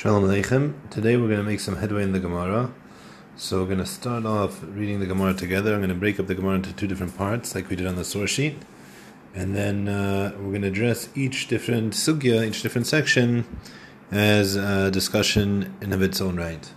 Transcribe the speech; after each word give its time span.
Shalom 0.00 0.24
Aleichem. 0.24 0.88
Today 0.88 1.18
we're 1.18 1.26
going 1.26 1.40
to 1.40 1.44
make 1.44 1.60
some 1.60 1.76
headway 1.76 2.02
in 2.02 2.12
the 2.12 2.20
Gemara. 2.20 2.72
So 3.36 3.60
we're 3.60 3.66
going 3.66 3.80
to 3.80 3.84
start 3.84 4.24
off 4.24 4.62
reading 4.62 4.98
the 4.98 5.04
Gemara 5.04 5.34
together. 5.34 5.74
I'm 5.74 5.80
going 5.80 5.90
to 5.90 5.94
break 5.94 6.18
up 6.18 6.26
the 6.26 6.34
Gemara 6.34 6.54
into 6.54 6.72
two 6.72 6.86
different 6.86 7.18
parts, 7.18 7.54
like 7.54 7.68
we 7.68 7.76
did 7.76 7.86
on 7.86 7.96
the 7.96 8.04
source 8.06 8.30
sheet. 8.30 8.56
And 9.34 9.54
then 9.54 9.88
uh, 9.88 10.32
we're 10.38 10.52
going 10.52 10.62
to 10.62 10.68
address 10.68 11.10
each 11.14 11.48
different 11.48 11.92
sugya, 11.92 12.48
each 12.48 12.62
different 12.62 12.86
section, 12.86 13.44
as 14.10 14.56
a 14.56 14.90
discussion 14.90 15.76
in 15.82 15.92
of 15.92 16.00
its 16.00 16.18
own 16.18 16.36
right. 16.36 16.72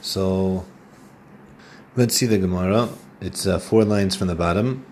So 0.00 0.66
let's 1.96 2.14
see 2.14 2.26
the 2.26 2.38
Gemara. 2.38 2.90
It's 3.20 3.44
uh, 3.48 3.58
four 3.58 3.84
lines 3.84 4.14
from 4.14 4.28
the 4.28 4.36
bottom. 4.36 4.86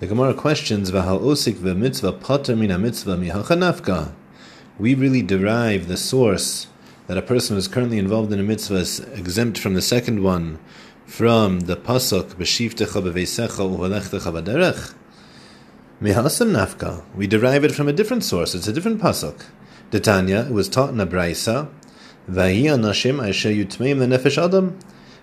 The 0.00 0.06
Gemara 0.06 0.34
questions, 0.34 0.90
V'hal 0.90 1.22
osik 1.22 1.54
v'mitzvah 1.54 2.20
pater 2.20 2.54
mina 2.54 2.78
mitzvah 2.78 3.16
mihachanafka 3.16 4.12
we 4.80 4.94
really 4.94 5.20
derive 5.20 5.88
the 5.88 5.96
source 5.96 6.66
that 7.06 7.18
a 7.18 7.22
person 7.22 7.54
who 7.54 7.58
is 7.58 7.68
currently 7.68 7.98
involved 7.98 8.32
in 8.32 8.40
a 8.40 8.42
mitzvah 8.42 8.76
is 8.76 9.00
exempt 9.12 9.58
from 9.58 9.74
the 9.74 9.82
second 9.82 10.22
one 10.22 10.58
from 11.04 11.60
the 11.60 11.76
pasuk 11.76 12.34
b'shivtecha 12.36 13.02
nafka. 16.54 17.04
We 17.14 17.26
derive 17.26 17.62
it 17.64 17.72
from 17.72 17.88
a 17.88 17.92
different 17.92 18.24
source. 18.24 18.54
It's 18.54 18.68
a 18.68 18.72
different 18.72 19.02
pasuk. 19.02 19.44
Detanya, 19.90 20.46
it 20.46 20.52
was 20.52 20.70
taught 20.70 20.90
in 20.90 21.00
a 21.00 21.06
nefesh 24.06 24.42
adam. 24.42 24.78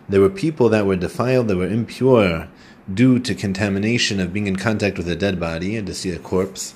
There 0.08 0.22
were 0.22 0.30
people 0.30 0.70
that 0.70 0.86
were 0.86 0.96
defiled, 0.96 1.48
that 1.48 1.58
were 1.58 1.68
impure 1.68 2.48
due 2.94 3.18
to 3.20 3.34
contamination 3.34 4.20
of 4.20 4.32
being 4.32 4.46
in 4.46 4.58
contact 4.58 5.00
with 5.00 5.10
a 5.10 5.16
dead 5.16 5.40
body 5.40 5.76
and 5.76 5.88
to 5.88 5.96
see 5.96 6.12
a 6.12 6.20
corpse. 6.20 6.76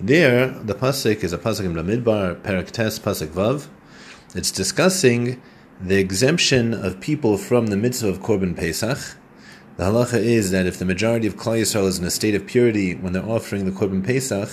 There, 0.00 0.50
the 0.50 0.74
pasuk 0.74 1.24
is 1.24 1.32
a 1.32 1.38
pasuk 1.38 1.64
in 1.64 1.74
Bamidbar, 1.74 2.40
Perak 2.44 2.70
Tes, 2.70 3.00
pasuk 3.00 3.30
Vav. 3.30 3.66
It's 4.32 4.52
discussing 4.52 5.42
the 5.80 5.96
exemption 5.96 6.72
of 6.72 7.00
people 7.00 7.36
from 7.36 7.66
the 7.66 7.76
mitzvah 7.76 8.06
of 8.06 8.20
Korban 8.20 8.56
Pesach. 8.56 9.16
The 9.76 9.82
halacha 9.82 10.20
is 10.20 10.52
that 10.52 10.66
if 10.66 10.78
the 10.78 10.84
majority 10.84 11.26
of 11.26 11.34
Klal 11.34 11.62
Yisrael 11.62 11.88
is 11.88 11.98
in 11.98 12.04
a 12.04 12.12
state 12.12 12.36
of 12.36 12.46
purity 12.46 12.94
when 12.94 13.12
they're 13.12 13.28
offering 13.28 13.64
the 13.64 13.72
Korban 13.72 14.06
Pesach, 14.06 14.48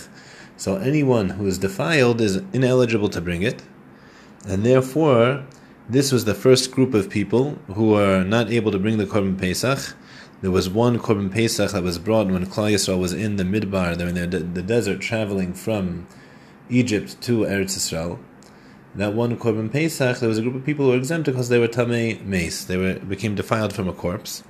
so 0.58 0.78
anyone 0.78 1.30
who 1.30 1.46
is 1.46 1.60
defiled 1.60 2.22
is 2.22 2.38
ineligible 2.52 3.10
to 3.10 3.22
bring 3.22 3.44
it, 3.44 3.62
and 4.48 4.64
therefore 4.64 5.46
this 5.88 6.12
was 6.12 6.26
the 6.26 6.34
first 6.34 6.72
group 6.72 6.96
of 6.96 7.08
people 7.08 7.60
who 7.76 7.94
are 7.94 8.24
not 8.24 8.50
able 8.50 8.72
to 8.72 8.80
bring 8.80 8.98
the 8.98 9.06
Korban 9.06 9.38
Pesach 9.38 9.96
there 10.42 10.52
was 10.52 10.70
one 10.70 11.00
Korban 11.00 11.32
Pesach 11.32 11.72
that 11.72 11.84
was 11.84 11.98
brought 11.98 12.28
when 12.28 12.46
Klal 12.46 12.74
Yisrael 12.74 13.00
was 13.00 13.14
in 13.14 13.38
the 13.38 13.44
Midbar, 13.44 13.96
they 13.96 14.04
were 14.04 14.10
in 14.10 14.30
the, 14.30 14.40
the 14.40 14.62
desert 14.62 15.02
traveling 15.02 15.54
from 15.54 16.08
Egypt 16.70 17.20
to 17.22 17.40
Eretz 17.40 17.78
Yisrael. 17.78 18.20
That 18.94 19.14
one 19.14 19.38
Korban 19.38 19.72
Pesach, 19.72 20.20
there 20.20 20.30
was 20.30 20.38
a 20.38 20.42
group 20.42 20.56
of 20.56 20.66
people 20.66 20.86
who 20.86 20.92
were 20.92 20.98
exempt 20.98 21.26
because 21.26 21.50
they 21.50 21.60
were 21.60 21.68
Tamei 21.68 22.24
Mace. 22.24 22.64
They 22.64 22.78
were 22.78 23.00
became 23.00 23.36
defiled 23.36 23.74
from 23.74 23.88
a 23.88 23.94
corpse. 23.94 24.44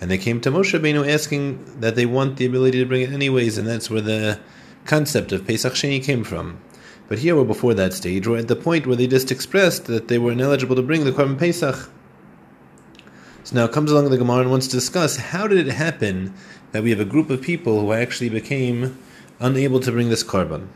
And 0.00 0.10
they 0.10 0.18
came 0.18 0.40
to 0.42 0.50
Moshe 0.50 0.78
Rabbeinu 0.78 1.08
asking 1.08 1.80
that 1.80 1.96
they 1.96 2.06
want 2.06 2.36
the 2.36 2.46
ability 2.46 2.78
to 2.78 2.86
bring 2.86 3.02
it 3.02 3.12
anyways, 3.12 3.58
and 3.58 3.66
that's 3.66 3.90
where 3.90 4.00
the 4.00 4.40
concept 4.84 5.32
of 5.32 5.46
Pesach 5.46 5.74
Sheni 5.74 6.02
came 6.02 6.22
from. 6.24 6.60
But 7.08 7.20
here 7.20 7.34
we're 7.34 7.44
before 7.44 7.74
that 7.74 7.94
stage, 7.94 8.26
we're 8.26 8.38
at 8.38 8.48
the 8.48 8.56
point 8.56 8.86
where 8.86 8.96
they 8.96 9.06
just 9.06 9.32
expressed 9.32 9.86
that 9.86 10.08
they 10.08 10.18
were 10.18 10.32
ineligible 10.32 10.76
to 10.76 10.82
bring 10.82 11.04
the 11.04 11.12
Korban 11.12 11.38
Pesach. 11.38 11.90
So 13.48 13.56
now 13.56 13.66
comes 13.66 13.90
along 13.90 14.10
the 14.10 14.18
Gemara 14.18 14.40
and 14.40 14.50
wants 14.50 14.66
to 14.66 14.76
discuss 14.76 15.16
how 15.16 15.46
did 15.46 15.66
it 15.66 15.72
happen 15.72 16.34
that 16.72 16.82
we 16.82 16.90
have 16.90 17.00
a 17.00 17.06
group 17.06 17.30
of 17.30 17.40
people 17.40 17.80
who 17.80 17.94
actually 17.94 18.28
became 18.28 18.98
unable 19.40 19.80
to 19.80 19.90
bring 19.90 20.10
this 20.10 20.22
korban. 20.22 20.66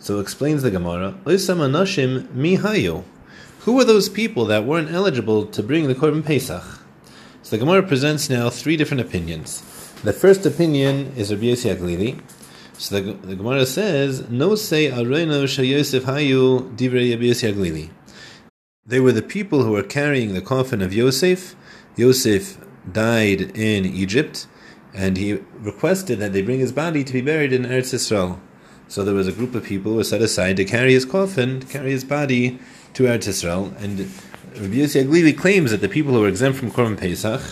So 0.00 0.18
explains 0.18 0.64
the 0.64 0.72
Gemara, 0.72 1.14
anashim 1.24 2.26
mihayu. 2.34 3.04
Who 3.60 3.74
were 3.74 3.84
those 3.84 4.08
people 4.08 4.44
that 4.46 4.64
weren't 4.64 4.90
eligible 4.90 5.46
to 5.46 5.62
bring 5.62 5.86
the 5.86 5.94
korban 5.94 6.26
Pesach? 6.26 6.64
So 7.44 7.50
the 7.50 7.58
Gemara 7.58 7.84
presents 7.84 8.28
now 8.28 8.50
three 8.50 8.76
different 8.76 9.02
opinions. 9.02 9.62
The 10.02 10.12
first 10.12 10.44
opinion 10.44 11.12
is 11.16 11.30
Rabbi 11.30 11.44
Yossi 11.44 11.76
Aglili. 11.76 12.20
So 12.76 13.00
the, 13.00 13.12
the 13.12 13.36
Gemara 13.36 13.66
says, 13.66 14.28
No 14.28 14.56
say 14.56 14.90
areno 14.90 15.44
shayosef 15.44 16.00
hayu 16.00 16.76
divrei 16.76 17.12
Rabbi 17.12 17.26
Yossi 17.26 17.54
Aglili. 17.54 17.90
They 18.84 18.98
were 18.98 19.12
the 19.12 19.22
people 19.22 19.62
who 19.62 19.70
were 19.70 19.84
carrying 19.84 20.34
the 20.34 20.42
coffin 20.42 20.82
of 20.82 20.92
Yosef 20.92 21.54
Yosef 21.98 22.58
died 22.90 23.40
in 23.56 23.84
Egypt, 23.84 24.46
and 24.94 25.16
he 25.16 25.34
requested 25.58 26.20
that 26.20 26.32
they 26.32 26.42
bring 26.42 26.60
his 26.60 26.72
body 26.72 27.02
to 27.02 27.12
be 27.12 27.20
buried 27.20 27.52
in 27.52 27.64
Eretz 27.64 27.92
Yisrael. 27.92 28.38
So 28.86 29.04
there 29.04 29.14
was 29.14 29.28
a 29.28 29.32
group 29.32 29.54
of 29.54 29.64
people 29.64 29.92
who 29.92 29.98
were 29.98 30.04
set 30.04 30.22
aside 30.22 30.56
to 30.56 30.64
carry 30.64 30.92
his 30.92 31.04
coffin, 31.04 31.60
to 31.60 31.66
carry 31.66 31.90
his 31.90 32.04
body 32.04 32.58
to 32.94 33.02
Eretz 33.02 33.26
Yisrael, 33.26 33.76
and 33.82 33.98
Rabbi 34.60 34.76
Yossi 34.76 35.04
Aglili 35.04 35.36
claims 35.36 35.72
that 35.72 35.80
the 35.80 35.88
people 35.88 36.14
who 36.14 36.20
were 36.20 36.28
exempt 36.28 36.58
from 36.58 36.70
Korban 36.70 36.96
Pesach 36.96 37.42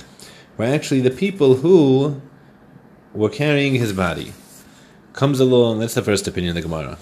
were 0.57 0.65
actually 0.65 1.01
the 1.01 1.11
people 1.11 1.57
who 1.57 2.21
were 3.13 3.29
carrying 3.29 3.75
his 3.75 3.93
body. 3.93 4.33
Comes 5.13 5.41
along, 5.41 5.81
that's 5.81 5.95
the 5.95 6.03
first 6.03 6.27
opinion 6.27 6.57
of 6.57 6.63
the 6.63 6.69
Gemara. 6.69 6.99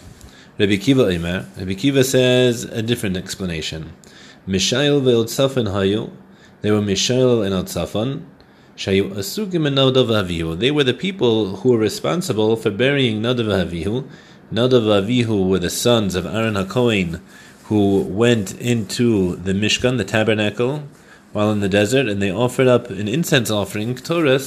Rabbi 0.59 0.77
Kiva 0.77 1.05
Imer, 1.05 1.47
Rabbi 1.59 1.75
Kiva 1.75 2.05
says 2.05 2.65
a 2.65 2.83
different 2.83 3.17
explanation. 3.17 3.93
Mishail 4.47 5.01
ve'od 5.01 5.27
safin 5.27 5.67
hayu, 5.67 6.11
they 6.65 6.71
were 6.71 6.81
Mishael 6.81 7.43
and 7.43 7.55
Atzafan. 7.55 8.25
They 10.59 10.71
were 10.71 10.85
the 10.85 10.95
people 10.95 11.57
who 11.57 11.69
were 11.73 11.79
responsible 11.79 12.57
for 12.57 12.71
burying 12.71 13.21
Nadav 13.21 13.67
Avihu. 13.67 14.09
Nadav 14.51 14.87
Avihu 15.03 15.47
were 15.47 15.59
the 15.59 15.69
sons 15.69 16.15
of 16.15 16.25
Aaron 16.25 16.55
HaKohen, 16.55 17.21
who 17.65 18.01
went 18.05 18.59
into 18.59 19.37
the 19.37 19.53
Mishkan, 19.53 19.99
the 19.99 20.07
tabernacle, 20.07 20.85
while 21.33 21.51
in 21.51 21.61
the 21.61 21.69
desert, 21.69 22.09
and 22.09 22.23
they 22.23 22.31
offered 22.31 22.67
up 22.67 22.89
an 22.89 23.09
incense 23.09 23.51
offering, 23.51 23.95
Torah, 23.95 24.41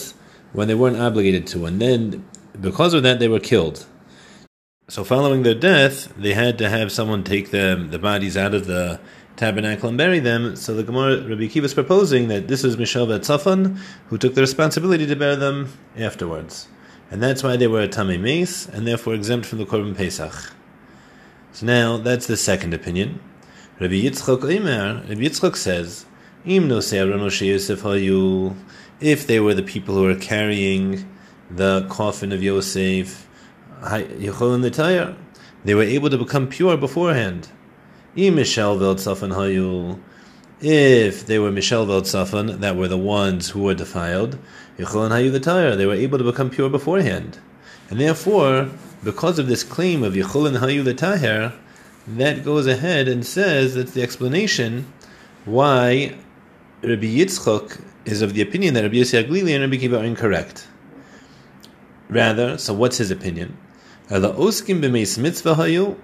when 0.53 0.67
they 0.67 0.73
weren't 0.73 0.97
obligated 0.97 1.45
to. 1.45 1.67
And 1.67 1.79
then, 1.79 2.25
because 2.59 2.95
of 2.95 3.03
that, 3.03 3.19
they 3.19 3.27
were 3.27 3.39
killed. 3.39 3.85
So, 4.87 5.03
following 5.03 5.43
their 5.43 5.53
death, 5.53 6.11
they 6.17 6.33
had 6.33 6.57
to 6.57 6.67
have 6.67 6.91
someone 6.91 7.23
take 7.23 7.51
the, 7.51 7.87
the 7.91 7.99
bodies 7.99 8.35
out 8.35 8.55
of 8.55 8.65
the 8.65 8.99
tabernacle 9.37 9.87
and 9.87 9.97
bury 9.97 10.19
them. 10.19 10.55
So 10.55 10.73
the 10.73 10.83
Gemara, 10.83 11.21
Rabbi 11.21 11.43
Akiva 11.43 11.63
is 11.63 11.73
proposing 11.73 12.27
that 12.27 12.47
this 12.47 12.63
is 12.63 12.75
Mishav 12.75 13.07
Tzafan, 13.19 13.77
who 14.07 14.17
took 14.17 14.35
the 14.35 14.41
responsibility 14.41 15.05
to 15.07 15.15
bury 15.15 15.37
them 15.37 15.71
afterwards. 15.95 16.67
And 17.09 17.23
that's 17.23 17.43
why 17.43 17.55
they 17.55 17.67
were 17.67 17.83
a 17.83 17.87
Tamei 17.87 18.19
Mace, 18.19 18.67
and 18.67 18.85
therefore 18.85 19.13
exempt 19.13 19.45
from 19.45 19.59
the 19.59 19.65
Korban 19.65 19.95
Pesach. 19.95 20.51
So 21.53 21.65
now, 21.65 21.97
that's 21.97 22.27
the 22.27 22.35
second 22.35 22.73
opinion. 22.73 23.21
Rabbi 23.79 23.93
Yitzchok 23.93 24.43
Omer, 24.43 25.03
Rabbi 25.07 25.21
Yitzchok 25.21 25.55
says, 25.55 26.05
Im 26.45 26.67
no 26.67 26.75
Yosef 26.75 27.81
hayu, 27.81 28.55
if 28.99 29.25
they 29.27 29.39
were 29.39 29.53
the 29.53 29.63
people 29.63 29.95
who 29.95 30.03
were 30.03 30.15
carrying 30.15 31.07
the 31.49 31.85
coffin 31.89 32.31
of 32.31 32.43
Yosef, 32.43 33.27
they 35.63 35.75
were 35.75 35.83
able 35.83 36.09
to 36.09 36.17
become 36.17 36.47
pure 36.47 36.75
beforehand. 36.77 37.49
If 38.19 38.25
they 41.27 41.37
were 41.37 41.51
Mishel 41.51 41.85
Veldsafan, 41.85 42.59
that 42.61 42.75
were 42.75 42.87
the 42.87 42.97
ones 42.97 43.49
who 43.51 43.61
were 43.61 43.75
defiled, 43.75 44.39
Yichol 44.79 45.11
Hayu 45.11 45.31
the 45.31 45.75
they 45.75 45.85
were 45.85 45.93
able 45.93 46.17
to 46.17 46.23
become 46.23 46.49
pure 46.49 46.67
beforehand. 46.67 47.37
And 47.91 47.99
therefore, 47.99 48.71
because 49.03 49.37
of 49.37 49.47
this 49.47 49.63
claim 49.63 50.01
of 50.01 50.13
Yichol 50.13 50.47
and 50.47 50.57
Hayu 50.57 50.83
the 50.83 51.53
that 52.07 52.43
goes 52.43 52.65
ahead 52.65 53.07
and 53.07 53.23
says 53.23 53.75
that's 53.75 53.91
the 53.91 54.01
explanation 54.01 54.91
why 55.45 56.17
Rabbi 56.81 57.05
Yitzchok 57.05 57.79
is 58.05 58.23
of 58.23 58.33
the 58.33 58.41
opinion 58.41 58.73
that 58.73 58.81
Rabbi 58.81 58.95
Yossi 58.95 59.53
and 59.53 59.61
Rabbi 59.61 59.77
Kiva 59.77 59.99
are 59.99 60.03
incorrect. 60.03 60.67
Rather, 62.09 62.57
so 62.57 62.73
what's 62.73 62.97
his 62.97 63.11
opinion? 63.11 63.55
The 64.09 64.33
oskim 64.33 64.81
b'meis 64.81 65.19
mitzvah 65.19 65.53
hayu 65.53 65.97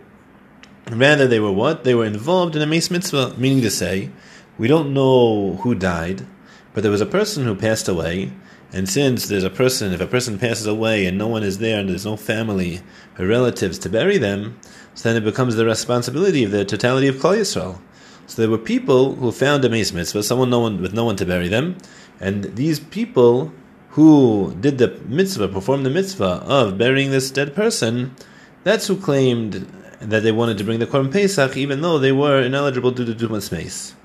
Rather, 0.90 1.28
they 1.28 1.40
were 1.40 1.52
what? 1.52 1.84
They 1.84 1.96
were 1.96 2.06
involved 2.06 2.56
in 2.56 2.62
a 2.62 2.68
mace 2.68 2.91
mitzvah, 2.91 3.35
meaning 3.38 3.62
to 3.62 3.72
say, 3.72 4.09
we 4.58 4.68
don't 4.68 4.94
know 4.94 5.56
who 5.62 5.74
died, 5.74 6.26
but 6.74 6.84
there 6.84 6.91
was 6.91 7.02
a 7.02 7.06
person 7.06 7.46
who 7.46 7.56
passed 7.56 7.88
away, 7.88 8.32
and 8.72 8.90
since 8.90 9.28
there's 9.28 9.44
a 9.44 9.50
person, 9.50 9.94
if 9.94 10.02
a 10.02 10.08
person 10.08 10.38
passes 10.38 10.68
away 10.68 11.06
and 11.06 11.18
no 11.18 11.28
one 11.28 11.44
is 11.44 11.59
there 11.59 11.80
and 11.80 11.90
there's 11.90 12.06
no 12.06 12.18
family 12.18 12.82
or 13.18 13.26
relatives 13.26 13.80
to 13.80 13.90
bury 13.90 14.18
them, 14.18 14.59
so 14.94 15.09
then 15.09 15.22
it 15.22 15.26
becomes 15.26 15.56
the 15.56 15.66
responsibility 15.66 16.44
of 16.44 16.52
the 16.52 16.66
totality 16.66 17.08
of 17.08 17.16
Klal 17.16 17.38
Yisrael. 17.38 17.79
So 18.28 18.41
there 18.41 18.52
were 18.52 18.58
people 18.58 19.16
who 19.16 19.32
found 19.32 19.64
a 19.64 19.70
mace 19.70 19.94
mitzvah, 19.94 20.24
someone 20.24 20.50
no 20.50 20.59
one, 20.59 20.82
with 20.82 20.94
no 20.94 21.06
one 21.06 21.16
to 21.18 21.26
bury 21.26 21.47
them, 21.47 21.78
and 22.20 22.44
these 22.56 22.79
people 22.79 23.53
who 23.91 24.56
did 24.59 24.79
the 24.79 25.00
mitzvah, 25.06 25.47
performed 25.47 25.86
the 25.86 25.91
mitzvah 25.91 26.44
of 26.46 26.78
burying 26.78 27.12
this 27.12 27.29
dead 27.32 27.56
person, 27.56 28.16
that's 28.64 28.88
who 28.88 28.97
claimed 28.97 29.68
that 30.09 30.23
they 30.23 30.32
wanted 30.32 30.58
to 30.58 30.64
bring 30.64 30.79
the 30.79 30.88
Korban 30.88 31.11
Pesach, 31.11 31.58
even 31.58 31.82
though 31.82 32.00
they 32.00 32.11
were 32.11 32.41
ineligible 32.41 32.91
due 32.91 33.05
to 33.05 33.14
Tumas 33.14 33.52
Mace. 33.52 33.96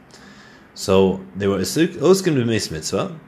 So 0.75 1.25
they 1.35 1.49
were 1.49 1.59
oskim 1.59 2.35
b'meis 2.35 2.71
mitzvah. 2.71 3.19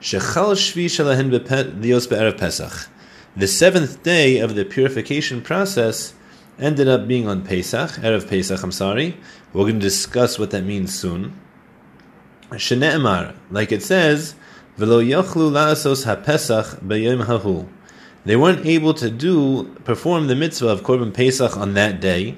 Shechal 0.00 0.54
shvi 0.54 0.86
shalahin 0.86 1.80
dios 1.80 2.06
be'erev 2.06 2.38
Pesach. 2.38 2.88
The 3.36 3.48
seventh 3.48 4.02
day 4.04 4.38
of 4.38 4.54
the 4.54 4.64
purification 4.64 5.42
process 5.42 6.14
ended 6.58 6.86
up 6.86 7.08
being 7.08 7.26
on 7.26 7.42
Pesach, 7.42 7.90
Erev 7.92 8.28
Pesach, 8.28 8.62
I'm 8.62 8.70
sorry. 8.70 9.16
We're 9.52 9.64
going 9.64 9.80
to 9.80 9.80
discuss 9.80 10.38
what 10.38 10.52
that 10.52 10.62
means 10.62 10.94
soon. 10.96 11.38
Shene'emar, 12.50 13.34
like 13.50 13.72
it 13.72 13.82
says, 13.82 14.36
V'lo 14.78 15.04
yochlu 15.04 15.50
la'asos 15.50 16.04
ha'pesach 16.04 16.80
b'yom 16.80 17.24
hahu. 17.24 17.68
They 18.24 18.36
weren't 18.36 18.64
able 18.64 18.94
to 18.94 19.10
do, 19.10 19.64
perform 19.84 20.28
the 20.28 20.34
mitzvah 20.34 20.68
of 20.68 20.82
Korban 20.82 21.12
Pesach 21.12 21.58
on 21.58 21.74
that 21.74 22.00
day. 22.00 22.36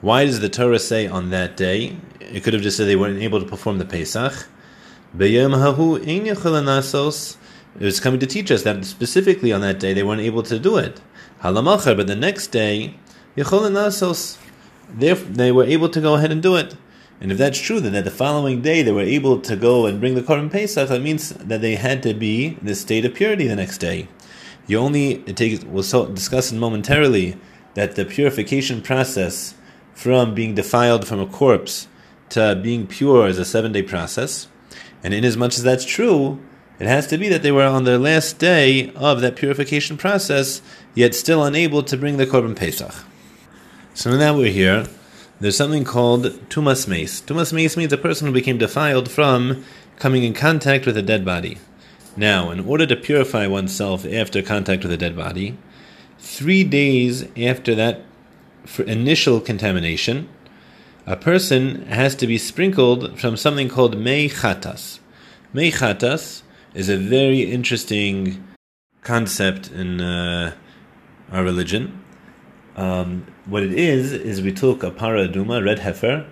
Why 0.00 0.24
does 0.24 0.40
the 0.40 0.48
Torah 0.48 0.80
say 0.80 1.06
on 1.06 1.30
that 1.30 1.56
day? 1.56 1.98
It 2.20 2.42
could 2.42 2.52
have 2.52 2.62
just 2.62 2.76
said 2.76 2.88
they 2.88 2.96
weren't 2.96 3.22
able 3.22 3.38
to 3.38 3.46
perform 3.46 3.78
the 3.78 3.84
Pesach. 3.84 4.48
It 5.18 5.50
was 7.78 8.00
coming 8.00 8.18
to 8.18 8.26
teach 8.26 8.50
us 8.50 8.64
that 8.64 8.84
specifically 8.84 9.52
on 9.52 9.60
that 9.60 9.78
day 9.78 9.92
they 9.92 10.02
weren't 10.02 10.22
able 10.22 10.42
to 10.42 10.58
do 10.58 10.78
it. 10.78 11.00
But 11.42 12.06
the 12.06 12.16
next 12.18 12.48
day, 12.48 12.96
they 13.36 13.44
were 15.52 15.64
able 15.64 15.88
to 15.88 16.00
go 16.00 16.14
ahead 16.14 16.32
and 16.32 16.42
do 16.42 16.56
it. 16.56 16.74
And 17.20 17.30
if 17.30 17.38
that's 17.38 17.60
true, 17.60 17.78
then 17.80 17.92
that 17.92 18.04
the 18.04 18.10
following 18.10 18.62
day 18.62 18.82
they 18.82 18.92
were 18.92 19.02
able 19.02 19.38
to 19.42 19.54
go 19.54 19.86
and 19.86 20.00
bring 20.00 20.16
the 20.16 20.22
Korban 20.22 20.50
Pesach, 20.50 20.88
that 20.88 21.02
means 21.02 21.28
that 21.30 21.60
they 21.60 21.76
had 21.76 22.02
to 22.02 22.14
be 22.14 22.46
in 22.46 22.64
the 22.64 22.74
state 22.74 23.04
of 23.04 23.14
purity 23.14 23.46
the 23.46 23.54
next 23.54 23.78
day. 23.78 24.08
You 24.66 24.78
only 24.78 25.22
it 25.26 25.36
takes 25.36 25.64
we'll 25.64 25.82
so, 25.82 26.06
discuss 26.06 26.52
momentarily 26.52 27.36
that 27.74 27.96
the 27.96 28.04
purification 28.04 28.82
process 28.82 29.54
from 29.94 30.34
being 30.34 30.54
defiled 30.54 31.06
from 31.06 31.20
a 31.20 31.26
corpse 31.26 31.88
to 32.30 32.58
being 32.62 32.86
pure 32.86 33.26
is 33.28 33.38
a 33.38 33.44
seven 33.44 33.72
day 33.72 33.82
process. 33.82 34.48
And 35.02 35.14
inasmuch 35.14 35.54
as 35.54 35.62
that's 35.62 35.84
true, 35.84 36.40
it 36.78 36.86
has 36.86 37.06
to 37.08 37.18
be 37.18 37.28
that 37.28 37.42
they 37.42 37.52
were 37.52 37.64
on 37.64 37.84
their 37.84 37.98
last 37.98 38.38
day 38.38 38.90
of 38.94 39.20
that 39.20 39.36
purification 39.36 39.96
process, 39.96 40.62
yet 40.94 41.14
still 41.14 41.44
unable 41.44 41.82
to 41.82 41.96
bring 41.96 42.16
the 42.16 42.26
Korban 42.26 42.56
Pesach. 42.56 42.94
So 43.94 44.16
now 44.16 44.36
we're 44.36 44.52
here 44.52 44.86
there's 45.40 45.56
something 45.56 45.84
called 45.84 46.24
tumas 46.50 46.86
mace. 46.86 47.22
Tumas 47.22 47.52
mace 47.52 47.74
means 47.74 47.92
a 47.94 47.98
person 47.98 48.26
who 48.26 48.32
became 48.32 48.58
defiled 48.58 49.10
from 49.10 49.64
coming 49.98 50.22
in 50.22 50.34
contact 50.34 50.84
with 50.84 50.98
a 50.98 51.02
dead 51.02 51.24
body. 51.24 51.56
Now, 52.16 52.50
in 52.50 52.60
order 52.60 52.86
to 52.86 52.96
purify 52.96 53.46
oneself 53.46 54.04
after 54.04 54.42
contact 54.42 54.82
with 54.82 54.92
a 54.92 54.96
dead 54.96 55.16
body, 55.16 55.56
three 56.18 56.64
days 56.64 57.26
after 57.36 57.74
that 57.74 58.02
initial 58.86 59.40
contamination, 59.40 60.28
a 61.06 61.16
person 61.16 61.86
has 61.86 62.14
to 62.16 62.26
be 62.26 62.38
sprinkled 62.38 63.18
from 63.18 63.36
something 63.36 63.68
called 63.68 63.98
mei 63.98 64.28
chatas. 64.28 64.98
Mei 65.52 65.70
chatas 65.70 66.42
is 66.74 66.88
a 66.88 66.96
very 66.96 67.42
interesting 67.42 68.44
concept 69.02 69.70
in 69.70 70.00
uh, 70.00 70.54
our 71.32 71.42
religion. 71.42 72.04
Um, 72.76 73.26
what 73.46 73.62
it 73.62 73.72
is 73.72 74.12
is 74.12 74.42
we 74.42 74.52
took 74.52 74.82
a 74.82 74.90
para 74.90 75.28
aduma, 75.28 75.64
red 75.64 75.80
heifer, 75.80 76.26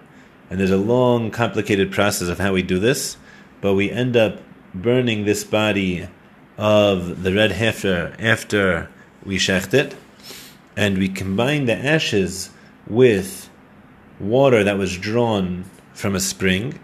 and 0.50 0.60
there's 0.60 0.70
a 0.70 0.76
long, 0.76 1.30
complicated 1.30 1.92
process 1.92 2.28
of 2.28 2.38
how 2.38 2.52
we 2.52 2.62
do 2.62 2.78
this, 2.78 3.16
but 3.60 3.74
we 3.74 3.90
end 3.90 4.16
up 4.16 4.40
burning 4.74 5.24
this 5.24 5.44
body 5.44 6.08
of 6.56 7.22
the 7.22 7.32
red 7.32 7.52
heifer 7.52 8.14
after 8.18 8.88
we 9.24 9.36
shecht 9.36 9.74
it, 9.74 9.96
and 10.76 10.98
we 10.98 11.08
combine 11.08 11.66
the 11.66 11.76
ashes 11.76 12.50
with 12.86 13.48
water 14.20 14.64
that 14.64 14.78
was 14.78 14.96
drawn 14.96 15.64
from 15.92 16.14
a 16.14 16.20
spring, 16.20 16.78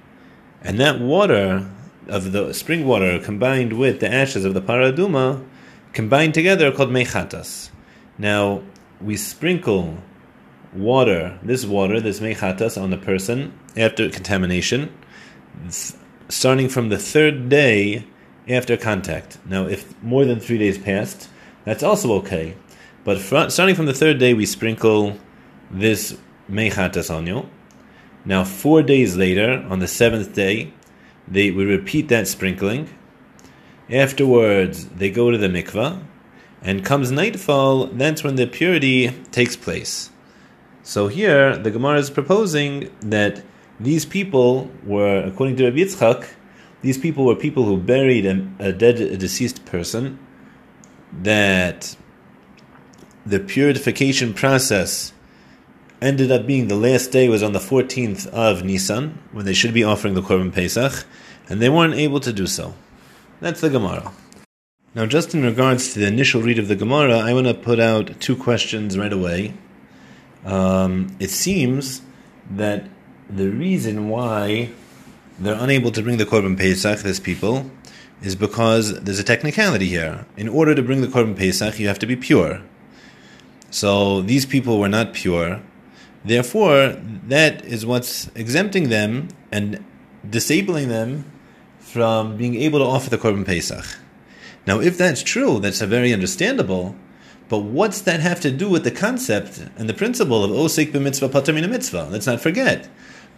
and 0.62 0.78
that 0.80 1.00
water 1.00 1.68
of 2.08 2.32
the 2.32 2.52
spring 2.52 2.86
water 2.86 3.18
combined 3.18 3.72
with 3.78 4.00
the 4.00 4.12
ashes 4.12 4.44
of 4.44 4.54
the 4.54 4.60
paraduma 4.60 5.44
combined 5.92 6.34
together 6.34 6.70
called 6.70 6.90
mechatas. 6.90 7.70
Now, 8.18 8.62
we 9.00 9.16
sprinkle 9.16 9.98
water, 10.72 11.38
this 11.42 11.64
water, 11.64 12.00
this 12.00 12.20
mechatas, 12.20 12.80
on 12.80 12.90
the 12.90 12.96
person 12.96 13.58
after 13.76 14.08
contamination, 14.10 14.92
starting 16.28 16.68
from 16.68 16.88
the 16.88 16.98
third 16.98 17.48
day 17.48 18.06
after 18.48 18.76
contact. 18.76 19.38
Now, 19.46 19.66
if 19.66 20.00
more 20.02 20.24
than 20.24 20.40
three 20.40 20.58
days 20.58 20.78
passed, 20.78 21.28
that's 21.64 21.82
also 21.82 22.12
okay. 22.14 22.56
But 23.04 23.18
starting 23.50 23.74
from 23.74 23.86
the 23.86 23.94
third 23.94 24.18
day, 24.18 24.34
we 24.34 24.46
sprinkle 24.46 25.18
this 25.70 26.16
mechatas 26.50 27.14
on 27.14 27.26
you. 27.26 27.48
Now, 28.24 28.44
four 28.44 28.82
days 28.82 29.16
later, 29.16 29.66
on 29.68 29.80
the 29.80 29.88
seventh 29.88 30.34
day, 30.34 30.72
they, 31.28 31.50
we 31.50 31.64
repeat 31.64 32.08
that 32.08 32.28
sprinkling. 32.28 32.88
Afterwards, 33.90 34.86
they 34.86 35.10
go 35.10 35.30
to 35.30 35.36
the 35.36 35.48
mikvah 35.48 36.02
and 36.62 36.82
comes 36.82 37.10
nightfall, 37.10 37.86
that's 37.88 38.24
when 38.24 38.36
the 38.36 38.46
purity 38.46 39.10
takes 39.30 39.56
place. 39.56 40.08
So 40.82 41.08
here, 41.08 41.56
the 41.56 41.70
Gemara 41.70 41.98
is 41.98 42.08
proposing 42.08 42.90
that 43.00 43.42
these 43.80 44.04
people 44.04 44.70
were, 44.84 45.18
according 45.24 45.56
to 45.56 45.64
Rabbi 45.64 45.78
Yitzchak, 45.78 46.28
these 46.82 46.98
people 46.98 47.24
were 47.24 47.34
people 47.34 47.64
who 47.64 47.76
buried 47.78 48.26
a, 48.26 48.48
a 48.58 48.72
dead, 48.72 49.00
a 49.00 49.16
deceased 49.16 49.64
person, 49.64 50.18
that 51.22 51.96
the 53.24 53.40
purification 53.40 54.34
process 54.34 55.12
ended 56.02 56.30
up 56.30 56.46
being 56.46 56.68
the 56.68 56.76
last 56.76 57.10
day 57.10 57.28
was 57.28 57.42
on 57.42 57.52
the 57.52 57.58
14th 57.58 58.26
of 58.28 58.62
Nisan, 58.62 59.18
when 59.32 59.46
they 59.46 59.54
should 59.54 59.72
be 59.72 59.82
offering 59.82 60.14
the 60.14 60.20
Korban 60.20 60.52
Pesach, 60.52 61.06
and 61.48 61.60
they 61.60 61.68
weren't 61.68 61.94
able 61.94 62.20
to 62.20 62.32
do 62.32 62.46
so. 62.46 62.74
That's 63.40 63.60
the 63.60 63.70
Gemara. 63.70 64.12
Now, 64.94 65.06
just 65.06 65.34
in 65.34 65.42
regards 65.42 65.92
to 65.92 66.00
the 66.00 66.06
initial 66.06 66.42
read 66.42 66.58
of 66.58 66.68
the 66.68 66.76
Gemara, 66.76 67.18
I 67.18 67.32
want 67.32 67.46
to 67.46 67.54
put 67.54 67.80
out 67.80 68.20
two 68.20 68.36
questions 68.36 68.96
right 68.96 69.12
away. 69.12 69.54
Um, 70.44 71.16
it 71.18 71.30
seems 71.30 72.02
that 72.50 72.88
the 73.28 73.48
reason 73.48 74.08
why 74.08 74.70
they're 75.38 75.58
unable 75.58 75.90
to 75.90 76.02
bring 76.02 76.18
the 76.18 76.26
Korban 76.26 76.56
Pesach, 76.56 77.00
this 77.00 77.20
people, 77.20 77.70
is 78.22 78.36
because 78.36 79.00
there's 79.00 79.18
a 79.18 79.24
technicality 79.24 79.86
here. 79.86 80.26
In 80.36 80.48
order 80.48 80.74
to 80.74 80.82
bring 80.82 81.00
the 81.00 81.08
Korban 81.08 81.36
Pesach, 81.36 81.78
you 81.78 81.88
have 81.88 81.98
to 81.98 82.06
be 82.06 82.16
pure. 82.16 82.62
So 83.70 84.22
these 84.22 84.46
people 84.46 84.78
were 84.78 84.88
not 84.88 85.14
pure. 85.14 85.60
Therefore, 86.24 86.96
that 87.26 87.64
is 87.64 87.84
what's 87.84 88.30
exempting 88.34 88.88
them 88.88 89.28
and 89.52 89.84
disabling 90.28 90.88
them 90.88 91.30
from 91.80 92.36
being 92.36 92.54
able 92.54 92.78
to 92.78 92.84
offer 92.84 93.10
the 93.10 93.18
Korban 93.18 93.44
Pesach. 93.44 93.84
Now, 94.66 94.80
if 94.80 94.96
that's 94.96 95.22
true, 95.22 95.58
that's 95.58 95.80
a 95.82 95.86
very 95.86 96.12
understandable. 96.12 96.96
But 97.48 97.58
what's 97.58 98.00
that 98.02 98.20
have 98.20 98.40
to 98.40 98.50
do 98.50 98.68
with 98.68 98.84
the 98.84 98.90
concept 98.90 99.62
and 99.76 99.88
the 99.88 99.94
principle 99.94 100.42
of 100.44 100.50
osik 100.50 100.92
b'mitzvah 100.92 101.30
patamina 101.30 101.68
mitzvah? 101.68 102.08
Let's 102.10 102.26
not 102.26 102.40
forget. 102.40 102.88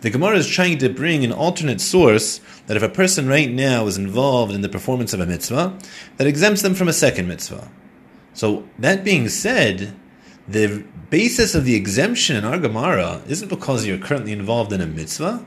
The 0.03 0.11
Gemara 0.11 0.37
is 0.37 0.47
trying 0.47 0.79
to 0.79 0.89
bring 0.89 1.25
an 1.25 1.33
alternate 1.33 1.81
source 1.81 2.41
that 2.67 2.77
if 2.77 2.83
a 2.83 2.89
person 2.89 3.27
right 3.27 3.51
now 3.51 3.87
is 3.87 3.97
involved 3.97 4.55
in 4.55 4.61
the 4.61 4.69
performance 4.69 5.13
of 5.13 5.21
a 5.21 5.27
mitzvah, 5.27 5.77
that 6.19 6.27
exempts 6.27 6.63
them 6.63 6.75
from 6.75 6.89
a 6.89 6.93
second 6.93 7.27
mitzvah. 7.27 7.69
So 8.35 8.69
that 8.79 9.03
being 9.03 9.29
said, 9.29 9.95
the 10.47 10.85
basis 11.11 11.55
of 11.55 11.65
the 11.65 11.75
exemption 11.75 12.37
in 12.37 12.45
our 12.45 12.59
Gemara 12.59 13.23
isn't 13.27 13.49
because 13.49 13.87
you're 13.87 13.99
currently 13.99 14.33
involved 14.33 14.73
in 14.73 14.81
a 14.81 14.87
mitzvah. 14.87 15.45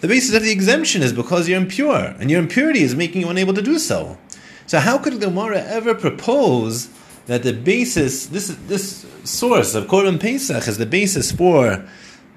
The 0.00 0.08
basis 0.08 0.34
of 0.34 0.42
the 0.42 0.50
exemption 0.50 1.02
is 1.02 1.12
because 1.12 1.48
you're 1.48 1.60
impure, 1.60 2.16
and 2.18 2.30
your 2.30 2.40
impurity 2.40 2.82
is 2.82 2.96
making 2.96 3.20
you 3.20 3.28
unable 3.28 3.54
to 3.54 3.62
do 3.62 3.78
so. 3.78 4.18
So 4.66 4.80
how 4.80 4.98
could 4.98 5.12
the 5.12 5.26
Gemara 5.26 5.60
ever 5.60 5.94
propose 5.94 6.88
that 7.26 7.42
the 7.42 7.52
basis, 7.52 8.26
this 8.26 8.48
this 8.66 9.06
source 9.24 9.74
of 9.74 9.86
Korban 9.86 10.20
Pesach 10.20 10.66
is 10.66 10.78
the 10.78 10.86
basis 10.86 11.32
for 11.32 11.84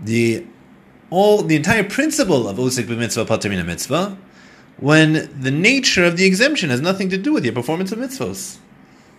the 0.01 0.45
all 1.09 1.41
the 1.41 1.55
entire 1.55 1.83
principle 1.83 2.47
of 2.47 2.57
Osik 2.57 2.85
b'mitzvah 2.85 3.27
pater 3.27 3.49
mitzvah, 3.63 4.17
when 4.77 5.29
the 5.39 5.51
nature 5.51 6.03
of 6.03 6.17
the 6.17 6.25
exemption 6.25 6.69
has 6.69 6.81
nothing 6.81 7.09
to 7.09 7.17
do 7.17 7.33
with 7.33 7.45
your 7.45 7.53
performance 7.53 7.91
of 7.91 7.99
mitzvahs? 7.99 8.57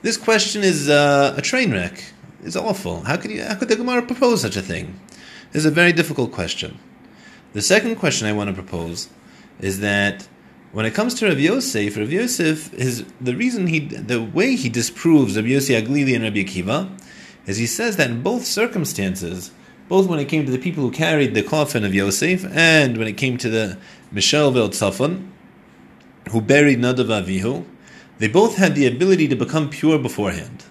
This 0.02 0.16
question 0.16 0.62
is 0.62 0.88
uh, 0.88 1.34
a 1.36 1.42
train 1.42 1.72
wreck. 1.72 2.04
It's 2.44 2.56
awful. 2.56 3.02
How 3.02 3.16
could 3.16 3.30
you, 3.30 3.42
how 3.42 3.54
could 3.54 3.68
the 3.68 3.76
Gemara 3.76 4.02
propose 4.02 4.42
such 4.42 4.56
a 4.56 4.62
thing? 4.62 5.00
It's 5.52 5.64
a 5.64 5.70
very 5.70 5.92
difficult 5.92 6.32
question. 6.32 6.78
The 7.54 7.62
second 7.62 7.96
question 7.96 8.28
I 8.28 8.32
want 8.32 8.48
to 8.48 8.54
propose 8.54 9.08
is 9.60 9.80
that 9.80 10.28
when 10.76 10.84
it 10.84 10.92
comes 10.92 11.14
to 11.14 11.26
Rav 11.26 11.40
Yosef, 11.40 11.96
Rav 11.96 12.12
Yosef, 12.12 12.70
his, 12.74 13.06
the 13.18 13.34
reason 13.34 13.66
he, 13.68 13.78
the 13.78 14.22
way 14.22 14.56
he 14.56 14.68
disproves 14.68 15.34
Rav 15.34 15.46
Yossi 15.46 15.74
Aglili 15.74 16.14
and 16.14 16.22
Rabbi 16.22 16.44
Akiva, 16.44 16.90
is 17.46 17.56
he 17.56 17.64
says 17.64 17.96
that 17.96 18.10
in 18.10 18.22
both 18.22 18.44
circumstances, 18.44 19.52
both 19.88 20.06
when 20.06 20.18
it 20.18 20.26
came 20.26 20.44
to 20.44 20.52
the 20.52 20.58
people 20.58 20.82
who 20.82 20.90
carried 20.90 21.32
the 21.32 21.42
coffin 21.42 21.82
of 21.82 21.94
Yosef, 21.94 22.44
and 22.54 22.98
when 22.98 23.08
it 23.08 23.16
came 23.16 23.38
to 23.38 23.48
the 23.48 23.78
Michel 24.12 24.52
Tzafon, 24.52 25.30
who 26.28 26.42
buried 26.42 26.80
Nadav 26.80 27.24
Avihu, 27.24 27.64
they 28.18 28.28
both 28.28 28.56
had 28.56 28.74
the 28.74 28.86
ability 28.86 29.28
to 29.28 29.34
become 29.34 29.70
pure 29.70 29.98
beforehand. 29.98 30.66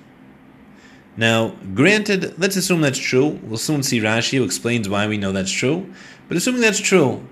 Now, 1.18 1.56
granted, 1.74 2.36
let's 2.38 2.56
assume 2.56 2.82
that's 2.82 3.00
true. 3.00 3.40
We'll 3.42 3.58
soon 3.58 3.82
see 3.82 4.02
Rashi 4.02 4.38
who 4.38 4.44
explains 4.44 4.88
why 4.88 5.08
we 5.08 5.18
know 5.18 5.32
that's 5.32 5.52
true. 5.52 5.92
But 6.28 6.38
assuming 6.38 6.62
that's 6.62 6.80
true, 6.80 7.26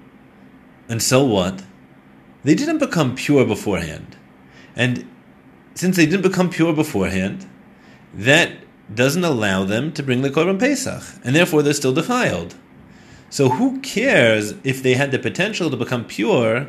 and 0.89 1.03
so 1.03 1.23
what? 1.23 1.61
They 2.43 2.55
didn't 2.55 2.79
become 2.79 3.15
pure 3.15 3.45
beforehand. 3.45 4.17
And 4.75 5.07
since 5.75 5.95
they 5.95 6.05
didn't 6.05 6.23
become 6.23 6.49
pure 6.49 6.73
beforehand, 6.73 7.47
that 8.13 8.51
doesn't 8.93 9.23
allow 9.23 9.63
them 9.63 9.91
to 9.93 10.03
bring 10.03 10.21
the 10.21 10.29
Korban 10.29 10.59
Pesach, 10.59 11.03
and 11.23 11.35
therefore 11.35 11.63
they're 11.63 11.73
still 11.73 11.93
defiled. 11.93 12.55
So 13.29 13.49
who 13.49 13.79
cares 13.81 14.53
if 14.63 14.83
they 14.83 14.93
had 14.93 15.11
the 15.11 15.19
potential 15.19 15.71
to 15.71 15.77
become 15.77 16.05
pure 16.05 16.67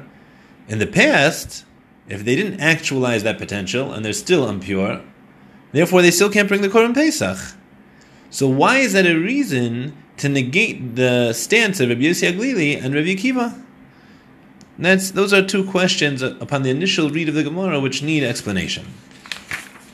in 0.69 0.79
the 0.79 0.87
past, 0.87 1.65
if 2.09 2.25
they 2.25 2.37
didn't 2.37 2.61
actualize 2.61 3.23
that 3.25 3.39
potential 3.39 3.93
and 3.93 4.05
they're 4.05 4.13
still 4.13 4.49
impure, 4.49 5.03
therefore 5.73 6.01
they 6.01 6.11
still 6.11 6.31
can't 6.31 6.49
bring 6.49 6.63
the 6.63 6.69
Korban 6.69 6.95
Pesach. 6.95 7.57
So 8.31 8.49
why 8.49 8.79
is 8.79 8.95
that 8.95 9.07
a 9.07 9.15
reason 9.15 9.97
to 10.17 10.29
negate 10.29 10.97
the 10.97 11.33
stance 11.33 11.81
of 11.81 11.89
Rabbi 11.89 12.03
Yossi 12.03 12.83
and 12.83 12.95
Rabbi 12.95 13.09
Akiva? 13.09 13.64
That's, 14.79 15.13
those 15.13 15.33
are 15.33 15.43
two 15.43 15.65
questions 15.71 16.21
upon 16.23 16.63
the 16.63 16.71
initial 16.71 17.09
read 17.09 17.29
of 17.29 17.35
the 17.35 17.45
Gemara 17.45 17.79
which 17.79 18.03
need 18.03 18.25
explanation. 18.25 18.87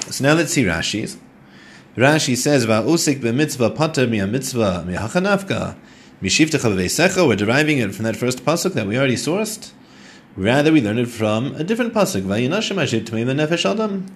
So 0.08 0.24
now 0.24 0.34
let's 0.34 0.52
see 0.52 0.64
Rashi's. 0.64 1.18
Rashi 1.96 2.36
says, 2.36 2.66
"Va'usik 2.66 3.20
b'mitzvah 3.20 3.76
pater 3.76 4.06
mi 4.06 4.24
mitzvah 4.24 4.84
mi 4.86 4.94
hachanafka 4.94 5.76
mishivtecha 6.22 6.72
v'veisecha." 6.72 7.26
We're 7.26 7.36
deriving 7.36 7.78
it 7.78 7.94
from 7.94 8.04
that 8.04 8.16
first 8.16 8.44
pasuk 8.44 8.72
that 8.72 8.86
we 8.86 8.96
already 8.96 9.16
sourced. 9.16 9.72
Rather, 10.36 10.72
we 10.72 10.80
learn 10.80 10.98
it 10.98 11.08
from 11.08 11.54
a 11.56 11.64
different 11.64 11.92
pasuk. 11.92 12.22
Va'yinashim 12.22 12.76
ashiv 12.76 13.04
tmeim 13.04 13.26
nefesh 13.34 13.70
adam. 13.70 14.06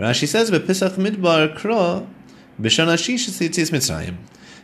Rashi 0.00 0.26
says, 0.26 0.50
"B'pisach 0.50 0.96
midbar 0.96 1.54
kro 1.54 2.08
b'shana 2.60 2.98
shish 2.98 3.28
tzitzis 3.28 3.70
mitzrayim." 3.70 4.16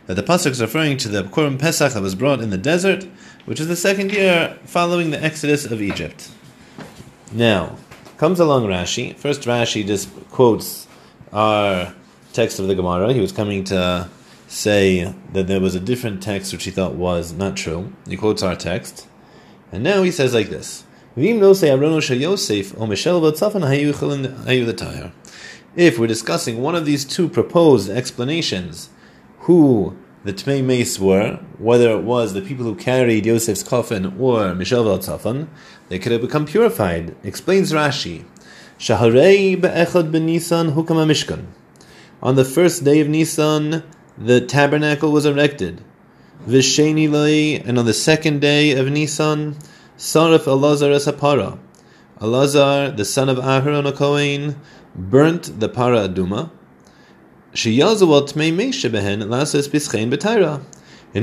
That 0.07 0.15
the 0.15 0.23
pasuk 0.23 0.51
is 0.51 0.61
referring 0.61 0.97
to 0.97 1.07
the 1.07 1.23
Korban 1.23 1.57
Pesach 1.57 1.93
that 1.93 2.01
was 2.01 2.13
brought 2.13 2.39
in 2.39 2.51
the 2.51 2.57
desert, 2.57 3.07
which 3.45 3.59
is 3.59 3.67
the 3.67 3.75
second 3.75 4.11
year 4.11 4.57
following 4.65 5.11
the 5.11 5.23
exodus 5.23 5.65
of 5.65 5.81
Egypt. 5.81 6.29
Now, 7.31 7.77
comes 8.17 8.39
along 8.39 8.65
Rashi. 8.65 9.15
First, 9.15 9.41
Rashi 9.41 9.85
just 9.85 10.09
quotes 10.31 10.87
our 11.31 11.93
text 12.33 12.59
of 12.59 12.67
the 12.67 12.75
Gemara. 12.75 13.13
He 13.13 13.19
was 13.19 13.31
coming 13.31 13.63
to 13.65 14.09
say 14.47 15.13
that 15.33 15.47
there 15.47 15.59
was 15.59 15.75
a 15.75 15.79
different 15.79 16.21
text 16.21 16.53
which 16.53 16.65
he 16.65 16.71
thought 16.71 16.93
was 16.93 17.33
not 17.33 17.57
true. 17.57 17.91
He 18.07 18.17
quotes 18.17 18.43
our 18.43 18.55
text. 18.55 19.07
And 19.71 19.83
now 19.83 20.03
he 20.03 20.11
says 20.11 20.33
like 20.33 20.49
this. 20.49 20.83
If 21.17 21.39
we're 25.99 26.07
discussing 26.07 26.61
one 26.61 26.75
of 26.75 26.85
these 26.85 27.05
two 27.05 27.29
proposed 27.29 27.89
explanations, 27.89 28.89
who 29.39 29.97
the 30.25 30.33
Tmei 30.33 30.63
Mace 30.63 30.97
were, 30.97 31.39
whether 31.59 31.91
it 31.91 32.01
was 32.01 32.33
the 32.33 32.41
people 32.41 32.65
who 32.65 32.73
carried 32.73 33.25
Yosef's 33.25 33.61
coffin 33.61 34.07
or 34.19 34.55
Mishel 34.55 34.97
Tzafan, 34.97 35.47
they 35.87 35.99
could 35.99 36.11
have 36.11 36.21
become 36.21 36.47
purified. 36.47 37.15
Explains 37.23 37.71
Rashi. 37.71 38.25
Shaharei 38.79 39.61
be'echad 39.61 40.11
ben 40.11 40.25
Nisan 40.25 40.71
mishkan. 40.71 41.45
On 42.23 42.35
the 42.35 42.43
first 42.43 42.83
day 42.83 43.01
of 43.01 43.07
Nisan, 43.07 43.83
the 44.17 44.41
tabernacle 44.41 45.11
was 45.11 45.27
erected. 45.27 45.83
Visheni 46.47 47.07
loi, 47.07 47.61
and 47.63 47.77
on 47.77 47.85
the 47.85 47.93
second 47.93 48.41
day 48.41 48.71
of 48.71 48.87
Nisan, 48.87 49.55
Sarif 49.95 50.45
Elazar 50.45 50.91
es 50.91 51.05
hapara. 51.05 51.59
Elazar, 52.19 52.97
the 52.97 53.05
son 53.05 53.29
of 53.29 53.37
Aharon 53.37 53.87
a 53.87 53.91
Kohen, 53.91 54.59
burnt 54.95 55.59
the 55.59 55.69
para 55.69 56.09
aduma. 56.09 56.49
In 57.55 57.79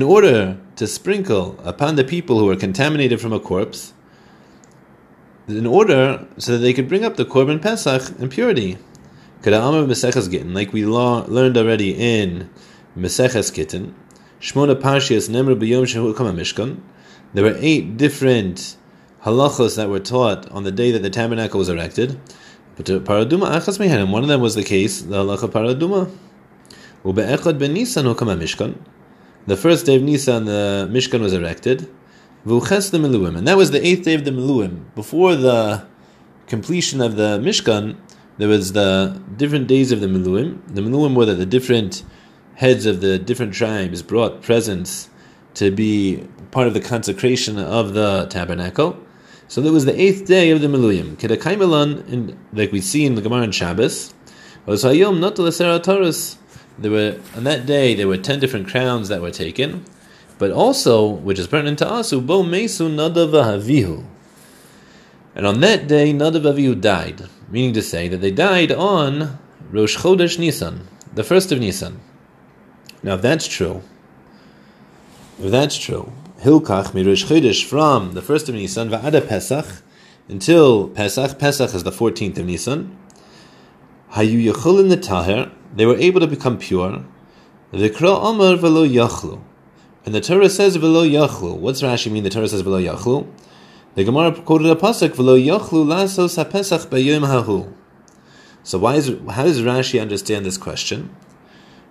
order 0.02 0.56
to 0.76 0.86
sprinkle 0.86 1.58
upon 1.62 1.96
the 1.96 2.04
people 2.04 2.38
who 2.38 2.46
were 2.46 2.56
contaminated 2.56 3.20
from 3.20 3.34
a 3.34 3.40
corpse, 3.40 3.92
in 5.46 5.66
order 5.66 6.26
so 6.38 6.52
that 6.52 6.58
they 6.58 6.72
could 6.72 6.88
bring 6.88 7.04
up 7.04 7.16
the 7.16 7.26
korban 7.26 7.60
pesach 7.60 8.18
in 8.18 8.30
purity 8.30 8.78
like 9.44 10.72
we 10.72 10.86
learned 10.86 11.58
already 11.58 11.90
in 11.92 12.48
Meseches 12.96 13.52
Gittin, 13.52 13.94
Shmona 14.40 14.74
B'Yom. 15.54 16.80
There 17.34 17.44
were 17.44 17.56
eight 17.58 17.98
different 17.98 18.76
halachos 19.24 19.76
that 19.76 19.90
were 19.90 20.00
taught 20.00 20.50
on 20.50 20.64
the 20.64 20.72
day 20.72 20.92
that 20.92 21.02
the 21.02 21.10
tabernacle 21.10 21.58
was 21.58 21.68
erected. 21.68 22.18
But 22.76 22.86
paraduma 22.86 23.50
achas 23.50 23.78
mehanim, 23.78 24.10
one 24.10 24.22
of 24.22 24.28
them 24.28 24.40
was 24.40 24.54
the 24.54 24.64
case, 24.64 25.02
the 25.02 25.16
halacha 25.16 25.50
paraduma. 25.50 26.10
Ube'echad 27.04 27.58
ben 27.58 27.74
Nisan 27.74 28.04
hukama 28.06 28.38
Mishkan. 28.38 28.76
The 29.46 29.56
first 29.56 29.86
day 29.86 29.96
of 29.96 30.02
Nisan, 30.02 30.44
the 30.44 30.88
Mishkan 30.90 31.20
was 31.20 31.32
erected. 31.32 31.88
V'uches 32.46 32.90
the 32.90 32.98
Miluim, 32.98 33.36
and 33.36 33.46
that 33.46 33.56
was 33.56 33.72
the 33.72 33.84
eighth 33.86 34.04
day 34.04 34.14
of 34.14 34.24
the 34.24 34.30
Miluim. 34.30 34.84
Before 34.94 35.34
the 35.36 35.86
completion 36.46 37.00
of 37.00 37.16
the 37.16 37.38
Mishkan, 37.38 37.96
there 38.38 38.48
was 38.48 38.72
the 38.72 39.20
different 39.36 39.66
days 39.66 39.92
of 39.92 40.00
the 40.00 40.06
Miluim. 40.06 40.60
The 40.74 40.80
Miluim 40.80 41.14
were 41.14 41.26
that 41.26 41.34
the 41.34 41.46
different 41.46 42.04
heads 42.54 42.86
of 42.86 43.00
the 43.00 43.18
different 43.18 43.52
tribes 43.54 44.02
brought 44.02 44.42
presents 44.42 45.10
to 45.54 45.70
be 45.70 46.26
part 46.50 46.66
of 46.66 46.74
the 46.74 46.80
consecration 46.80 47.58
of 47.58 47.94
the 47.94 48.26
tabernacle. 48.30 48.98
So 49.52 49.60
there 49.60 49.70
was 49.70 49.84
the 49.84 50.00
eighth 50.00 50.24
day 50.24 50.50
of 50.50 50.62
the 50.62 50.66
Miluim. 50.66 51.16
Kedakaimelan, 51.16 52.38
like 52.54 52.72
we 52.72 52.80
see 52.80 53.04
in 53.04 53.16
the 53.16 53.20
Gemara 53.20 53.42
and 53.42 53.54
Shabbos, 53.54 54.14
was 54.64 54.82
Hayom 54.82 55.20
not 55.20 55.36
the 55.36 56.38
There 56.78 56.90
were 56.90 57.20
on 57.36 57.44
that 57.44 57.66
day 57.66 57.94
there 57.94 58.08
were 58.08 58.16
ten 58.16 58.40
different 58.40 58.68
crowns 58.68 59.08
that 59.08 59.20
were 59.20 59.30
taken, 59.30 59.84
but 60.38 60.52
also, 60.52 61.06
which 61.06 61.38
is 61.38 61.48
pertinent 61.48 61.80
to 61.80 61.86
us, 61.86 62.12
Ubo 62.14 62.48
Mesu 62.48 62.88
Nadav 62.88 64.06
And 65.34 65.46
on 65.46 65.60
that 65.60 65.86
day, 65.86 66.14
Nadav 66.14 66.50
Avihu 66.50 66.80
died 66.80 67.28
meaning 67.50 67.74
to 67.74 67.82
say 67.82 68.08
that 68.08 68.22
they 68.22 68.30
died 68.30 68.72
on 68.72 69.38
Rosh 69.70 69.98
Chodesh 69.98 70.38
Nisan, 70.38 70.88
the 71.14 71.24
first 71.24 71.52
of 71.52 71.60
Nisan. 71.60 72.00
Now, 73.02 73.16
if 73.16 73.20
that's 73.20 73.46
true, 73.46 73.82
if 75.38 75.50
that's 75.50 75.76
true, 75.76 76.10
Hilkach 76.42 76.92
Rosh 76.92 77.24
Chodesh 77.24 77.64
from 77.64 78.14
the 78.14 78.20
first 78.20 78.48
of 78.48 78.56
Nisan 78.56 78.90
va'ada 78.90 79.24
Pesach 79.24 79.64
until 80.28 80.88
Pesach. 80.88 81.38
Pesach 81.38 81.72
is 81.72 81.84
the 81.84 81.92
fourteenth 81.92 82.36
of 82.36 82.46
Nisan. 82.46 82.98
Hayu 84.14 84.52
Yechulin 84.52 84.88
the 84.88 84.96
Taher, 84.96 85.52
they 85.72 85.86
were 85.86 85.96
able 85.98 86.18
to 86.18 86.26
become 86.26 86.58
pure. 86.58 87.04
Vikra 87.72 88.28
Amar 88.28 88.56
velo 88.56 88.84
Yachlu, 88.84 89.40
and 90.04 90.12
the 90.12 90.20
Torah 90.20 90.50
says 90.50 90.74
velo 90.74 91.04
Yachlu. 91.04 91.56
What's 91.56 91.80
Rashi 91.80 92.10
mean? 92.10 92.24
The 92.24 92.30
Torah 92.30 92.48
says 92.48 92.62
velo 92.62 92.80
Yachlu. 92.80 93.32
The 93.94 94.02
Gemara 94.02 94.32
quoted 94.32 94.66
a 94.66 94.74
pasuk 94.74 95.10
v'lo 95.10 95.40
yochlu 95.40 95.86
lasos 95.86 96.42
hapesach 96.42 96.88
b'yom 96.88 97.24
hahu. 97.24 97.72
So 98.64 98.78
why 98.78 98.96
is 98.96 99.12
how 99.30 99.44
does 99.44 99.62
Rashi 99.62 100.00
understand 100.00 100.44
this 100.44 100.58
question? 100.58 101.14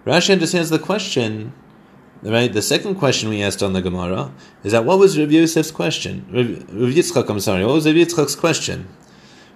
Rashi 0.06 0.32
understands 0.32 0.70
the 0.70 0.80
question, 0.80 1.54
right? 2.24 2.52
The 2.52 2.62
second 2.62 2.96
question 2.96 3.30
we 3.30 3.42
asked 3.42 3.64
on 3.64 3.74
the 3.74 3.82
Gemara 3.82 4.32
is 4.64 4.72
that 4.72 4.86
what 4.86 5.00
was 5.00 5.18
Rav 5.18 5.30
Yosef's 5.30 5.72
question? 5.72 6.26
Rav, 6.32 6.94
Yitzchak, 6.94 7.30
I'm 7.30 7.40
sorry, 7.40 7.66
what 7.66 7.76
was 7.76 7.86
Rav 7.86 7.96
Yitzchak's 7.96 8.36
question? 8.36 8.88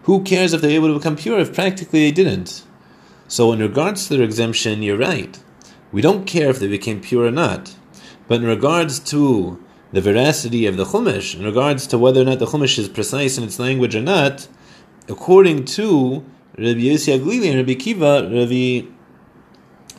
Who 0.04 0.24
cares 0.24 0.54
if 0.54 0.62
they're 0.62 0.72
able 0.72 0.90
to 0.90 1.00
become 1.00 1.16
pure 1.16 1.40
if 1.40 1.54
practically 1.54 2.02
they 2.02 2.12
didn't? 2.12 2.64
So 3.28 3.52
in 3.52 3.60
regards 3.60 4.08
to 4.08 4.16
their 4.18 4.26
exemption, 4.26 4.84
you're 4.84 4.98
right. 4.98 5.40
We 5.92 6.02
don't 6.02 6.26
care 6.26 6.50
if 6.50 6.60
they 6.60 6.68
became 6.68 7.02
pure 7.02 7.26
or 7.26 7.32
not. 7.32 7.76
But 8.28 8.42
in 8.42 8.46
regards 8.46 9.00
to 9.12 9.64
the 9.92 10.02
veracity 10.02 10.66
of 10.66 10.78
the 10.78 10.84
Chumash 10.84 11.40
in 11.40 11.46
regards 11.46 11.88
to 11.88 11.98
whether 11.98 12.22
or 12.22 12.26
not 12.26 12.40
the 12.40 12.46
Chumash 12.46 12.78
is 12.78 12.90
precise 12.90 13.38
in 13.38 13.46
its 13.46 13.60
language 13.60 13.96
or 13.96 14.02
not, 14.02 14.48
according 15.08 15.64
to 15.66 16.26
Rabbi 16.58 16.82
Yossi 16.82 17.18
Aglili 17.18 17.48
and 17.48 17.58
Rabbi 17.58 17.76
Kiva, 17.76 18.30
Rabbi 18.30 18.92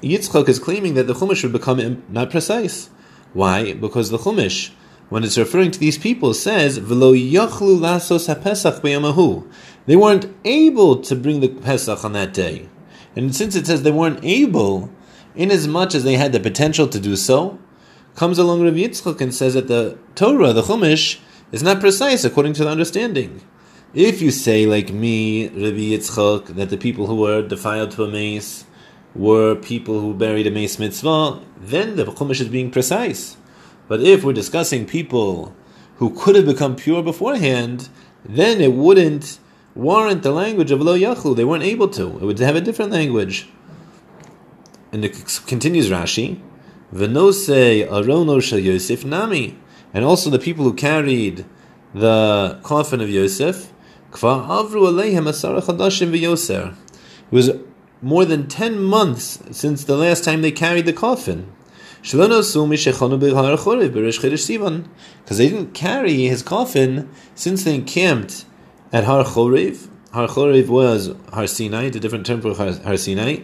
Yitzchak 0.03 0.49
is 0.49 0.59
claiming 0.59 0.95
that 0.95 1.07
the 1.07 1.15
Chumash 1.15 1.43
would 1.43 1.53
become 1.53 2.03
not 2.11 2.31
precise. 2.31 2.91
Why? 3.33 3.73
Because 3.73 4.11
the 4.11 4.19
Chumash, 4.19 4.71
when 5.09 5.25
it's 5.25 5.39
referring 5.39 5.71
to 5.71 5.79
these 5.79 5.97
people, 5.97 6.35
says 6.35 6.79
"V'lo 6.79 7.15
yachlu 7.15 7.79
lasos 7.79 8.33
haPesach 8.33 8.83
b'yamahu." 8.83 9.51
They 9.87 9.97
weren't 9.97 10.27
able 10.45 10.97
to 10.97 11.17
bring 11.17 11.41
the 11.41 11.49
Pesach 11.49 12.05
on 12.05 12.13
that 12.13 12.35
day, 12.35 12.69
and 13.15 13.35
since 13.35 13.57
it 13.57 13.67
says 13.67 13.85
they 13.85 13.91
weren't 13.91 14.23
able, 14.23 14.91
inasmuch 15.35 15.95
as 15.95 16.05
they 16.05 16.17
had 16.17 16.33
the 16.33 16.41
potential 16.41 16.89
to 16.89 17.01
do 17.01 17.17
so, 17.17 17.59
comes 18.17 18.39
along 18.39 18.63
Rabbi 18.63 18.79
Yitzchak 18.79 19.21
and 19.23 19.35
says 19.35 19.55
that 19.55 19.69
the 19.69 19.97
Torah, 20.15 20.53
the 20.53 20.63
Chumash, 20.63 21.21
is 21.53 21.63
not 21.63 21.81
precise 21.81 22.23
according 22.23 22.53
to 22.55 22.65
the 22.65 22.71
understanding. 22.71 23.41
If 23.95 24.21
you 24.21 24.31
say, 24.31 24.67
like 24.67 24.93
me, 24.93 25.49
Rabbi 25.49 25.97
Yitzchak, 25.97 26.49
that 26.57 26.69
the 26.69 26.77
people 26.77 27.07
who 27.07 27.17
were 27.17 27.41
defiled 27.41 27.93
to 27.93 28.05
a 28.05 28.11
mace 28.11 28.66
were 29.17 29.55
people 29.55 30.01
who 30.01 30.15
buried 30.15 30.47
a 30.47 30.51
mace 30.51 30.79
mitzvah, 30.79 31.41
then 31.59 31.97
the 31.97 32.05
Chumash 32.05 32.41
is 32.41 32.49
being 32.49 32.71
precise. 32.71 33.37
But 33.89 34.03
if 34.03 34.25
we're 34.25 34.33
discussing 34.33 34.85
people 34.85 35.55
who 35.97 36.11
could 36.11 36.37
have 36.37 36.47
become 36.47 36.77
pure 36.77 37.03
beforehand, 37.03 37.89
then 38.25 38.61
it 38.61 38.73
wouldn't 38.73 39.39
warrant 39.75 40.23
the 40.23 40.33
language 40.33 40.71
of 40.71 40.81
Lo 40.81 40.99
Yachlu. 40.99 41.35
They 41.35 41.45
weren't 41.45 41.63
able 41.63 41.89
to. 41.89 42.19
It 42.19 42.25
would 42.25 42.39
have 42.39 42.57
a 42.57 42.61
different 42.61 42.93
language. 42.93 43.49
And 44.93 45.05
it 45.05 45.41
continues 45.47 45.91
Rashi. 45.91 46.41
Venose 46.95 47.89
Arono 47.89 48.43
Shel 48.43 48.59
Yosef 48.59 49.05
Nami, 49.05 49.59
and 49.93 50.05
also 50.05 50.31
the 50.31 50.39
people 50.39 50.65
who 50.65 50.73
carried 50.73 51.45
the 51.95 52.61
coffin 52.63 53.01
of 53.01 53.11
Yosef. 53.11 53.73
Kvar 54.11 54.47
Avru 54.47 54.89
Aleihem 54.89 55.25
Asara 55.25 55.61
Chadashim 55.61 56.11
v'Yoser. 56.11 56.73
It 56.73 57.35
was 57.35 57.51
more 58.03 58.25
than 58.25 58.49
10 58.49 58.83
months 58.83 59.41
since 59.51 59.85
the 59.85 59.97
last 59.97 60.25
time 60.25 60.43
they 60.43 60.53
carried 60.53 60.87
the 60.87 60.93
coffin. 60.93 61.53
Because 62.03 62.19
they 65.39 65.49
didn't 65.49 65.75
carry 65.75 66.27
his 66.27 66.43
coffin 66.43 67.11
since 67.35 67.65
they 67.65 67.75
encamped 67.75 68.45
at 68.93 69.05
Har 69.05 69.25
Chorev. 69.25 69.89
Har 70.13 70.29
Chorev 70.29 70.69
was 70.69 71.15
Har 71.33 71.47
Sinai, 71.47 71.85
a 71.85 71.91
different 71.91 72.25
term 72.25 72.41
for 72.41 72.55
Har, 72.55 72.73
Har 72.85 72.97
Sinai. 72.97 73.39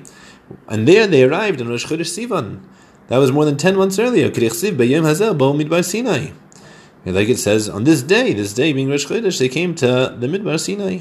And 0.68 0.86
there 0.86 1.06
they 1.06 1.24
arrived 1.24 1.60
in 1.60 1.68
Rosh 1.68 1.86
Chodesh 1.86 2.28
Sivan. 2.28 2.60
That 3.08 3.18
was 3.18 3.32
more 3.32 3.44
than 3.44 3.56
10 3.56 3.76
months 3.76 3.98
earlier. 3.98 4.28
Like 7.04 7.28
it 7.28 7.38
says, 7.38 7.68
on 7.68 7.84
this 7.84 8.02
day, 8.02 8.32
this 8.32 8.54
day 8.54 8.72
being 8.72 8.88
Rosh 8.88 9.06
Chodesh, 9.06 9.38
they 9.40 9.48
came 9.48 9.74
to 9.74 10.16
the 10.16 10.26
Midbar 10.28 10.60
Sinai. 10.60 11.00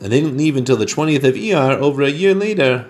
And 0.00 0.12
they 0.12 0.20
didn't 0.20 0.36
leave 0.38 0.56
until 0.56 0.76
the 0.76 0.86
20th 0.86 1.24
of 1.24 1.34
Iyar, 1.34 1.76
over 1.78 2.02
a 2.02 2.10
year 2.10 2.34
later. 2.34 2.86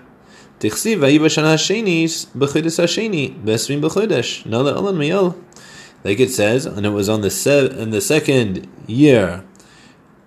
Like 6.03 6.19
it 6.19 6.29
says, 6.31 6.65
and 6.65 6.85
it 6.85 6.89
was 6.89 7.09
on 7.09 7.21
the 7.21 7.29
se- 7.29 7.71
in 7.77 7.89
the 7.89 8.01
second 8.01 8.67
year, 8.87 9.43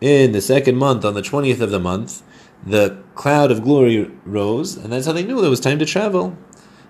in 0.01 0.33
the 0.33 0.41
second 0.41 0.77
month, 0.77 1.05
on 1.05 1.15
the 1.15 1.23
20th 1.23 1.61
of 1.61 1.71
the 1.71 1.79
month, 1.79 2.23
the 2.67 2.99
cloud 3.15 3.53
of 3.53 3.63
glory 3.63 4.11
rose, 4.25 4.77
and 4.77 4.93
that's 4.93 5.07
how 5.07 5.13
they 5.13 5.23
knew 5.25 5.45
it 5.45 5.49
was 5.49 5.61
time 5.61 5.79
to 5.79 5.87
travel. 5.87 6.37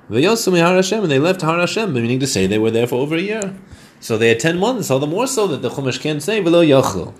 And 0.08 1.10
they 1.10 1.18
left 1.18 1.42
Har 1.42 1.58
Hashem, 1.58 1.92
meaning 1.92 2.20
to 2.20 2.26
say 2.26 2.46
they 2.46 2.58
were 2.58 2.70
there 2.70 2.86
for 2.86 2.96
over 2.96 3.16
a 3.16 3.20
year. 3.20 3.54
So 4.04 4.18
they 4.18 4.34
10 4.34 4.58
months, 4.58 4.90
all 4.90 4.98
the 4.98 5.06
more 5.06 5.26
so 5.26 5.46
that 5.46 5.62
the 5.62 5.70
Chumash 5.70 5.98
can't 5.98 6.22
say, 6.22 6.38
below 6.38 6.62
Yachlu. 6.62 7.14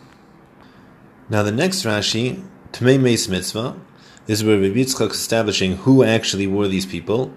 Now 1.31 1.43
the 1.43 1.51
next 1.51 1.83
Rashi, 1.83 2.45
Tmei 2.73 3.01
Meis 3.01 3.27
Mitzvah, 3.27 3.75
this 4.27 4.41
is 4.41 4.45
where 4.45 4.61
Rabbi 4.61 4.81
Yitzchak 4.81 5.13
is 5.13 5.17
establishing 5.17 5.77
who 5.79 6.05
actually 6.05 6.47
were 6.47 6.69
these 6.69 6.85
people. 6.85 7.33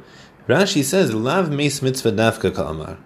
Rashi 0.49 0.83
says, 0.83 1.13
Lav 1.13 1.49
Meis 1.49 1.81
Mitzvah 1.81 2.11
Dafka 2.11 2.53
Ka'amar. 2.53 2.97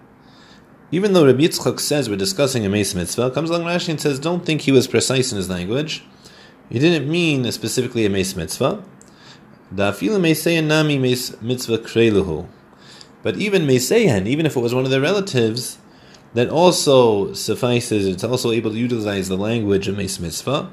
Even 0.91 1.13
though 1.13 1.27
Rabbi 1.27 1.43
Yitzchak 1.43 1.79
says 1.79 2.09
we're 2.09 2.15
discussing 2.15 2.65
a 2.65 2.69
Meis 2.69 2.95
Mitzvah, 2.95 3.29
comes 3.29 3.51
along 3.51 3.65
Rashi 3.65 3.89
and 3.89 4.01
says, 4.01 4.17
don't 4.17 4.43
think 4.43 4.61
he 4.61 4.71
was 4.71 4.87
precise 4.87 5.31
in 5.31 5.37
his 5.37 5.47
language. 5.47 6.03
He 6.71 6.79
didn't 6.79 7.07
mean 7.07 7.51
specifically 7.51 8.03
a 8.03 8.09
Meis 8.09 8.35
Mitzvah. 8.35 8.83
Da'afilu 9.71 10.19
Meiseyan 10.19 10.65
Nami 10.65 10.97
Meis 10.97 11.39
Mitzvah 11.39 11.77
Kreiluhu. 11.77 12.47
But 13.21 13.37
even 13.37 13.67
Meiseyan, 13.67 14.25
even 14.25 14.47
if 14.47 14.55
it 14.55 14.59
was 14.59 14.73
one 14.73 14.85
of 14.85 14.89
their 14.89 15.01
relatives, 15.01 15.77
that 16.33 16.49
also 16.49 17.33
suffices, 17.33 18.07
it's 18.07 18.23
also 18.23 18.51
able 18.51 18.71
to 18.71 18.77
utilize 18.77 19.27
the 19.27 19.37
language 19.37 19.87
of 19.87 19.97
Meis 19.97 20.19
Mitzvah. 20.19 20.71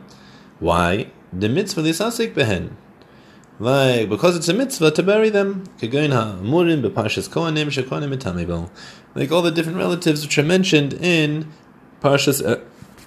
Why? 0.61 1.11
The 1.33 1.49
mitzvah 1.49 1.83
lisasik 1.83 2.35
behen. 2.35 2.77
Like, 3.61 4.09
because 4.09 4.37
it's 4.37 4.49
a 4.49 4.55
mitzvah 4.55 4.93
to 4.93 5.03
bury 5.03 5.31
them. 5.31 5.65
Like 5.83 5.93
all 9.33 9.43
the 9.43 9.51
different 9.51 9.79
relatives 9.79 10.23
which 10.23 10.39
are 10.39 10.45
mentioned 10.45 10.93
in 10.95 11.53
Parshas, 12.01 12.47
uh, 12.47 12.61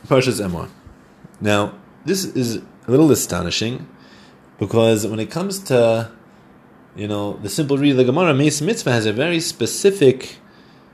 Parshas 0.07 0.45
Emor. 0.45 0.69
Now, 1.39 1.73
this 2.03 2.25
is 2.25 2.57
a 2.57 2.91
little 2.91 3.11
astonishing 3.11 3.87
because 4.59 5.07
when 5.07 5.19
it 5.19 5.31
comes 5.31 5.59
to, 5.59 6.11
you 6.97 7.07
know, 7.07 7.37
the 7.37 7.49
simple 7.49 7.77
read 7.77 7.91
of 7.91 7.97
the 7.97 8.03
Gemara, 8.03 8.33
Meis 8.33 8.61
Mitzvah 8.61 8.91
has 8.91 9.05
a 9.05 9.13
very 9.13 9.39
specific 9.39 10.40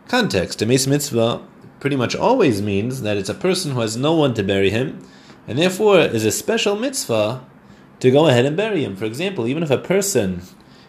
context. 0.07 0.61
A 0.61 0.65
Meis 0.65 0.87
Mitzvah 0.87 1.41
pretty 1.79 1.95
much 1.95 2.15
always 2.15 2.61
means 2.61 3.01
that 3.01 3.17
it's 3.17 3.29
a 3.29 3.33
person 3.33 3.71
who 3.71 3.81
has 3.81 3.97
no 3.97 4.13
one 4.13 4.33
to 4.33 4.43
bury 4.43 4.69
him, 4.69 5.05
and 5.47 5.57
therefore 5.57 5.99
is 5.99 6.25
a 6.25 6.31
special 6.31 6.75
mitzvah 6.75 7.45
to 7.99 8.11
go 8.11 8.27
ahead 8.27 8.45
and 8.45 8.57
bury 8.57 8.83
him. 8.83 8.95
For 8.95 9.05
example, 9.05 9.47
even 9.47 9.63
if 9.63 9.69
a 9.69 9.77
person 9.77 10.41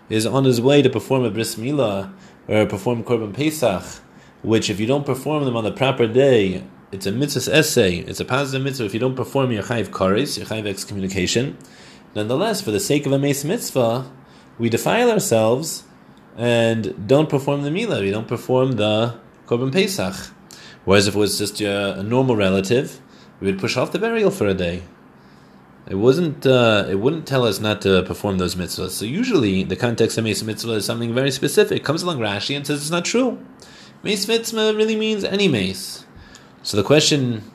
is 0.09 0.27
on 0.27 0.45
his 0.45 0.61
way 0.61 0.83
to 0.83 0.91
perform 0.91 1.25
a 1.25 1.31
bris 1.31 1.57
milah 1.57 2.13
or 2.49 2.67
perform 2.67 3.05
korban 3.05 3.35
pesach, 3.35 4.03
which 4.43 4.71
if 4.71 4.81
you 4.81 4.87
don't 4.87 5.07
perform 5.07 5.45
them 5.45 5.57
on 5.57 5.65
the 5.65 5.73
proper 5.73 6.07
day, 6.07 6.65
it's 6.91 7.07
a 7.07 7.13
mitzvah 7.13 7.55
essay, 7.55 7.97
it's 7.97 8.21
a 8.21 8.25
positive 8.25 8.65
mitzvah. 8.65 8.87
If 8.87 8.95
you 8.95 9.01
don't 9.01 9.17
perform 9.17 9.53
your 9.53 9.65
chayv 9.65 9.89
kares, 9.89 10.39
your 10.39 10.47
chayv 10.47 10.67
excommunication, 10.67 11.57
Nonetheless, 12.15 12.63
for 12.63 12.71
the 12.71 12.81
sake 12.81 13.07
of 13.07 13.13
a 13.13 13.19
Mace 13.19 13.45
Mitzvah, 13.45 14.11
we 14.59 14.69
defile 14.69 15.11
ourselves 15.11 15.85
and 16.39 17.07
don't 17.07 17.29
perform 17.29 17.63
the 17.63 17.71
Milah, 17.71 18.01
we 18.01 18.11
don't 18.11 18.29
perform 18.29 18.73
the 18.73 19.19
Korban 19.47 19.73
Pesach. 19.73 20.15
Whereas 20.85 21.07
if 21.07 21.15
it 21.15 21.19
was 21.19 21.37
just 21.37 21.61
a, 21.61 21.99
a 21.99 22.03
normal 22.03 22.37
relative, 22.37 23.01
we 23.41 23.49
would 23.49 23.61
push 23.61 23.77
off 23.77 23.93
the 23.93 23.99
burial 23.99 24.31
for 24.31 24.47
a 24.47 24.55
day. 24.55 24.85
It 25.89 25.97
wasn't. 25.97 26.47
Uh, 26.47 26.87
it 26.89 26.97
wouldn't 26.97 27.27
tell 27.27 27.45
us 27.45 27.61
not 27.61 27.83
to 27.83 28.03
perform 28.03 28.39
those 28.39 28.55
mitzvahs. 28.55 28.91
So 28.91 29.05
usually, 29.05 29.65
the 29.65 29.77
context 29.77 30.19
of 30.19 30.25
Mace 30.25 30.43
Mitzvah 30.43 30.73
is 30.73 30.85
something 30.85 31.15
very 31.15 31.31
specific. 31.31 31.83
Comes 31.83 32.03
along 32.03 32.19
Rashi 32.19 32.55
and 32.57 32.67
says 32.67 32.83
it's 32.83 32.91
not 32.91 33.05
true. 33.05 33.39
Mace 34.03 34.29
Mitzvah 34.29 34.75
really 34.75 34.97
means 34.97 35.25
any 35.25 35.49
mace. 35.49 36.05
So 36.63 36.77
the 36.77 36.83
question 36.83 37.51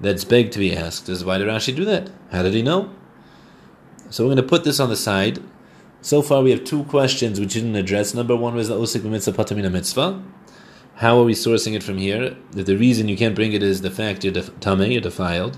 that's 0.00 0.24
begged 0.24 0.52
to 0.54 0.58
be 0.58 0.74
asked 0.74 1.08
is, 1.08 1.24
why 1.24 1.38
did 1.38 1.46
Rashi 1.46 1.76
do 1.76 1.84
that? 1.84 2.10
How 2.32 2.42
did 2.42 2.54
he 2.54 2.62
know? 2.62 2.90
So 4.10 4.24
we're 4.24 4.34
going 4.34 4.44
to 4.44 4.48
put 4.48 4.64
this 4.64 4.80
on 4.80 4.88
the 4.88 4.96
side. 4.96 5.42
So 6.04 6.20
far, 6.20 6.42
we 6.42 6.50
have 6.50 6.64
two 6.64 6.84
questions 6.84 7.40
which 7.40 7.54
didn't 7.54 7.76
address. 7.76 8.12
Number 8.12 8.36
one 8.36 8.54
was 8.54 8.68
the 8.68 8.74
osik 8.74 9.04
mitzvah 9.04 9.32
patamina 9.32 9.70
mitzvah. 9.70 10.22
How 10.96 11.18
are 11.18 11.24
we 11.24 11.32
sourcing 11.32 11.72
it 11.72 11.82
from 11.82 11.96
here? 11.96 12.36
That 12.50 12.66
the 12.66 12.76
reason 12.76 13.08
you 13.08 13.16
can't 13.16 13.34
bring 13.34 13.54
it 13.54 13.62
is 13.62 13.80
the 13.80 13.90
fact 13.90 14.22
you're 14.22 14.34
def- 14.34 14.60
tame, 14.60 14.82
you're 14.82 15.00
defiled. 15.00 15.56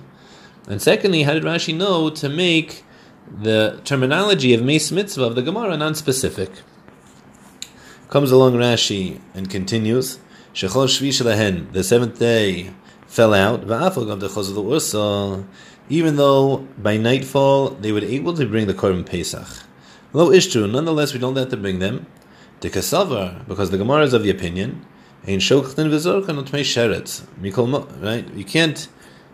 And 0.68 0.80
secondly, 0.80 1.24
how 1.24 1.34
did 1.34 1.42
Rashi 1.42 1.76
know 1.76 2.10
to 2.10 2.28
make 2.28 2.84
the 3.28 3.80
terminology 3.82 4.54
of 4.54 4.62
meis 4.62 4.92
mitzvah 4.92 5.24
of 5.24 5.34
the 5.34 5.42
Gemara 5.42 5.76
non-specific? 5.76 6.52
Comes 8.08 8.30
along 8.30 8.52
Rashi 8.54 9.20
and 9.34 9.50
continues. 9.50 10.20
Shechol 10.54 10.86
shvi 10.86 11.08
shelahen, 11.08 11.72
the 11.72 11.82
seventh 11.82 12.20
day 12.20 12.70
fell 13.08 13.34
out. 13.34 13.62
Even 15.88 16.16
though 16.16 16.58
by 16.78 16.96
nightfall 16.96 17.70
they 17.70 17.90
were 17.90 18.04
able 18.04 18.34
to 18.34 18.46
bring 18.46 18.68
the 18.68 18.74
Korban 18.74 19.04
Pesach. 19.04 19.65
Lo 20.12 20.30
Ishtu, 20.30 20.70
nonetheless 20.70 21.12
we 21.12 21.18
don't 21.18 21.34
let 21.34 21.50
them 21.50 21.62
bring 21.62 21.78
them. 21.78 22.06
The 22.60 22.70
Kasavar, 22.70 23.46
because 23.46 23.70
the 23.70 23.78
Gemara 23.78 24.04
is 24.04 24.12
of 24.12 24.22
the 24.22 24.30
opinion, 24.30 24.84
Ein 25.26 25.40
shokhtin 25.40 25.88
Shokchten 25.88 26.24
Vizorkan 26.24 26.42
Utmei 26.42 26.62
Sheret. 26.62 28.02
Right? 28.02 28.32
You 28.34 28.44
can't 28.44 28.86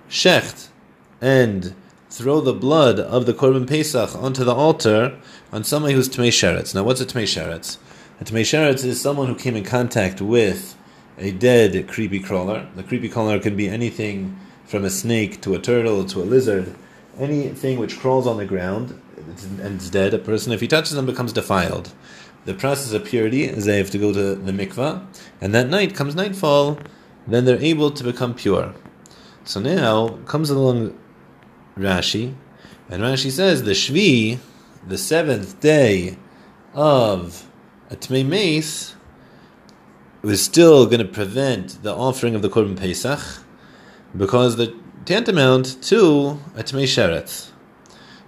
shecht 0.09 0.69
and 1.21 1.75
throw 2.09 2.41
the 2.41 2.55
blood 2.55 2.99
of 2.99 3.27
the 3.27 3.35
Korban 3.35 3.69
Pesach 3.69 4.17
onto 4.17 4.43
the 4.43 4.55
altar 4.55 5.19
on 5.53 5.65
somebody 5.65 5.95
who's 5.95 6.09
Tmei 6.09 6.29
Sheretz. 6.29 6.75
Now, 6.75 6.83
what's 6.85 7.03
a 7.03 7.07
Tmei 7.07 7.25
Sheretz? 7.25 7.77
A 8.21 8.25
Tmei 8.25 8.41
Sheretz 8.41 8.85
is 8.85 9.01
someone 9.01 9.29
who 9.29 9.35
came 9.35 9.55
in 9.55 9.65
contact 9.65 10.23
with 10.23 10.77
a 11.19 11.31
dead 11.31 11.87
creepy 11.89 12.21
crawler. 12.21 12.69
The 12.75 12.83
creepy 12.83 13.11
crawler 13.11 13.39
can 13.39 13.55
be 13.55 13.69
anything 13.69 14.39
from 14.65 14.85
a 14.85 14.91
snake 14.91 15.43
to 15.43 15.55
a 15.55 15.59
turtle 15.59 16.07
to 16.07 16.23
a 16.23 16.25
lizard, 16.25 16.75
anything 17.19 17.79
which 17.79 17.99
crawls 17.99 18.27
on 18.27 18.39
the 18.39 18.47
ground 18.47 18.99
dead, 19.91 20.15
a 20.15 20.19
person, 20.19 20.53
if 20.53 20.61
he 20.61 20.69
touches 20.69 20.93
them, 20.93 21.07
becomes 21.07 21.33
defiled. 21.33 21.93
The 22.45 22.55
process 22.55 22.93
of 22.93 23.05
purity 23.05 23.45
is 23.45 23.67
they 23.67 23.79
have 23.79 23.91
to 23.91 23.99
go 23.99 24.13
to 24.13 24.35
the 24.35 24.53
mikvah, 24.53 25.07
and 25.41 25.55
that 25.55 25.69
night 25.69 25.95
comes 25.95 26.17
nightfall, 26.17 26.79
then 27.27 27.45
they're 27.45 27.63
able 27.63 27.93
to 27.93 28.03
become 28.03 28.35
pure. 28.35 28.75
So 29.45 29.61
now 29.61 30.19
comes 30.27 30.51
along 30.51 30.99
Rashi, 31.77 32.35
and 32.89 33.03
Rashi 33.03 33.31
says 33.31 33.63
the 33.63 33.71
Shvi, 33.71 34.39
the 34.87 34.99
seventh 34.99 35.61
day 35.61 36.19
of 36.75 37.49
a 37.91 37.97
Tmei 37.97 38.27
Mace, 38.27 38.97
was 40.23 40.43
still 40.43 40.87
going 40.87 40.99
to 40.99 41.05
prevent 41.05 41.83
the 41.85 41.95
offering 41.95 42.35
of 42.35 42.43
the 42.43 42.51
Korban 42.51 42.77
Pesach, 42.77 43.45
because 44.17 44.57
the 44.57 44.75
tantamount 45.05 45.81
to 45.83 46.41
a 46.57 46.65
Tmei 46.65 46.85
Sheret, 46.85 47.52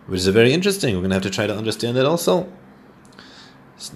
which 0.06 0.20
is 0.20 0.28
very 0.28 0.52
interesting. 0.52 0.94
We're 0.94 1.00
going 1.00 1.10
to 1.10 1.16
have 1.16 1.22
to 1.22 1.30
try 1.30 1.46
to 1.46 1.56
understand 1.56 1.96
that 1.96 2.06
also. 2.06 2.52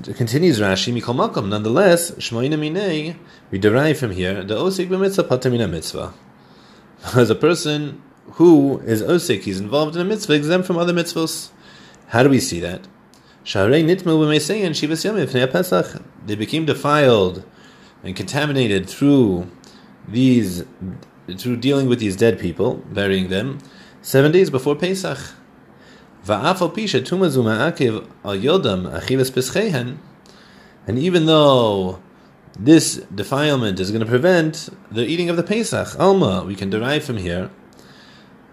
It 0.06 0.16
continues 0.16 0.60
Rashi, 0.60 0.92
Mikol 0.92 1.48
nonetheless, 1.48 2.10
Shmoina 2.12 2.58
Minei, 2.58 3.16
we 3.50 3.58
derive 3.58 3.96
from 3.96 4.10
here, 4.10 4.42
the 4.42 4.56
Osik 4.56 4.88
b'mitzvah 4.88 5.28
patamina 5.28 5.68
mitzvah. 5.68 6.12
As 7.14 7.30
a 7.30 7.34
person 7.34 8.02
who 8.32 8.80
is 8.80 9.02
Osik, 9.02 9.42
he's 9.42 9.60
involved 9.60 9.94
in 9.94 10.02
a 10.02 10.04
mitzvah, 10.04 10.34
exempt 10.34 10.66
from 10.66 10.78
other 10.78 10.92
mitzvahs. 10.92 11.50
How 12.08 12.22
do 12.22 12.28
we 12.28 12.40
see 12.40 12.58
that? 12.60 12.88
Sharei 13.44 13.84
shivas 13.84 15.52
Pesach. 15.52 16.02
They 16.26 16.34
became 16.34 16.66
defiled 16.66 17.44
and 18.02 18.14
contaminated 18.16 18.88
through 18.88 19.50
these 20.06 20.64
through 21.36 21.56
dealing 21.56 21.88
with 21.88 22.00
these 22.00 22.16
dead 22.16 22.38
people, 22.38 22.76
burying 22.90 23.28
them, 23.28 23.58
seven 24.02 24.32
days 24.32 24.50
before 24.50 24.74
Pesach. 24.74 25.18
And 30.86 30.98
even 30.98 31.26
though 31.26 32.00
this 32.58 32.96
defilement 33.14 33.80
is 33.80 33.90
going 33.90 34.00
to 34.00 34.06
prevent 34.06 34.68
the 34.90 35.06
eating 35.06 35.30
of 35.30 35.36
the 35.36 35.42
Pesach, 35.42 35.98
Alma, 35.98 36.44
we 36.44 36.54
can 36.54 36.70
derive 36.70 37.04
from 37.04 37.16
here, 37.16 37.50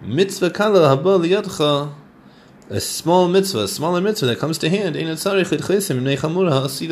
mitzvah 0.02 0.52
kala 0.52 0.96
a 2.70 2.80
small 2.80 3.28
mitzvah, 3.28 3.64
a 3.64 3.68
smaller 3.68 4.02
mitzvah 4.02 4.28
that 4.28 4.40
comes 4.40 4.58
to 4.60 4.70
hand, 4.70 4.96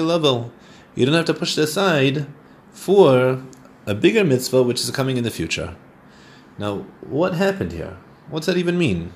level. 0.04 0.52
You 0.96 1.06
don't 1.06 1.16
have 1.16 1.26
to 1.26 1.34
push 1.34 1.58
it 1.58 1.64
aside 1.64 2.28
for 2.72 3.44
a 3.86 3.96
bigger 3.96 4.24
mitzvah 4.24 4.64
which 4.64 4.82
is 4.82 4.92
coming 4.92 5.18
in 5.18 5.24
the 5.24 5.32
future. 5.32 5.76
Now, 6.58 6.86
what 7.02 7.34
happened 7.36 7.72
here? 7.72 7.98
What's 8.30 8.48
that 8.48 8.58
even 8.58 8.78
mean? 8.78 9.14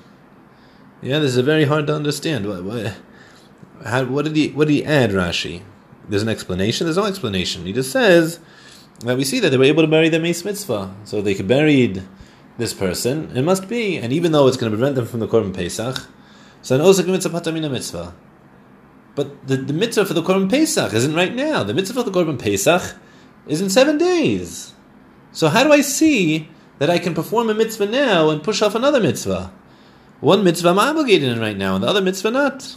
Yeah, 1.00 1.20
this 1.20 1.36
is 1.36 1.44
very 1.44 1.64
hard 1.64 1.86
to 1.86 1.94
understand. 1.94 2.48
What, 2.48 2.64
what, 2.64 2.94
how, 3.84 4.04
what 4.04 4.24
did 4.24 4.34
he 4.34 4.48
what 4.48 4.68
did 4.68 4.74
he 4.74 4.84
add, 4.84 5.10
Rashi? 5.10 5.62
There's 6.08 6.22
an 6.22 6.28
explanation. 6.28 6.86
There's 6.86 6.96
no 6.96 7.04
explanation. 7.04 7.66
He 7.66 7.72
just 7.72 7.92
says 7.92 8.40
that 9.00 9.16
we 9.16 9.24
see 9.24 9.38
that 9.40 9.50
they 9.50 9.56
were 9.56 9.64
able 9.64 9.82
to 9.82 9.88
bury 9.88 10.08
the 10.08 10.18
mace 10.18 10.44
mitzvah, 10.44 10.94
so 11.04 11.22
they 11.22 11.34
could 11.34 11.46
buried 11.46 12.02
this 12.56 12.74
person. 12.74 13.30
It 13.36 13.42
must 13.42 13.68
be, 13.68 13.96
and 13.96 14.12
even 14.12 14.32
though 14.32 14.48
it's 14.48 14.56
going 14.56 14.72
to 14.72 14.76
prevent 14.76 14.96
them 14.96 15.06
from 15.06 15.20
the 15.20 15.28
korban 15.28 15.54
pesach, 15.54 16.08
so 16.62 16.74
an 16.74 16.80
osik 16.80 17.06
mitzvah 17.06 17.52
mitzvah. 17.68 18.14
But 19.14 19.46
the, 19.46 19.56
the 19.56 19.72
mitzvah 19.72 20.04
for 20.04 20.14
the 20.14 20.22
korban 20.22 20.50
pesach 20.50 20.92
isn't 20.92 21.14
right 21.14 21.34
now. 21.34 21.62
The 21.62 21.74
mitzvah 21.74 22.02
for 22.02 22.10
the 22.10 22.16
korban 22.16 22.40
pesach 22.40 22.96
is 23.46 23.60
in 23.60 23.70
seven 23.70 23.98
days. 23.98 24.72
So 25.32 25.48
how 25.48 25.62
do 25.62 25.72
I 25.72 25.80
see 25.80 26.48
that 26.78 26.90
I 26.90 26.98
can 26.98 27.14
perform 27.14 27.50
a 27.50 27.54
mitzvah 27.54 27.86
now 27.86 28.30
and 28.30 28.42
push 28.42 28.62
off 28.62 28.74
another 28.74 29.00
mitzvah? 29.00 29.52
One 30.20 30.42
mitzvah 30.42 30.70
I'm 30.70 30.78
obligated 30.80 31.28
in 31.28 31.38
right 31.38 31.56
now, 31.56 31.76
and 31.76 31.84
the 31.84 31.88
other 31.88 32.02
mitzvah 32.02 32.32
not. 32.32 32.76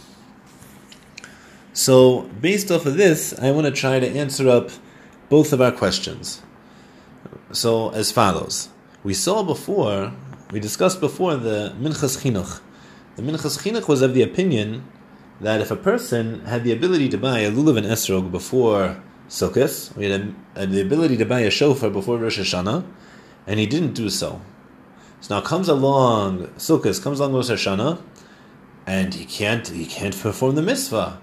So, 1.72 2.22
based 2.40 2.70
off 2.70 2.86
of 2.86 2.96
this, 2.96 3.36
I 3.36 3.50
want 3.50 3.66
to 3.66 3.72
try 3.72 3.98
to 3.98 4.08
answer 4.08 4.48
up 4.48 4.70
both 5.28 5.52
of 5.52 5.60
our 5.60 5.72
questions. 5.72 6.42
So, 7.50 7.90
as 7.90 8.12
follows. 8.12 8.68
We 9.02 9.14
saw 9.14 9.42
before, 9.42 10.12
we 10.52 10.60
discussed 10.60 11.00
before 11.00 11.34
the 11.36 11.74
Minchas 11.80 12.22
Chinuch. 12.22 12.60
The 13.16 13.22
Minchas 13.22 13.58
Chinuch 13.62 13.88
was 13.88 14.02
of 14.02 14.14
the 14.14 14.22
opinion 14.22 14.86
that 15.40 15.60
if 15.60 15.72
a 15.72 15.76
person 15.76 16.44
had 16.44 16.62
the 16.62 16.72
ability 16.72 17.08
to 17.08 17.18
buy 17.18 17.40
a 17.40 17.50
lulav 17.50 17.76
and 17.76 17.86
esrog 17.86 18.30
before 18.30 19.02
Sukkot, 19.28 19.96
we 19.96 20.08
had, 20.08 20.20
a, 20.54 20.60
had 20.60 20.70
the 20.70 20.80
ability 20.80 21.16
to 21.16 21.24
buy 21.24 21.40
a 21.40 21.50
shofar 21.50 21.90
before 21.90 22.18
Rosh 22.18 22.38
Hashanah, 22.38 22.84
and 23.48 23.58
he 23.58 23.66
didn't 23.66 23.94
do 23.94 24.08
so. 24.08 24.40
So 25.22 25.36
now 25.36 25.40
comes 25.40 25.68
along 25.68 26.48
Sukkot, 26.58 27.00
comes 27.00 27.20
along 27.20 27.34
Rosh 27.34 27.48
Hashanah, 27.48 28.02
and 28.88 29.14
he 29.14 29.24
can't 29.24 29.66
he 29.68 29.86
can't 29.86 30.18
perform 30.18 30.56
the 30.56 30.62
mitzvah. 30.62 31.20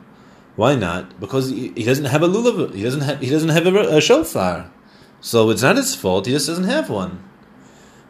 Why 0.55 0.75
not? 0.75 1.19
Because 1.19 1.49
he, 1.49 1.73
he 1.75 1.83
doesn't 1.83 2.05
have 2.05 2.23
a 2.23 2.27
lulav. 2.27 2.73
He 2.73 2.81
doesn't 2.81 3.01
have 3.01 3.19
he 3.19 3.29
doesn't 3.29 3.49
have 3.49 3.67
a, 3.67 3.97
a, 3.97 4.01
shofar. 4.01 4.71
So 5.19 5.49
it's 5.49 5.62
not 5.62 5.75
his 5.75 5.95
fault. 5.95 6.27
He 6.27 6.31
just 6.31 6.47
doesn't 6.47 6.63
have 6.63 6.89
one. 6.89 7.21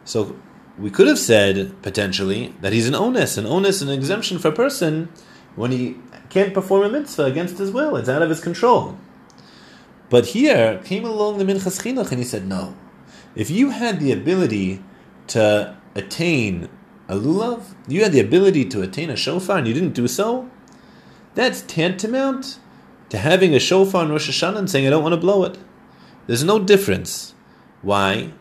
So 0.04 0.36
we 0.78 0.90
could 0.90 1.08
have 1.08 1.18
said 1.18 1.82
potentially 1.82 2.54
that 2.60 2.72
he's 2.72 2.86
an 2.86 2.94
onus, 2.94 3.36
an 3.36 3.46
onus, 3.46 3.82
an 3.82 3.88
exemption 3.88 4.38
for 4.38 4.48
a 4.48 4.52
person 4.52 5.08
when 5.56 5.72
he 5.72 5.96
can't 6.28 6.54
perform 6.54 6.84
a 6.84 6.88
mitzvah 6.88 7.24
against 7.24 7.58
his 7.58 7.72
will. 7.72 7.96
It's 7.96 8.08
out 8.08 8.22
of 8.22 8.28
his 8.28 8.40
control. 8.40 8.96
But 10.08 10.26
here 10.26 10.80
came 10.84 11.04
along 11.04 11.38
the 11.38 11.44
Minchas 11.44 11.82
Chinuch 11.82 12.10
and 12.10 12.18
he 12.18 12.24
said, 12.24 12.46
no. 12.46 12.76
If 13.34 13.50
you 13.50 13.70
had 13.70 13.98
the 13.98 14.12
ability 14.12 14.82
to 15.28 15.76
attain 15.94 16.68
a 17.08 17.14
lulav, 17.14 17.74
you 17.88 18.02
had 18.02 18.12
the 18.12 18.20
ability 18.20 18.64
to 18.66 18.82
attain 18.82 19.10
a 19.10 19.16
shofar 19.16 19.58
and 19.58 19.66
you 19.66 19.74
didn't 19.74 19.94
do 19.94 20.06
so, 20.06 20.48
that's 21.34 21.62
tantamount 21.62 22.58
to 23.08 23.18
having 23.18 23.54
a 23.54 23.60
shofar 23.60 24.02
on 24.02 24.10
Rosh 24.10 24.30
Hashanah 24.30 24.58
and 24.58 24.70
saying, 24.70 24.86
I 24.86 24.90
don't 24.90 25.02
want 25.02 25.14
to 25.14 25.20
blow 25.20 25.44
it. 25.44 25.58
There's 26.26 26.44
no 26.44 26.58
difference. 26.58 27.34
Why? 27.82 28.32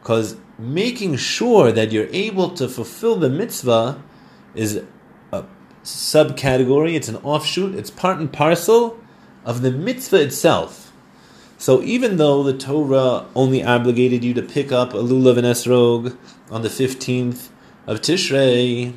Because 0.00 0.36
making 0.58 1.16
sure 1.16 1.72
that 1.72 1.92
you're 1.92 2.08
able 2.10 2.50
to 2.50 2.68
fulfill 2.68 3.16
the 3.16 3.30
mitzvah 3.30 4.02
is 4.54 4.82
a 5.32 5.44
subcategory, 5.84 6.94
it's 6.94 7.08
an 7.08 7.16
offshoot, 7.16 7.74
it's 7.74 7.90
part 7.90 8.18
and 8.18 8.32
parcel 8.32 8.98
of 9.44 9.62
the 9.62 9.70
mitzvah 9.70 10.20
itself. 10.20 10.92
So 11.56 11.82
even 11.82 12.18
though 12.18 12.42
the 12.42 12.56
Torah 12.56 13.26
only 13.34 13.64
obligated 13.64 14.22
you 14.22 14.34
to 14.34 14.42
pick 14.42 14.70
up 14.70 14.94
a 14.94 14.98
lulav 14.98 15.38
and 15.38 15.46
esrog 15.46 16.16
on 16.50 16.62
the 16.62 16.68
15th 16.68 17.48
of 17.86 18.00
Tishrei, 18.00 18.94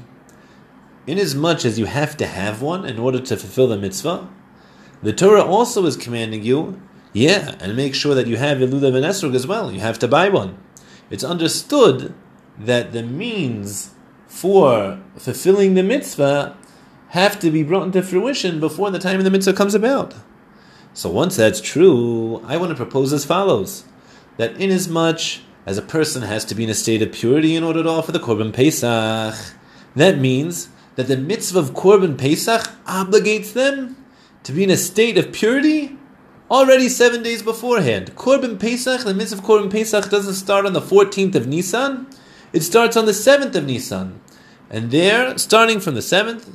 inasmuch 1.08 1.66
as 1.66 1.80
you 1.80 1.86
have 1.86 2.16
to 2.18 2.26
have 2.26 2.62
one 2.62 2.86
in 2.86 3.00
order 3.00 3.20
to 3.20 3.38
fulfill 3.38 3.68
the 3.68 3.78
mitzvah, 3.78 4.30
the 5.02 5.14
Torah 5.14 5.44
also 5.44 5.86
is 5.86 5.98
commanding 5.98 6.44
you, 6.44 6.82
yeah, 7.14 7.56
and 7.60 7.76
make 7.76 7.96
sure 7.96 8.16
that 8.16 8.28
you 8.28 8.38
have 8.38 8.62
a 8.62 8.68
lulav 8.68 8.96
and 8.96 9.06
esrog 9.06 9.36
as 9.36 9.48
well. 9.48 9.72
You 9.72 9.80
have 9.80 10.00
to 10.00 10.08
buy 10.08 10.30
one. 10.30 10.58
It's 11.10 11.24
understood 11.24 12.14
that 12.58 12.94
the 12.94 13.04
means 13.04 13.92
for 14.28 15.02
fulfilling 15.18 15.74
the 15.74 15.84
mitzvah 15.84 16.56
have 17.10 17.40
to 17.40 17.52
be 17.52 17.64
brought 17.64 17.84
into 17.84 18.02
fruition 18.02 18.60
before 18.62 18.92
the 18.92 19.00
time 19.00 19.18
of 19.18 19.26
the 19.26 19.32
mitzvah 19.32 19.54
comes 19.54 19.76
about. 19.76 20.14
So 20.94 21.10
once 21.10 21.36
that's 21.36 21.60
true, 21.60 22.42
I 22.46 22.56
want 22.58 22.70
to 22.70 22.76
propose 22.76 23.12
as 23.12 23.26
follows: 23.26 23.86
that 24.38 24.56
inasmuch 24.56 25.42
as 25.66 25.78
a 25.78 25.82
person 25.82 26.24
has 26.24 26.46
to 26.46 26.56
be 26.56 26.64
in 26.64 26.70
a 26.70 26.74
state 26.74 27.02
of 27.02 27.12
purity 27.12 27.56
in 27.56 27.64
order 27.64 27.84
to 27.84 27.90
offer 27.90 28.12
the 28.12 28.20
korban 28.20 28.54
pesach, 28.54 29.36
that 29.96 30.18
means 30.18 30.70
that 30.96 31.08
the 31.08 31.18
mitzvah 31.18 31.60
of 31.60 31.72
korban 31.72 32.18
pesach 32.18 32.70
obligates 32.86 33.54
them 33.54 33.96
to 34.44 34.52
be 34.52 34.64
in 34.64 34.70
a 34.70 34.78
state 34.78 35.18
of 35.18 35.32
purity 35.32 35.98
already 36.50 36.90
seven 36.90 37.24
days 37.24 37.42
beforehand. 37.42 38.14
Korban 38.16 38.60
pesach, 38.60 39.02
the 39.02 39.14
mitzvah 39.14 39.38
of 39.40 39.44
korban 39.44 39.72
pesach 39.72 40.10
doesn't 40.10 40.34
start 40.34 40.66
on 40.66 40.74
the 40.74 40.82
fourteenth 40.82 41.36
of 41.36 41.48
Nisan; 41.48 42.08
it 42.52 42.62
starts 42.62 42.98
on 42.98 43.06
the 43.06 43.14
seventh 43.14 43.56
of 43.56 43.66
Nisan, 43.66 44.20
and 44.70 44.92
there, 44.92 45.38
starting 45.38 45.80
from 45.80 45.96
the 45.96 46.02
seventh, 46.02 46.50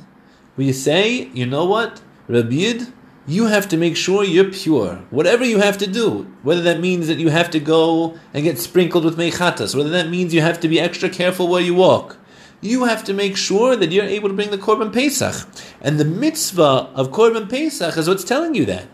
we 0.55 0.73
say, 0.73 1.29
you 1.33 1.45
know 1.45 1.65
what, 1.65 2.01
Rabbi 2.27 2.85
you 3.27 3.47
have 3.47 3.67
to 3.67 3.77
make 3.77 3.97
sure 3.97 4.23
you're 4.23 4.51
pure. 4.51 4.95
Whatever 5.09 5.43
you 5.43 5.59
have 5.59 5.77
to 5.79 5.87
do, 5.87 6.23
whether 6.43 6.61
that 6.61 6.79
means 6.79 7.07
that 7.07 7.19
you 7.19 7.29
have 7.29 7.51
to 7.51 7.59
go 7.59 8.17
and 8.33 8.45
get 8.45 8.57
sprinkled 8.57 9.03
with 9.03 9.17
mechatas, 9.17 9.75
whether 9.75 9.89
that 9.89 10.09
means 10.09 10.33
you 10.33 10.41
have 10.41 10.61
to 10.61 10.69
be 10.69 10.79
extra 10.79 11.09
careful 11.09 11.49
where 11.49 11.61
you 11.61 11.75
walk, 11.75 12.17
you 12.61 12.85
have 12.85 13.03
to 13.03 13.13
make 13.13 13.35
sure 13.35 13.75
that 13.75 13.91
you're 13.91 14.05
able 14.05 14.29
to 14.29 14.35
bring 14.35 14.49
the 14.49 14.57
Korban 14.57 14.93
Pesach. 14.93 15.45
And 15.81 15.99
the 15.99 16.05
mitzvah 16.05 16.89
of 16.95 17.11
Korban 17.11 17.49
Pesach 17.49 17.97
is 17.97 18.07
what's 18.07 18.23
telling 18.23 18.55
you 18.55 18.65
that. 18.65 18.87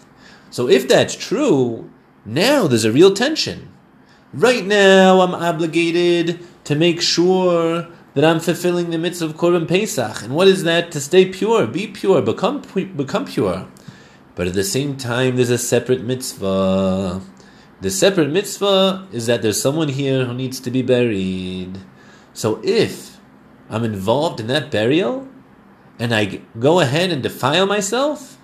So 0.50 0.68
if 0.68 0.88
that's 0.88 1.16
true, 1.16 1.90
now 2.26 2.66
there's 2.66 2.86
a 2.86 2.92
real 2.92 3.14
tension. 3.14 3.72
Right 4.34 4.66
now, 4.66 5.22
I'm 5.22 5.36
obligated 5.36 6.40
to 6.64 6.76
make 6.76 7.02
sure 7.02 7.88
that 8.16 8.26
I'm 8.26 8.40
fulfilling 8.40 8.90
the 8.90 8.98
mitzvah 8.98 9.26
of 9.28 9.36
Korban 9.36 9.68
Pesach. 9.68 10.24
And 10.24 10.34
what 10.34 10.48
is 10.48 10.64
that? 10.64 10.92
To 10.92 11.00
stay 11.00 11.26
pure, 11.26 11.68
be 11.68 11.88
pure, 11.88 12.22
become, 12.22 12.64
become 12.96 13.26
pure. 13.26 13.68
But 14.36 14.48
at 14.48 14.54
the 14.54 14.64
same 14.64 14.98
time, 14.98 15.36
there's 15.36 15.50
a 15.50 15.58
separate 15.58 16.04
mitzvah. 16.04 17.22
The 17.82 17.92
separate 17.92 18.30
mitzvah 18.30 19.08
is 19.12 19.28
that 19.28 19.42
there's 19.42 19.62
someone 19.62 19.90
here 19.90 20.26
who 20.26 20.34
needs 20.34 20.60
to 20.62 20.72
be 20.72 20.82
buried. 20.82 21.78
So 22.34 22.60
if 22.64 23.20
I'm 23.70 23.84
involved 23.84 24.40
in 24.40 24.48
that 24.48 24.72
burial 24.72 25.28
and 26.00 26.14
I 26.16 26.42
go 26.58 26.80
ahead 26.80 27.12
and 27.12 27.22
defile 27.22 27.66
myself, 27.66 28.38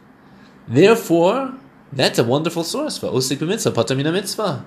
therefore, 0.68 1.56
that's 1.92 2.20
a 2.20 2.24
wonderful 2.24 2.64
source 2.64 2.98
for 2.98 3.08
osik 3.08 3.46
mitzvah, 3.46 3.72
patamina 3.72 4.12
mitzvah. 4.12 4.66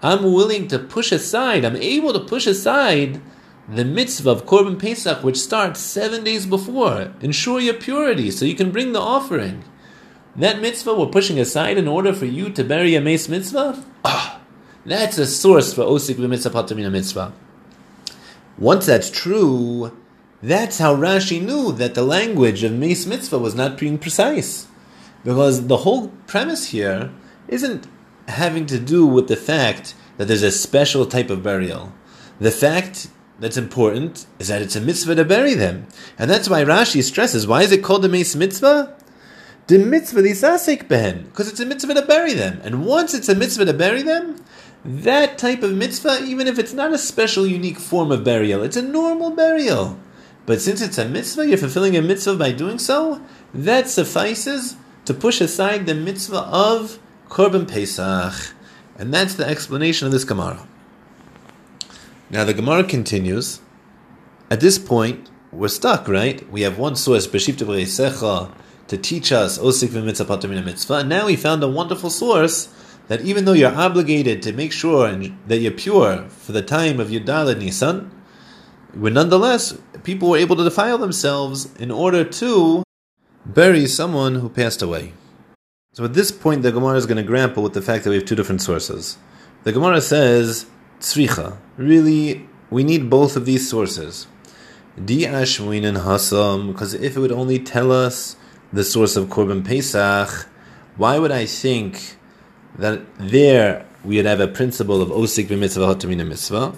I'm 0.00 0.24
willing 0.24 0.68
to 0.68 0.78
push 0.78 1.10
aside, 1.10 1.64
I'm 1.64 1.76
able 1.76 2.12
to 2.12 2.20
push 2.20 2.46
aside 2.46 3.20
the 3.68 3.84
mitzvah 3.84 4.30
of 4.30 4.46
Korban 4.46 4.78
Pesach, 4.78 5.22
which 5.24 5.38
starts 5.38 5.80
seven 5.80 6.24
days 6.24 6.46
before. 6.46 7.12
Ensure 7.20 7.60
your 7.60 7.74
purity 7.74 8.30
so 8.30 8.44
you 8.44 8.54
can 8.54 8.70
bring 8.70 8.92
the 8.92 9.00
offering. 9.00 9.64
That 10.34 10.60
mitzvah 10.60 10.94
we're 10.94 11.06
pushing 11.06 11.38
aside 11.38 11.76
in 11.76 11.86
order 11.86 12.14
for 12.14 12.24
you 12.24 12.48
to 12.50 12.64
bury 12.64 12.94
a 12.94 13.00
mace 13.00 13.28
mitzvah? 13.28 13.84
Ah, 14.04 14.40
that's 14.86 15.18
a 15.18 15.26
source 15.26 15.74
for 15.74 15.82
osik 15.82 16.16
v'mitzvah 16.16 16.52
patamina 16.52 16.90
mitzvah. 16.90 17.32
Once 18.56 18.86
that's 18.86 19.10
true, 19.10 19.94
that's 20.42 20.78
how 20.78 20.94
Rashi 20.96 21.40
knew 21.40 21.72
that 21.72 21.94
the 21.94 22.02
language 22.02 22.64
of 22.64 22.72
mace 22.72 23.04
mitzvah 23.04 23.38
was 23.38 23.54
not 23.54 23.76
being 23.76 23.98
precise. 23.98 24.66
Because 25.22 25.66
the 25.66 25.78
whole 25.78 26.08
premise 26.26 26.68
here 26.68 27.12
isn't 27.46 27.86
having 28.26 28.64
to 28.66 28.78
do 28.78 29.06
with 29.06 29.28
the 29.28 29.36
fact 29.36 29.94
that 30.16 30.28
there's 30.28 30.42
a 30.42 30.50
special 30.50 31.04
type 31.04 31.28
of 31.28 31.42
burial. 31.42 31.92
The 32.40 32.50
fact 32.50 33.08
that's 33.38 33.56
important 33.56 34.26
is 34.38 34.48
that 34.48 34.62
it's 34.62 34.76
a 34.76 34.80
mitzvah 34.80 35.16
to 35.16 35.24
bury 35.24 35.54
them. 35.54 35.86
And 36.18 36.30
that's 36.30 36.48
why 36.48 36.64
Rashi 36.64 37.02
stresses 37.02 37.46
why 37.46 37.62
is 37.62 37.72
it 37.72 37.84
called 37.84 38.04
a 38.04 38.08
mace 38.08 38.34
mitzvah? 38.34 38.96
The 39.68 39.78
mitzvah 39.78 40.22
lisasik 40.22 40.88
behen, 40.88 41.24
because 41.24 41.48
it's 41.48 41.60
a 41.60 41.66
mitzvah 41.66 41.94
to 41.94 42.02
bury 42.02 42.34
them. 42.34 42.60
And 42.64 42.84
once 42.84 43.14
it's 43.14 43.28
a 43.28 43.34
mitzvah 43.34 43.66
to 43.66 43.72
bury 43.72 44.02
them, 44.02 44.44
that 44.84 45.38
type 45.38 45.62
of 45.62 45.74
mitzvah, 45.74 46.24
even 46.24 46.48
if 46.48 46.58
it's 46.58 46.72
not 46.72 46.92
a 46.92 46.98
special, 46.98 47.46
unique 47.46 47.78
form 47.78 48.10
of 48.10 48.24
burial, 48.24 48.62
it's 48.62 48.76
a 48.76 48.82
normal 48.82 49.30
burial. 49.30 49.98
But 50.44 50.60
since 50.60 50.80
it's 50.80 50.98
a 50.98 51.08
mitzvah, 51.08 51.46
you're 51.46 51.58
fulfilling 51.58 51.96
a 51.96 52.02
mitzvah 52.02 52.36
by 52.36 52.50
doing 52.50 52.78
so, 52.78 53.22
that 53.54 53.88
suffices 53.88 54.76
to 55.04 55.14
push 55.14 55.40
aside 55.40 55.86
the 55.86 55.94
mitzvah 55.94 56.48
of 56.50 56.98
Korban 57.28 57.70
Pesach. 57.70 58.54
And 58.98 59.14
that's 59.14 59.34
the 59.34 59.46
explanation 59.46 60.06
of 60.06 60.12
this 60.12 60.24
Gemara. 60.24 60.66
Now 62.30 62.44
the 62.44 62.54
Gemara 62.54 62.82
continues. 62.84 63.60
At 64.50 64.60
this 64.60 64.78
point, 64.78 65.30
we're 65.52 65.68
stuck, 65.68 66.08
right? 66.08 66.50
We 66.50 66.62
have 66.62 66.78
one 66.78 66.96
source, 66.96 67.26
Beshivta 67.26 67.64
Secha, 67.64 68.52
to 68.92 68.98
teach 68.98 69.32
us 69.32 69.58
Osik 69.58 69.90
mitzvah, 70.04 70.94
and 70.96 71.08
now 71.08 71.24
we 71.24 71.34
found 71.34 71.62
a 71.62 71.68
wonderful 71.68 72.10
source 72.10 72.68
that 73.08 73.22
even 73.22 73.46
though 73.46 73.54
you're 73.54 73.74
obligated 73.74 74.42
to 74.42 74.52
make 74.52 74.70
sure 74.70 75.10
that 75.46 75.58
you're 75.58 75.72
pure 75.72 76.28
for 76.28 76.52
the 76.52 76.60
time 76.60 77.00
of 77.00 77.10
your 77.10 77.22
Yudalad 77.22 77.58
Nisan, 77.58 78.10
but 78.94 79.14
nonetheless, 79.14 79.78
people 80.02 80.28
were 80.28 80.36
able 80.36 80.56
to 80.56 80.64
defile 80.64 80.98
themselves 80.98 81.74
in 81.76 81.90
order 81.90 82.22
to 82.22 82.82
bury 83.46 83.86
someone 83.86 84.34
who 84.34 84.50
passed 84.50 84.82
away. 84.82 85.14
So 85.94 86.04
at 86.04 86.12
this 86.12 86.30
point, 86.30 86.60
the 86.60 86.70
Gemara 86.70 86.98
is 86.98 87.06
going 87.06 87.16
to 87.16 87.22
grapple 87.22 87.62
with 87.62 87.72
the 87.72 87.80
fact 87.80 88.04
that 88.04 88.10
we 88.10 88.16
have 88.16 88.26
two 88.26 88.34
different 88.34 88.60
sources. 88.60 89.16
The 89.64 89.72
Gemara 89.72 90.02
says, 90.02 90.66
tzricha. 91.00 91.56
Really, 91.78 92.46
we 92.68 92.84
need 92.84 93.08
both 93.08 93.36
of 93.36 93.46
these 93.46 93.66
sources. 93.70 94.26
Di 95.02 95.22
ashwin 95.22 95.86
and 95.86 95.96
hasam, 95.96 96.68
because 96.68 96.92
if 96.92 97.16
it 97.16 97.20
would 97.20 97.32
only 97.32 97.58
tell 97.58 97.90
us 97.90 98.36
the 98.72 98.84
source 98.84 99.16
of 99.16 99.26
Korban 99.26 99.64
Pesach, 99.64 100.48
why 100.96 101.18
would 101.18 101.30
I 101.30 101.44
think 101.44 102.16
that 102.78 103.02
there 103.18 103.86
we 104.02 104.16
would 104.16 104.24
have 104.24 104.40
a 104.40 104.48
principle 104.48 105.02
of 105.02 105.10
osik 105.10 105.48
b'mitzvah 105.48 105.94
hatamina 105.94 106.26
mitzvah? 106.26 106.74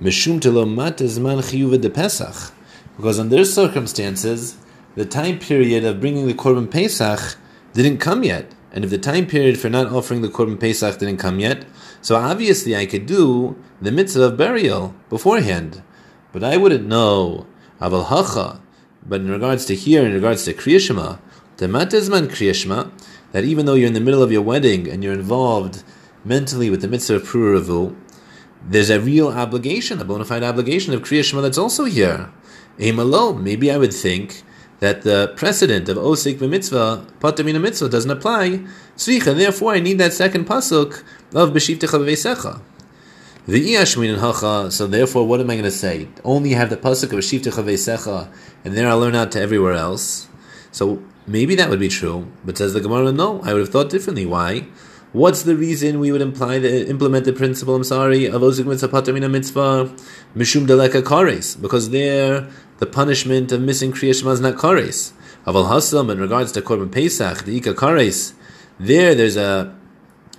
Mishum 0.00 0.74
mat 0.74 0.98
zman 0.98 1.42
chiyuva 1.42 1.80
de 1.80 1.90
Pesach. 1.90 2.52
Because 2.96 3.18
under 3.18 3.44
circumstances, 3.44 4.56
the 4.94 5.04
time 5.04 5.38
period 5.40 5.84
of 5.84 6.00
bringing 6.00 6.26
the 6.28 6.34
Korban 6.34 6.70
Pesach 6.70 7.36
didn't 7.72 7.98
come 7.98 8.22
yet. 8.22 8.52
And 8.70 8.84
if 8.84 8.90
the 8.90 8.98
time 8.98 9.26
period 9.26 9.58
for 9.58 9.68
not 9.68 9.92
offering 9.92 10.22
the 10.22 10.28
Korban 10.28 10.60
Pesach 10.60 10.98
didn't 10.98 11.16
come 11.16 11.40
yet, 11.40 11.64
so 12.00 12.14
obviously 12.14 12.76
I 12.76 12.86
could 12.86 13.06
do 13.06 13.56
the 13.80 13.90
mitzvah 13.90 14.22
of 14.22 14.36
burial 14.36 14.94
beforehand. 15.08 15.82
But 16.32 16.44
I 16.44 16.56
wouldn't 16.56 16.86
know 16.86 17.46
Aval 17.80 18.06
Hacha. 18.06 18.60
But 19.08 19.22
in 19.22 19.30
regards 19.30 19.64
to 19.66 19.74
here, 19.74 20.04
in 20.04 20.12
regards 20.12 20.44
to 20.44 20.52
Kriyashma, 20.52 21.18
the 21.56 21.66
Matizman 21.66 22.28
Kriyashma, 22.28 22.90
that 23.32 23.44
even 23.44 23.66
though 23.66 23.74
you're 23.74 23.88
in 23.88 23.94
the 23.94 24.00
middle 24.00 24.22
of 24.22 24.30
your 24.30 24.42
wedding 24.42 24.88
and 24.88 25.02
you're 25.02 25.14
involved 25.14 25.82
mentally 26.24 26.70
with 26.70 26.82
the 26.82 26.88
mitzvah 26.88 27.16
of 27.16 27.22
Pruravu, 27.22 27.96
there's 28.66 28.90
a 28.90 29.00
real 29.00 29.28
obligation, 29.28 30.00
a 30.00 30.04
bona 30.04 30.24
fide 30.24 30.42
obligation 30.42 30.92
of 30.92 31.02
Kriyashma 31.02 31.40
that's 31.42 31.58
also 31.58 31.84
here. 31.84 32.30
Amalo, 32.78 33.40
maybe 33.40 33.70
I 33.70 33.78
would 33.78 33.94
think 33.94 34.42
that 34.80 35.02
the 35.02 35.32
precedent 35.36 35.88
of 35.88 35.96
Osik 35.96 36.38
b'mitzvah, 36.38 37.18
Patamina 37.18 37.58
mitzvah, 37.58 37.88
doesn't 37.88 38.10
apply. 38.10 38.64
Tzricha, 38.96 39.36
therefore 39.36 39.72
I 39.72 39.80
need 39.80 39.98
that 39.98 40.12
second 40.12 40.46
pasuk 40.46 41.02
of 41.34 41.50
B'shivtecha 41.50 41.98
v'veisecha. 41.98 42.60
The 43.48 43.72
Iyashmin 43.72 44.10
and 44.10 44.20
Hacha, 44.20 44.70
so 44.70 44.86
therefore 44.86 45.26
what 45.26 45.40
am 45.40 45.48
I 45.48 45.54
going 45.54 45.64
to 45.64 45.70
say? 45.70 46.08
Only 46.22 46.50
have 46.50 46.68
the 46.68 46.76
pasuk 46.76 47.04
of 47.04 47.20
B'shivtecha 47.20 47.64
v'veisecha, 47.64 48.30
and 48.62 48.76
then 48.76 48.84
I'll 48.84 49.00
learn 49.00 49.14
out 49.14 49.32
to 49.32 49.40
everywhere 49.40 49.72
else. 49.72 50.28
So 50.70 51.02
maybe 51.26 51.54
that 51.54 51.70
would 51.70 51.80
be 51.80 51.88
true, 51.88 52.30
but 52.44 52.58
says 52.58 52.74
the 52.74 52.82
Gemara, 52.82 53.10
no, 53.10 53.40
I 53.40 53.54
would 53.54 53.60
have 53.60 53.70
thought 53.70 53.88
differently. 53.88 54.26
Why? 54.26 54.66
What's 55.12 55.44
the 55.44 55.56
reason 55.56 55.98
we 55.98 56.12
would 56.12 56.20
imply 56.20 56.58
the 56.58 56.86
implement 56.90 57.24
the 57.24 57.32
principle? 57.32 57.74
I'm 57.74 57.84
sorry 57.84 58.26
of 58.26 58.42
Osik 58.42 58.66
mitzvah 58.66 59.28
mitzvah 59.30 59.94
mishum 60.36 60.66
deleka 60.66 61.00
kares 61.00 61.58
because 61.58 61.88
there 61.88 62.50
the 62.80 62.86
punishment 62.86 63.50
of 63.50 63.62
missing 63.62 63.92
Kriya 63.92 64.14
Shema 64.14 64.32
is 64.32 64.42
not 64.42 64.56
kares. 64.56 65.12
Aval 65.46 65.70
hasam 65.70 66.12
in 66.12 66.20
regards 66.20 66.52
to 66.52 66.60
korban 66.60 66.92
pesach 66.92 67.44
the 67.44 67.56
ika 67.56 67.72
kares 67.72 68.34
there 68.78 69.14
there's 69.14 69.38
a 69.38 69.74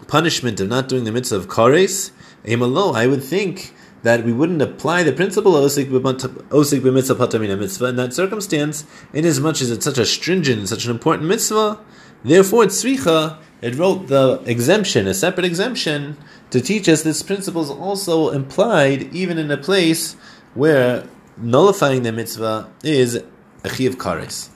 punishment 0.08 0.60
of 0.60 0.67
not 0.67 0.88
doing 0.88 1.06
the 1.06 1.12
mitzvah 1.12 1.38
of 1.38 1.48
kares. 1.48 2.12
Emalo 2.45 2.95
I 2.95 3.08
would 3.08 3.23
think 3.23 3.73
that 4.04 4.23
we 4.23 4.32
wouldn't 4.32 4.62
apply 4.62 5.04
the 5.04 5.12
principle 5.12 5.58
of 5.58 5.69
osik 5.69 5.89
b'mitzvah 5.89 7.17
patamina 7.17 7.58
mitzvah 7.58 7.86
in 7.88 7.95
that 7.97 8.13
circumstance, 8.13 8.86
inasmuch 9.13 9.62
as 9.62 9.71
it's 9.71 9.84
such 9.84 9.97
a 9.97 10.06
stringent, 10.06 10.69
such 10.69 10.86
an 10.86 10.91
important 10.91 11.28
mitzvah. 11.28 11.80
Therefore, 12.23 12.65
tzricha 12.65 13.38
it 13.62 13.75
wrote 13.75 14.08
the 14.08 14.41
exemption, 14.45 15.06
a 15.08 15.13
separate 15.13 15.45
exemption, 15.45 16.17
to 16.52 16.62
teach 16.62 16.88
us 16.88 17.04
this 17.04 17.21
principle 17.21 17.62
is 17.62 17.69
also 17.69 18.30
implied 18.30 19.13
even 19.13 19.38
in 19.38 19.52
a 19.52 19.58
place 19.58 20.13
where 20.54 21.08
nullifying 21.38 22.04
the 22.04 22.12
mitzvah 22.12 22.69
is 22.84 23.21
a 23.63 23.69
chiv 23.69 23.97
kares. 23.97 24.49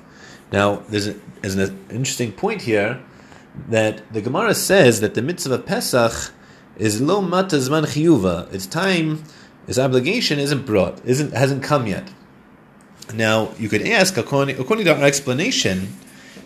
Now, 0.51 0.83
there's, 0.87 1.07
a, 1.07 1.15
there's 1.41 1.55
an 1.55 1.85
interesting 1.89 2.31
point 2.31 2.61
here 2.61 3.01
that 3.67 4.11
the 4.13 4.21
Gemara 4.21 4.55
says 4.55 5.01
that 5.01 5.15
the 5.15 5.21
mitzvah 5.21 5.59
Pesach 5.59 6.31
is 6.77 7.01
lo 7.01 7.21
mata 7.21 7.57
zman 7.57 7.85
chiyuva. 7.85 8.51
Its 8.53 8.65
time, 8.65 9.23
its 9.67 9.77
obligation 9.77 10.39
isn't 10.39 10.65
brought, 10.65 11.03
isn't 11.05 11.33
hasn't 11.33 11.63
come 11.63 11.87
yet. 11.87 12.11
Now, 13.13 13.51
you 13.59 13.69
could 13.69 13.81
ask, 13.81 14.17
according, 14.17 14.59
according 14.59 14.85
to 14.85 14.95
our 14.95 15.03
explanation, 15.03 15.89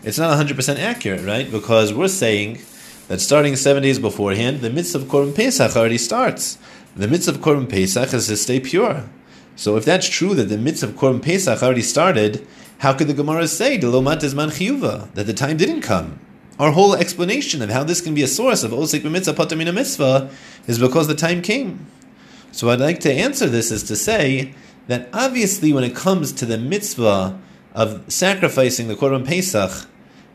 it's 0.03 0.17
not 0.17 0.37
100% 0.37 0.79
accurate, 0.79 1.25
right? 1.25 1.49
Because 1.49 1.93
we're 1.93 2.07
saying 2.07 2.59
that 3.07 3.21
starting 3.21 3.55
seven 3.55 3.83
days 3.83 3.99
beforehand, 3.99 4.61
the 4.61 4.69
mitzvah 4.69 4.99
of 4.99 5.03
Korban 5.05 5.35
Pesach 5.35 5.75
already 5.75 5.97
starts. 5.97 6.57
The 6.95 7.07
mitzvah 7.07 7.33
of 7.33 7.37
Korban 7.37 7.69
Pesach 7.69 8.13
is 8.13 8.27
to 8.27 8.37
stay 8.37 8.59
pure. 8.59 9.03
So 9.55 9.77
if 9.77 9.85
that's 9.85 10.07
true 10.07 10.35
that 10.35 10.45
the 10.45 10.57
mitzvah 10.57 10.89
of 10.89 10.95
Korban 10.95 11.21
Pesach 11.21 11.61
already 11.63 11.81
started, 11.81 12.45
how 12.79 12.93
could 12.93 13.07
the 13.07 13.13
Gemara 13.13 13.47
say 13.47 13.77
man 13.77 14.49
chiyuva 14.49 15.13
that 15.13 15.25
the 15.25 15.33
time 15.33 15.57
didn't 15.57 15.81
come? 15.81 16.19
Our 16.59 16.71
whole 16.71 16.95
explanation 16.95 17.61
of 17.61 17.69
how 17.69 17.83
this 17.83 18.01
can 18.01 18.15
be 18.15 18.23
a 18.23 18.27
source 18.27 18.63
of 18.63 18.71
osik 18.71 19.03
mitzvah 19.03 19.33
patamina 19.33 19.71
mitzvah 19.71 20.29
is 20.65 20.79
because 20.79 21.07
the 21.07 21.15
time 21.15 21.41
came. 21.41 21.85
So 22.51 22.69
I'd 22.69 22.79
like 22.79 22.99
to 23.01 23.13
answer 23.13 23.47
this 23.47 23.69
is 23.69 23.83
to 23.83 23.95
say 23.95 24.55
that 24.87 25.07
obviously 25.13 25.71
when 25.71 25.83
it 25.83 25.95
comes 25.95 26.31
to 26.31 26.45
the 26.45 26.57
mitzvah 26.57 27.39
of 27.75 28.11
sacrificing 28.11 28.87
the 28.87 28.95
Korban 28.95 29.25
Pesach, 29.25 29.87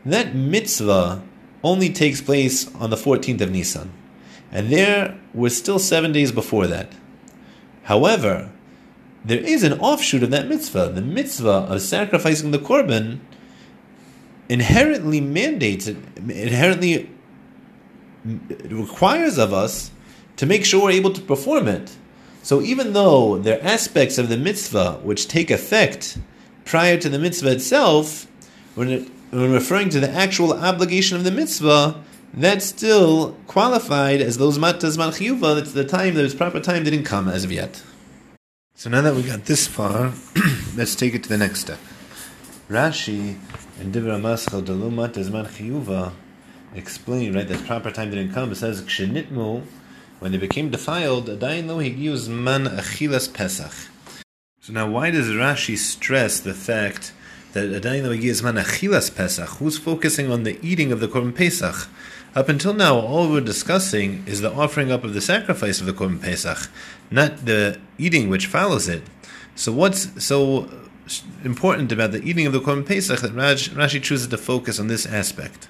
that 0.05 0.33
mitzvah 0.33 1.21
only 1.61 1.89
takes 1.89 2.21
place 2.21 2.73
on 2.75 2.89
the 2.89 2.95
14th 2.95 3.41
of 3.41 3.51
Nisan. 3.51 3.91
And 4.51 4.69
there 4.69 5.19
we're 5.33 5.49
still 5.49 5.79
seven 5.79 6.13
days 6.13 6.31
before 6.31 6.67
that. 6.67 6.93
However, 7.83 8.49
there 9.25 9.39
is 9.39 9.63
an 9.63 9.79
offshoot 9.79 10.23
of 10.23 10.31
that 10.31 10.47
mitzvah. 10.47 10.89
The 10.89 11.01
mitzvah 11.01 11.67
of 11.69 11.81
sacrificing 11.81 12.51
the 12.51 12.59
korban 12.59 13.19
inherently 14.53 15.19
mandates 15.19 15.87
it, 15.87 15.97
inherently 16.17 17.09
requires 18.69 19.39
of 19.39 19.51
us 19.51 19.89
to 20.37 20.45
make 20.45 20.63
sure 20.63 20.83
we're 20.83 20.91
able 20.91 21.11
to 21.11 21.21
perform 21.21 21.67
it. 21.67 21.97
So 22.43 22.61
even 22.61 22.93
though 22.93 23.39
there 23.39 23.57
are 23.57 23.63
aspects 23.63 24.19
of 24.19 24.29
the 24.29 24.37
mitzvah 24.37 24.99
which 25.01 25.27
take 25.27 25.49
effect 25.49 26.19
prior 26.65 26.97
to 26.97 27.09
the 27.09 27.17
mitzvah 27.17 27.51
itself, 27.53 28.27
when, 28.75 28.89
it, 28.89 29.11
when 29.31 29.51
referring 29.51 29.89
to 29.89 29.99
the 29.99 30.11
actual 30.11 30.53
obligation 30.53 31.17
of 31.17 31.23
the 31.23 31.31
mitzvah, 31.31 32.03
that's 32.35 32.65
still 32.65 33.35
qualified 33.47 34.21
as 34.21 34.37
those 34.37 34.59
matas 34.59 34.97
malchiyuva. 34.97 35.55
That's 35.55 35.71
the 35.71 35.83
time, 35.85 36.13
that 36.13 36.25
its 36.25 36.35
proper 36.35 36.59
time 36.59 36.83
didn't 36.83 37.05
come 37.05 37.27
as 37.27 37.43
of 37.43 37.51
yet. 37.51 37.81
So 38.75 38.91
now 38.91 39.01
that 39.01 39.15
we 39.15 39.23
got 39.23 39.45
this 39.45 39.65
far, 39.65 40.13
let's 40.75 40.95
take 40.95 41.15
it 41.15 41.23
to 41.23 41.29
the 41.29 41.37
next 41.39 41.61
step. 41.61 41.79
Rashi 42.69 43.37
and 43.79 43.93
Dibra 43.93 44.19
Maschal 44.19 44.61
Dalumat 44.61 45.13
Zman 45.13 45.47
Chiyuva 45.47 46.11
explain 46.75 47.35
right 47.35 47.47
that 47.47 47.65
proper 47.65 47.91
time 47.91 48.09
didn't 48.11 48.33
come. 48.33 48.51
It 48.51 48.55
says 48.55 48.81
Kshenitmu 48.81 49.63
when 50.19 50.31
they 50.31 50.37
became 50.37 50.69
defiled, 50.69 51.27
Adayin 51.27 51.67
lo 51.67 51.79
higiu 51.79 52.29
man 52.29 52.65
achilas 52.65 53.33
Pesach. 53.33 53.89
So 54.61 54.71
now, 54.71 54.89
why 54.89 55.11
does 55.11 55.27
Rashi 55.27 55.75
stress 55.77 56.39
the 56.39 56.53
fact 56.53 57.11
that 57.51 57.69
Adayin 57.69 58.23
is 58.23 58.41
man 58.41 58.55
achilas 58.55 59.13
Pesach? 59.13 59.49
Who's 59.57 59.77
focusing 59.77 60.31
on 60.31 60.43
the 60.43 60.57
eating 60.61 60.93
of 60.93 61.01
the 61.01 61.09
Korban 61.09 61.35
Pesach? 61.35 61.89
Up 62.35 62.47
until 62.47 62.73
now, 62.73 62.97
all 62.97 63.29
we're 63.29 63.41
discussing 63.41 64.23
is 64.25 64.39
the 64.39 64.53
offering 64.53 64.91
up 64.91 65.03
of 65.03 65.13
the 65.13 65.19
sacrifice 65.19 65.81
of 65.81 65.87
the 65.87 65.93
Korban 65.93 66.21
Pesach, 66.21 66.69
not 67.11 67.45
the 67.45 67.79
eating 67.97 68.29
which 68.29 68.47
follows 68.47 68.87
it. 68.87 69.03
So, 69.55 69.73
what's 69.73 70.23
so 70.23 70.69
important 71.43 71.91
about 71.91 72.11
the 72.11 72.23
eating 72.23 72.45
of 72.45 72.53
the 72.53 72.59
Korban 72.59 72.85
Pesach 72.85 73.19
that 73.21 73.33
Rashi 73.33 74.01
chooses 74.01 74.27
to 74.27 74.37
focus 74.37 74.79
on 74.79 74.87
this 74.87 75.05
aspect? 75.05 75.67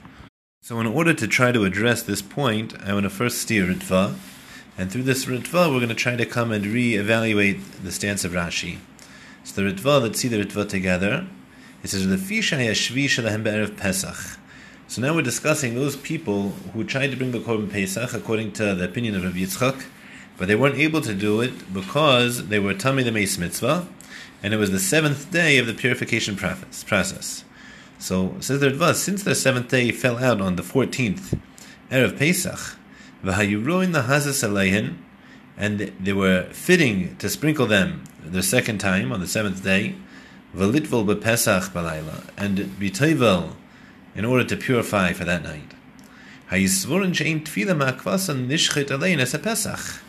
So, 0.61 0.79
in 0.79 0.87
order 0.87 1.13
to 1.13 1.27
try 1.27 1.51
to 1.51 1.65
address 1.65 2.03
this 2.03 2.21
point, 2.21 2.73
I 2.81 2.93
want 2.93 3.03
to 3.03 3.09
first 3.09 3.39
steer 3.39 3.65
Ritva, 3.65 4.15
and 4.77 4.91
through 4.91 5.03
this 5.03 5.25
Ritva, 5.25 5.69
we're 5.69 5.79
going 5.79 5.89
to 5.89 5.95
try 5.95 6.15
to 6.15 6.25
come 6.25 6.51
and 6.51 6.65
re-evaluate 6.65 7.83
the 7.83 7.91
stance 7.91 8.23
of 8.23 8.31
Rashi. 8.31 8.77
So 9.43 9.61
the 9.61 9.71
Ritva, 9.71 10.01
let's 10.01 10.19
see 10.19 10.29
the 10.29 10.43
Ritva 10.43 10.69
together. 10.69 11.27
It 11.83 11.89
says, 11.89 12.07
Pesach. 13.77 14.39
So 14.87 15.01
now 15.01 15.13
we're 15.13 15.21
discussing 15.21 15.75
those 15.75 15.97
people 15.97 16.51
who 16.73 16.83
tried 16.83 17.11
to 17.11 17.17
bring 17.17 17.31
the 17.31 17.39
Korban 17.39 17.69
Pesach 17.69 18.13
according 18.13 18.53
to 18.53 18.73
the 18.73 18.85
opinion 18.85 19.15
of 19.15 19.23
Rabbi 19.23 19.39
Yitzchak, 19.39 19.83
but 20.37 20.47
they 20.47 20.55
weren't 20.55 20.77
able 20.77 21.01
to 21.01 21.13
do 21.13 21.41
it 21.41 21.73
because 21.73 22.47
they 22.47 22.59
were 22.59 22.73
tummy 22.73 23.03
the 23.03 23.11
Mace 23.11 23.37
Mitzvah, 23.37 23.87
and 24.43 24.53
it 24.53 24.57
was 24.57 24.71
the 24.71 24.79
seventh 24.79 25.31
day 25.31 25.57
of 25.57 25.65
the 25.65 25.73
purification 25.73 26.35
process. 26.35 27.45
So 27.97 28.35
says 28.41 28.59
the 28.59 28.69
Ritva, 28.69 28.93
since 28.93 29.23
the 29.23 29.33
seventh 29.33 29.69
day 29.69 29.91
fell 29.91 30.17
out 30.23 30.41
on 30.41 30.57
the 30.57 30.63
14th, 30.63 31.39
Erev 31.89 32.19
Pesach, 32.19 32.77
V'hayuroin 33.23 33.93
lahazas 33.93 34.43
aleihin, 34.45 34.97
and 35.55 35.79
they 35.99 36.11
were 36.11 36.49
fitting 36.51 37.15
to 37.17 37.29
sprinkle 37.29 37.65
them 37.65 38.03
the 38.21 38.43
second 38.43 38.79
time 38.79 39.13
on 39.13 39.21
the 39.21 39.27
seventh 39.27 39.63
day. 39.63 39.95
Velitvel 40.53 41.05
bepesach 41.05 41.69
balayla, 41.69 42.29
and 42.37 42.57
bitoivel, 42.57 43.55
in 44.13 44.25
order 44.25 44.43
to 44.43 44.57
purify 44.57 45.13
for 45.13 45.23
that 45.23 45.41
night. 45.41 45.73
Hayisvorin 46.51 47.13
shein 47.13 47.43
tefila 47.43 47.75
makvasan 47.75 48.47
nishchit 48.47 48.87
alein 48.87 49.19
as 49.19 49.33
a 49.33 49.39
pesach. 49.39 50.01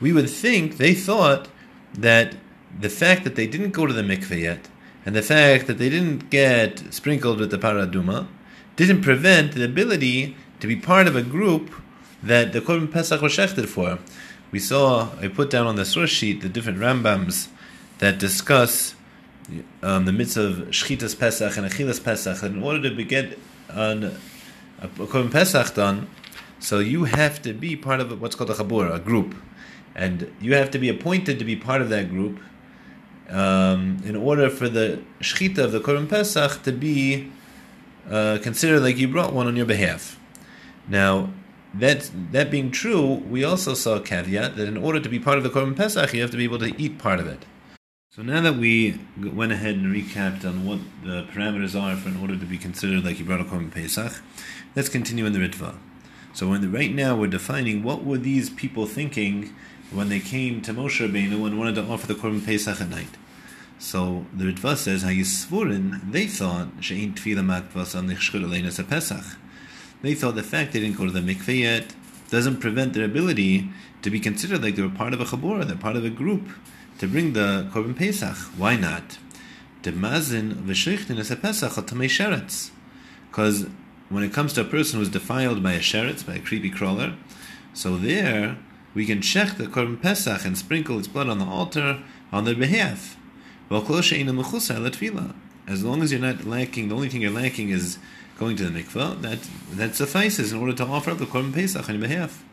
We 0.00 0.12
would 0.12 0.30
think 0.30 0.76
they 0.76 0.94
thought 0.94 1.48
that 1.92 2.36
the 2.80 2.88
fact 2.88 3.24
that 3.24 3.36
they 3.36 3.46
didn't 3.46 3.70
go 3.70 3.86
to 3.86 3.92
the 3.92 4.02
mikveh 4.02 4.40
yet, 4.40 4.68
and 5.06 5.14
the 5.14 5.22
fact 5.22 5.66
that 5.66 5.78
they 5.78 5.90
didn't 5.90 6.30
get 6.30 6.92
sprinkled 6.92 7.38
with 7.38 7.50
the 7.50 7.58
paraduma, 7.58 8.26
didn't 8.76 9.02
prevent 9.02 9.52
the 9.52 9.64
ability 9.64 10.36
to 10.60 10.66
be 10.66 10.76
part 10.76 11.06
of 11.06 11.14
a 11.14 11.22
group 11.22 11.74
that 12.22 12.52
the 12.52 12.60
Korban 12.60 12.90
Pesach 12.90 13.20
was 13.20 13.32
shechted 13.32 13.66
for. 13.66 13.98
We 14.50 14.58
saw, 14.58 15.10
I 15.20 15.28
put 15.28 15.50
down 15.50 15.66
on 15.66 15.76
the 15.76 15.84
source 15.84 16.10
sheet 16.10 16.40
the 16.40 16.48
different 16.48 16.78
Rambams 16.78 17.48
that 17.98 18.18
discuss 18.18 18.94
um, 19.82 20.04
the 20.06 20.12
mitzvah 20.12 20.42
of 20.42 20.56
Shchitas 20.68 21.18
Pesach 21.18 21.56
and 21.56 21.66
Achilas 21.66 22.02
Pesach. 22.02 22.42
And 22.42 22.56
in 22.56 22.62
order 22.62 22.94
to 22.94 23.04
get 23.04 23.38
on 23.72 24.16
a 24.80 24.88
Korban 24.88 25.30
Pesach 25.30 25.74
done, 25.74 26.08
so 26.58 26.78
you 26.78 27.04
have 27.04 27.42
to 27.42 27.52
be 27.52 27.76
part 27.76 28.00
of 28.00 28.20
what's 28.20 28.34
called 28.34 28.50
a 28.50 28.54
Chabur, 28.54 28.92
a 28.94 28.98
group. 28.98 29.34
And 29.94 30.32
you 30.40 30.54
have 30.54 30.70
to 30.70 30.78
be 30.78 30.88
appointed 30.88 31.38
to 31.38 31.44
be 31.44 31.56
part 31.56 31.82
of 31.82 31.88
that 31.90 32.08
group 32.08 32.40
um, 33.30 34.02
in 34.04 34.16
order 34.16 34.50
for 34.50 34.68
the 34.68 35.02
Shchita 35.20 35.58
of 35.58 35.72
the 35.72 35.80
Korban 35.80 36.08
Pesach 36.08 36.62
to 36.62 36.72
be 36.72 37.30
uh, 38.10 38.38
considered 38.42 38.80
like 38.80 38.98
you 38.98 39.08
brought 39.08 39.32
one 39.32 39.46
on 39.46 39.56
your 39.56 39.66
behalf. 39.66 40.18
Now, 40.88 41.30
that 41.72 42.10
that 42.32 42.50
being 42.50 42.70
true, 42.70 43.14
we 43.28 43.42
also 43.42 43.74
saw 43.74 43.96
a 43.96 44.00
caveat 44.00 44.56
that 44.56 44.68
in 44.68 44.76
order 44.76 45.00
to 45.00 45.08
be 45.08 45.18
part 45.18 45.38
of 45.38 45.44
the 45.44 45.50
Korban 45.50 45.76
Pesach, 45.76 46.12
you 46.12 46.20
have 46.20 46.30
to 46.30 46.36
be 46.36 46.44
able 46.44 46.58
to 46.58 46.80
eat 46.80 46.98
part 46.98 47.18
of 47.18 47.26
it. 47.26 47.44
So 48.10 48.22
now 48.22 48.40
that 48.42 48.56
we 48.56 49.00
went 49.20 49.50
ahead 49.50 49.74
and 49.74 49.92
recapped 49.92 50.44
on 50.44 50.64
what 50.64 50.78
the 51.02 51.24
parameters 51.32 51.74
are 51.80 51.96
for 51.96 52.10
in 52.10 52.16
order 52.16 52.36
to 52.36 52.46
be 52.46 52.58
considered 52.58 53.04
like 53.04 53.18
you 53.18 53.24
brought 53.24 53.40
a 53.40 53.44
Korban 53.44 53.72
Pesach, 53.72 54.22
let's 54.76 54.88
continue 54.88 55.26
in 55.26 55.32
the 55.32 55.40
Ritva. 55.40 55.74
So 56.32 56.56
the, 56.56 56.68
right 56.68 56.92
now 56.92 57.16
we're 57.16 57.26
defining 57.26 57.82
what 57.82 58.04
were 58.04 58.18
these 58.18 58.50
people 58.50 58.86
thinking 58.86 59.54
when 59.94 60.08
they 60.08 60.20
came 60.20 60.60
to 60.62 60.74
Moshe 60.74 61.06
Rabbeinu 61.06 61.46
and 61.46 61.58
wanted 61.58 61.76
to 61.76 61.82
offer 61.82 62.06
the 62.06 62.14
Korban 62.14 62.44
Pesach 62.44 62.80
at 62.80 62.88
night. 62.88 63.08
So 63.78 64.26
the 64.32 64.44
Ritva 64.44 64.76
says, 64.76 65.04
Hayisvurin, 65.04 66.12
they 66.12 66.26
thought, 66.26 66.68
She'in 66.80 67.14
Tfila 67.14 67.40
Makvas 67.40 67.96
on 67.96 68.06
the 68.06 68.84
Pesach 68.84 69.24
they 70.04 70.14
thought 70.14 70.34
the 70.34 70.42
fact 70.42 70.72
they 70.72 70.80
didn't 70.80 70.98
go 70.98 71.06
to 71.06 71.10
the 71.10 71.20
mikveh 71.20 71.60
yet 71.60 71.94
doesn't 72.28 72.58
prevent 72.58 72.92
their 72.92 73.06
ability 73.06 73.70
to 74.02 74.10
be 74.10 74.20
considered 74.20 74.62
like 74.62 74.76
they 74.76 74.82
were 74.82 74.90
part 74.90 75.14
of 75.14 75.20
a 75.20 75.24
chabura, 75.24 75.66
they're 75.66 75.76
part 75.76 75.96
of 75.96 76.04
a 76.04 76.10
group 76.10 76.46
to 76.98 77.08
bring 77.08 77.32
the 77.32 77.66
korban 77.72 77.96
pesach. 77.96 78.36
Why 78.58 78.76
not? 78.76 79.18
Because 79.82 80.30
when 84.10 84.22
it 84.22 84.32
comes 84.32 84.52
to 84.52 84.60
a 84.60 84.64
person 84.64 84.98
who's 84.98 85.08
defiled 85.08 85.62
by 85.62 85.72
a 85.72 85.80
sheretz, 85.80 86.26
by 86.26 86.34
a 86.34 86.40
creepy 86.40 86.70
crawler, 86.70 87.14
so 87.72 87.96
there 87.96 88.58
we 88.94 89.04
can 89.04 89.20
check 89.20 89.56
the 89.56 89.66
korban 89.66 90.00
pesach 90.00 90.44
and 90.44 90.56
sprinkle 90.56 90.98
its 90.98 91.08
blood 91.08 91.28
on 91.28 91.38
the 91.38 91.44
altar 91.44 92.02
on 92.32 92.44
their 92.44 92.54
behalf. 92.54 93.16
As 93.70 95.82
long 95.82 96.02
as 96.02 96.12
you're 96.12 96.20
not 96.20 96.44
lacking, 96.44 96.88
the 96.88 96.94
only 96.94 97.08
thing 97.08 97.22
you're 97.22 97.30
lacking 97.30 97.70
is 97.70 97.98
going 98.38 98.56
to 98.56 98.68
the 98.68 98.82
mikveh, 98.82 99.20
that 99.22 99.38
that 99.72 99.94
suffices 99.94 100.52
in 100.52 100.58
order 100.58 100.74
to 100.74 100.84
offer 100.84 101.10
up 101.10 101.18
the 101.18 101.26
korban 101.26 101.52
pesach 101.52 101.88
on 101.88 101.98
your 101.98 102.08
behalf. 102.08 102.44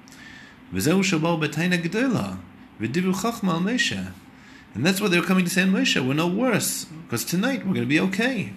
And 4.73 4.85
that's 4.85 5.01
what 5.01 5.11
they're 5.11 5.21
coming 5.21 5.43
to 5.43 5.51
say 5.51 5.63
in 5.63 5.71
Moshe. 5.71 6.07
We're 6.07 6.13
no 6.13 6.27
worse 6.27 6.85
because 6.85 7.25
tonight 7.25 7.59
we're 7.59 7.73
going 7.73 7.81
to 7.81 7.85
be 7.85 7.99
okay. 7.99 8.53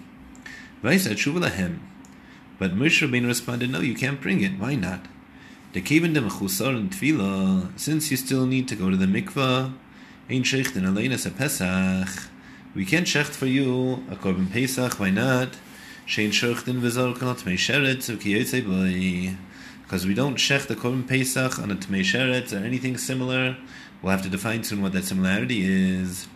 But 0.81 2.71
Moshe 2.71 3.05
Rabbeinu 3.05 3.27
responded, 3.27 3.69
"No, 3.69 3.81
you 3.81 3.95
can't 3.95 4.21
bring 4.21 4.41
it. 4.41 4.57
Why 4.57 4.75
not? 4.75 5.05
Since 5.75 5.91
you 8.11 8.17
still 8.17 8.45
need 8.45 8.67
to 8.69 8.75
go 8.75 8.89
to 8.89 8.95
the 8.95 9.05
mikveh, 9.05 9.73
we 12.73 12.85
can't 12.85 13.05
shecht 13.05 13.31
for 13.31 13.45
you 13.45 14.03
a 14.09 14.15
korban 14.15 14.49
pesach. 14.51 14.99
Why 14.99 15.09
not? 15.09 15.57
Shein 16.07 16.29
shochten 16.29 16.79
v'zorkon 16.79 17.35
tmei 17.35 17.57
sheretz 17.57 18.09
u'kiyotzei 18.09 18.65
boy. 18.65 19.35
Because 19.83 20.07
we 20.07 20.13
don't 20.15 20.37
shech 20.37 20.65
the 20.65 20.75
Korban 20.75 21.07
Pesach 21.07 21.59
on 21.59 21.69
a 21.69 21.75
Tmei 21.75 21.99
Sheretz 21.99 22.59
or 22.59 22.65
anything 22.65 22.97
similar, 22.97 23.55
we'll 24.01 24.11
have 24.11 24.23
to 24.23 24.29
define 24.29 24.63
soon 24.63 24.81
what 24.81 24.93
that 24.93 25.03
similarity 25.03 25.63
is. 25.63 26.27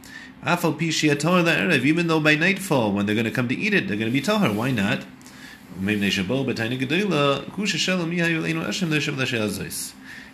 Afal 0.43 0.77
Pishi 0.77 1.09
Erev, 1.09 1.83
even 1.83 2.05
though 2.05 2.19
by 2.19 2.35
nightfall, 2.35 2.93
when 2.93 3.07
they're 3.07 3.15
going 3.15 3.25
to 3.25 3.31
come 3.31 3.47
to 3.47 3.55
eat 3.55 3.73
it, 3.73 3.87
they're 3.87 3.97
going 3.97 4.11
to 4.11 4.13
be 4.13 4.21
Tahar. 4.21 4.53
Why 4.53 4.69
not? 4.69 5.03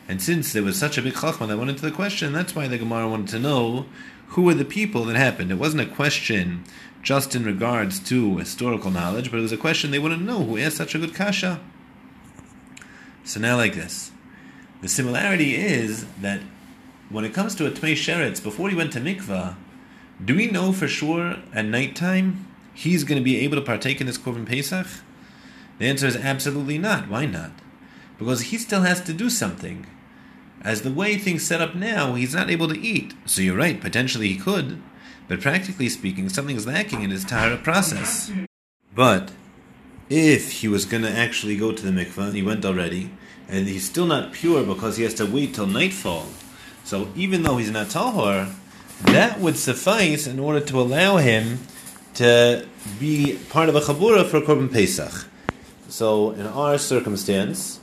And 0.07 0.21
since 0.21 0.53
there 0.53 0.63
was 0.63 0.77
such 0.77 0.97
a 0.97 1.01
big 1.01 1.13
chachma 1.13 1.47
that 1.47 1.57
went 1.57 1.69
into 1.69 1.81
the 1.81 1.91
question, 1.91 2.31
that's 2.31 2.55
why 2.55 2.67
the 2.67 2.77
Gemara 2.77 3.09
wanted 3.09 3.29
to 3.29 3.39
know 3.39 3.85
who 4.29 4.43
were 4.43 4.53
the 4.53 4.65
people 4.65 5.05
that 5.05 5.15
happened. 5.15 5.51
It 5.51 5.55
wasn't 5.55 5.81
a 5.81 5.93
question 5.93 6.63
just 7.01 7.35
in 7.35 7.43
regards 7.43 7.99
to 7.99 8.37
historical 8.37 8.91
knowledge, 8.91 9.31
but 9.31 9.37
it 9.37 9.43
was 9.43 9.51
a 9.51 9.57
question 9.57 9.91
they 9.91 9.99
to 9.99 10.17
know 10.17 10.43
who 10.43 10.57
asked 10.57 10.77
such 10.77 10.95
a 10.95 10.99
good 10.99 11.13
kasha. 11.13 11.59
So 13.23 13.39
now, 13.39 13.57
like 13.57 13.75
this, 13.75 14.11
the 14.81 14.89
similarity 14.89 15.55
is 15.55 16.05
that 16.21 16.41
when 17.09 17.25
it 17.25 17.33
comes 17.33 17.55
to 17.55 17.67
a 17.67 17.71
Tmei 17.71 17.93
Sheretz, 17.93 18.41
before 18.41 18.69
he 18.69 18.75
went 18.75 18.93
to 18.93 18.99
mikvah, 18.99 19.55
do 20.23 20.35
we 20.35 20.47
know 20.47 20.71
for 20.71 20.87
sure 20.87 21.37
at 21.53 21.65
nighttime 21.65 22.47
he's 22.73 23.03
going 23.03 23.19
to 23.19 23.23
be 23.23 23.39
able 23.39 23.55
to 23.55 23.61
partake 23.61 24.01
in 24.01 24.07
this 24.07 24.17
Korban 24.17 24.47
Pesach? 24.47 24.87
The 25.77 25.87
answer 25.87 26.07
is 26.07 26.15
absolutely 26.15 26.77
not. 26.77 27.09
Why 27.09 27.25
not? 27.25 27.51
Because 28.17 28.43
he 28.43 28.57
still 28.57 28.81
has 28.81 29.01
to 29.01 29.13
do 29.13 29.29
something. 29.29 29.85
As 30.61 30.81
the 30.81 30.91
way 30.91 31.17
things 31.17 31.43
set 31.43 31.61
up 31.61 31.75
now, 31.75 32.15
he's 32.15 32.33
not 32.33 32.49
able 32.49 32.67
to 32.69 32.79
eat. 32.79 33.13
So 33.25 33.41
you're 33.41 33.57
right, 33.57 33.79
potentially 33.79 34.29
he 34.29 34.37
could, 34.37 34.81
but 35.27 35.41
practically 35.41 35.89
speaking, 35.89 36.29
something 36.29 36.55
is 36.55 36.65
lacking 36.65 37.03
in 37.03 37.11
his 37.11 37.25
tahara 37.25 37.57
process. 37.57 38.31
But 38.95 39.31
if 40.09 40.61
he 40.61 40.67
was 40.67 40.85
going 40.85 41.03
to 41.03 41.11
actually 41.11 41.57
go 41.57 41.71
to 41.71 41.83
the 41.83 41.91
mikveh, 41.91 42.33
he 42.33 42.41
went 42.41 42.65
already, 42.65 43.11
and 43.47 43.67
he's 43.67 43.85
still 43.85 44.05
not 44.05 44.33
pure 44.33 44.63
because 44.63 44.97
he 44.97 45.03
has 45.03 45.13
to 45.15 45.25
wait 45.25 45.53
till 45.53 45.67
nightfall. 45.67 46.27
So 46.83 47.09
even 47.15 47.43
though 47.43 47.57
he's 47.57 47.71
not 47.71 47.87
tahor, 47.87 48.53
that 49.01 49.39
would 49.39 49.57
suffice 49.57 50.25
in 50.25 50.39
order 50.39 50.61
to 50.61 50.79
allow 50.79 51.17
him 51.17 51.59
to 52.15 52.65
be 52.99 53.37
part 53.49 53.67
of 53.67 53.75
a 53.75 53.81
chabura 53.81 54.25
for 54.25 54.39
Korban 54.41 54.71
Pesach. 54.71 55.27
So 55.95 56.31
in 56.31 56.45
our 56.45 56.77
circumstance, 56.77 57.79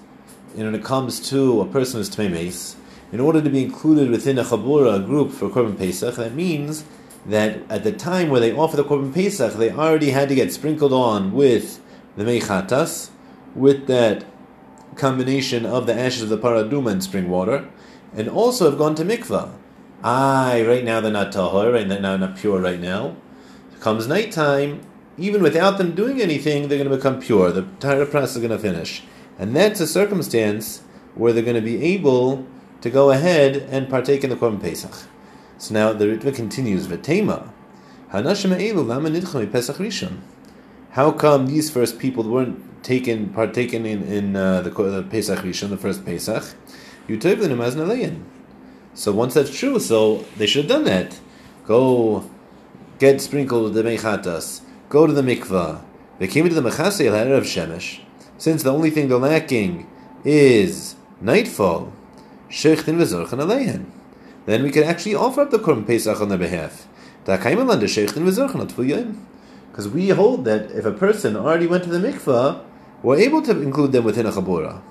when 0.53 0.75
it 0.75 0.85
comes 0.85 1.19
to 1.31 1.63
a 1.63 1.65
person 1.65 1.99
who's 1.99 2.11
tmemes, 2.11 2.75
in 3.11 3.21
order 3.21 3.41
to 3.41 3.49
be 3.49 3.65
included 3.65 4.11
within 4.11 4.39
a 4.39 4.45
chabura, 4.45 5.03
group 5.03 5.33
for 5.33 5.49
Korban 5.49 5.79
Pesach, 5.79 6.17
that 6.17 6.35
means 6.35 6.85
that 7.25 7.61
at 7.71 7.85
the 7.85 7.93
time 7.93 8.29
where 8.29 8.39
they 8.39 8.53
offer 8.53 8.77
the 8.77 8.85
Korban 8.85 9.15
Pesach, 9.15 9.55
they 9.55 9.71
already 9.71 10.11
had 10.11 10.29
to 10.29 10.35
get 10.35 10.53
sprinkled 10.53 10.93
on 10.93 11.33
with 11.33 11.81
the 12.19 12.25
Meichatas, 12.25 13.09
with 13.55 13.87
that 13.87 14.27
combination 14.95 15.65
of 15.65 15.87
the 15.87 15.95
ashes 15.95 16.25
of 16.25 16.29
the 16.29 16.37
Paraduma 16.37 16.91
and 16.91 17.03
spring 17.03 17.31
water, 17.31 17.67
and 18.15 18.29
also 18.29 18.69
have 18.69 18.79
gone 18.79 18.95
to 18.95 19.07
mikvah. 19.07 19.53
Aye, 20.05 20.63
right 20.69 20.85
now 20.85 21.01
they're 21.01 21.11
not 21.11 21.33
tahor, 21.33 21.73
right 21.73 21.89
now 21.89 22.19
not 22.19 22.37
pure 22.37 22.61
right 22.61 22.79
now. 22.79 23.17
Comes 23.81 24.07
nighttime, 24.07 24.83
even 25.19 25.43
without 25.43 25.79
them 25.79 25.95
doing 25.95 26.21
anything, 26.21 26.69
they're 26.69 26.79
going 26.79 26.91
to 26.91 26.97
become 26.97 27.21
pure. 27.21 27.51
The 27.51 27.67
Tahara 27.81 28.07
process 28.07 28.37
is 28.37 28.43
going 28.43 28.51
to 28.51 28.59
finish. 28.59 29.03
And 29.39 29.55
that's 29.55 29.81
a 29.81 29.87
circumstance 29.87 30.83
where 31.15 31.33
they're 31.33 31.43
going 31.43 31.57
to 31.57 31.61
be 31.61 31.83
able 31.85 32.47
to 32.81 32.91
go 32.91 33.11
ahead 33.11 33.57
and 33.57 33.89
partake 33.89 34.25
in 34.25 34.31
the 34.31 34.37
Korban 34.37 34.61
Pesach. 34.61 35.09
So 35.59 35.75
now 35.75 35.93
the 35.93 36.07
Ritva 36.07 36.35
continues, 36.35 36.87
V'tema, 36.87 37.51
Pesach 39.47 39.77
Rishon. 39.77 40.21
How 40.91 41.13
come 41.13 41.47
these 41.47 41.71
first 41.71 41.99
people 41.99 42.25
weren't 42.25 42.83
taken, 42.83 43.31
partaken 43.31 43.87
in, 43.87 44.03
in 44.03 44.37
uh, 44.37 44.61
the, 44.61 44.71
the, 44.71 45.03
Pesach 45.03 45.39
Rishon, 45.39 45.71
the 45.71 45.77
first 45.77 46.05
Pesach? 46.05 46.55
You 47.09 47.17
as. 47.17 47.77
So 48.95 49.13
once 49.13 49.35
that's 49.35 49.57
true, 49.57 49.79
so 49.79 50.25
they 50.37 50.47
should 50.47 50.65
have 50.65 50.71
done 50.71 50.85
that. 50.85 51.19
Go 51.65 52.29
get 52.99 53.21
sprinkled 53.21 53.65
with 53.65 53.75
the 53.75 53.83
Mechatas. 53.83 54.63
Go 54.93 55.07
to 55.07 55.13
the 55.15 55.23
mikvah. 55.23 55.81
They 56.19 56.29
came 56.29 56.45
into 56.45 56.55
the 56.55 56.61
Mechase 56.61 57.01
of 57.01 57.45
Shemesh. 57.45 58.01
Since 58.37 58.63
the 58.63 58.75
only 58.75 58.91
thing 58.91 59.09
they're 59.09 59.17
lacking 59.17 59.87
is 60.23 60.97
nightfall, 61.19 61.95
Shechtin 62.51 62.99
Aleihen 62.99 63.87
then 64.45 64.63
we 64.63 64.71
can 64.71 64.83
actually 64.83 65.15
offer 65.15 65.41
up 65.41 65.51
the 65.51 65.59
Korban 65.59 65.87
Pesach 65.87 66.21
on 66.21 66.29
their 66.29 66.37
behalf. 66.37 66.87
Because 67.25 67.49
we 69.89 70.11
hold 70.11 70.45
that 70.45 70.71
if 70.73 70.85
a 70.85 70.93
person 70.93 71.37
already 71.37 71.67
went 71.67 71.85
to 71.85 71.89
the 71.89 71.99
mikvah, 71.99 72.63
we're 73.03 73.17
able 73.17 73.41
to 73.41 73.63
include 73.63 73.93
them 73.93 74.05
within 74.05 74.27
a 74.27 74.31
chabura. 74.31 74.83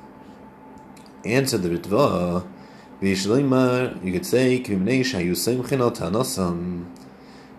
Answer 1.24 1.60
the 1.60 1.78
Ritva, 1.78 2.48
you 4.04 4.12
could 4.12 4.26
say, 4.26 4.64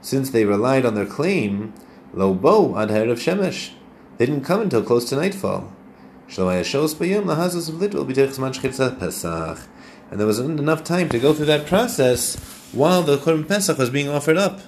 since 0.00 0.30
they 0.30 0.44
relied 0.44 0.84
on 0.84 0.94
their 0.96 1.06
claim, 1.06 1.72
lo 2.12 2.34
bo 2.34 2.78
ad 2.78 2.90
of 2.90 3.18
shemesh. 3.18 3.70
They 4.18 4.26
didn't 4.26 4.44
come 4.44 4.60
until 4.60 4.82
close 4.82 5.08
to 5.08 5.16
nightfall. 5.16 5.72
And 6.34 6.48
there 10.20 10.26
wasn't 10.26 10.60
enough 10.60 10.84
time 10.84 11.08
to 11.08 11.18
go 11.18 11.34
through 11.34 11.46
that 11.46 11.66
process 11.66 12.36
while 12.72 13.02
the 13.02 13.18
Korban 13.18 13.48
Pesach 13.48 13.78
was 13.78 13.90
being 13.90 14.08
offered 14.08 14.36
up. 14.36 14.60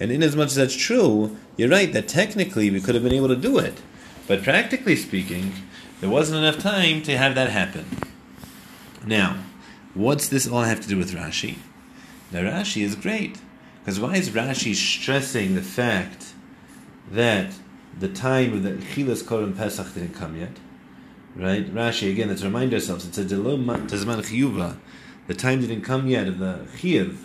And 0.00 0.12
in 0.12 0.22
as 0.22 0.36
much 0.36 0.48
as 0.48 0.54
that's 0.56 0.76
true, 0.76 1.36
you're 1.56 1.68
right 1.68 1.92
that 1.92 2.08
technically 2.08 2.70
we 2.70 2.80
could 2.80 2.94
have 2.94 3.04
been 3.04 3.12
able 3.12 3.28
to 3.28 3.36
do 3.36 3.58
it. 3.58 3.80
But 4.26 4.42
practically 4.42 4.96
speaking, 4.96 5.52
there 6.00 6.10
wasn't 6.10 6.38
enough 6.38 6.58
time 6.58 7.02
to 7.02 7.16
have 7.16 7.34
that 7.34 7.50
happen. 7.50 7.86
Now, 9.04 9.38
what's 9.94 10.28
this 10.28 10.46
all 10.46 10.62
have 10.62 10.80
to 10.80 10.88
do 10.88 10.96
with 10.96 11.14
Rashi? 11.14 11.56
Now, 12.30 12.42
Rashi 12.42 12.82
is 12.82 12.94
great. 12.94 13.38
Because 13.80 13.98
why 13.98 14.16
is 14.16 14.30
Rashi 14.30 14.74
stressing 14.74 15.54
the 15.54 15.62
fact 15.62 16.34
that 17.10 17.52
the 17.98 18.08
time 18.08 18.52
of 18.52 18.62
the 18.62 18.72
Chilas 18.72 19.22
Korban 19.22 19.56
Pesach 19.56 19.94
didn't 19.94 20.14
come 20.14 20.36
yet? 20.36 20.52
Right? 21.34 21.72
Rashi, 21.72 22.10
again, 22.10 22.28
let's 22.28 22.42
remind 22.42 22.74
ourselves, 22.74 23.06
it 23.06 23.14
says. 23.14 23.30
The 23.30 25.34
time 25.34 25.60
didn't 25.60 25.82
come 25.82 26.08
yet 26.08 26.26
of 26.26 26.38
the 26.38 26.66
Chiyav. 26.76 27.16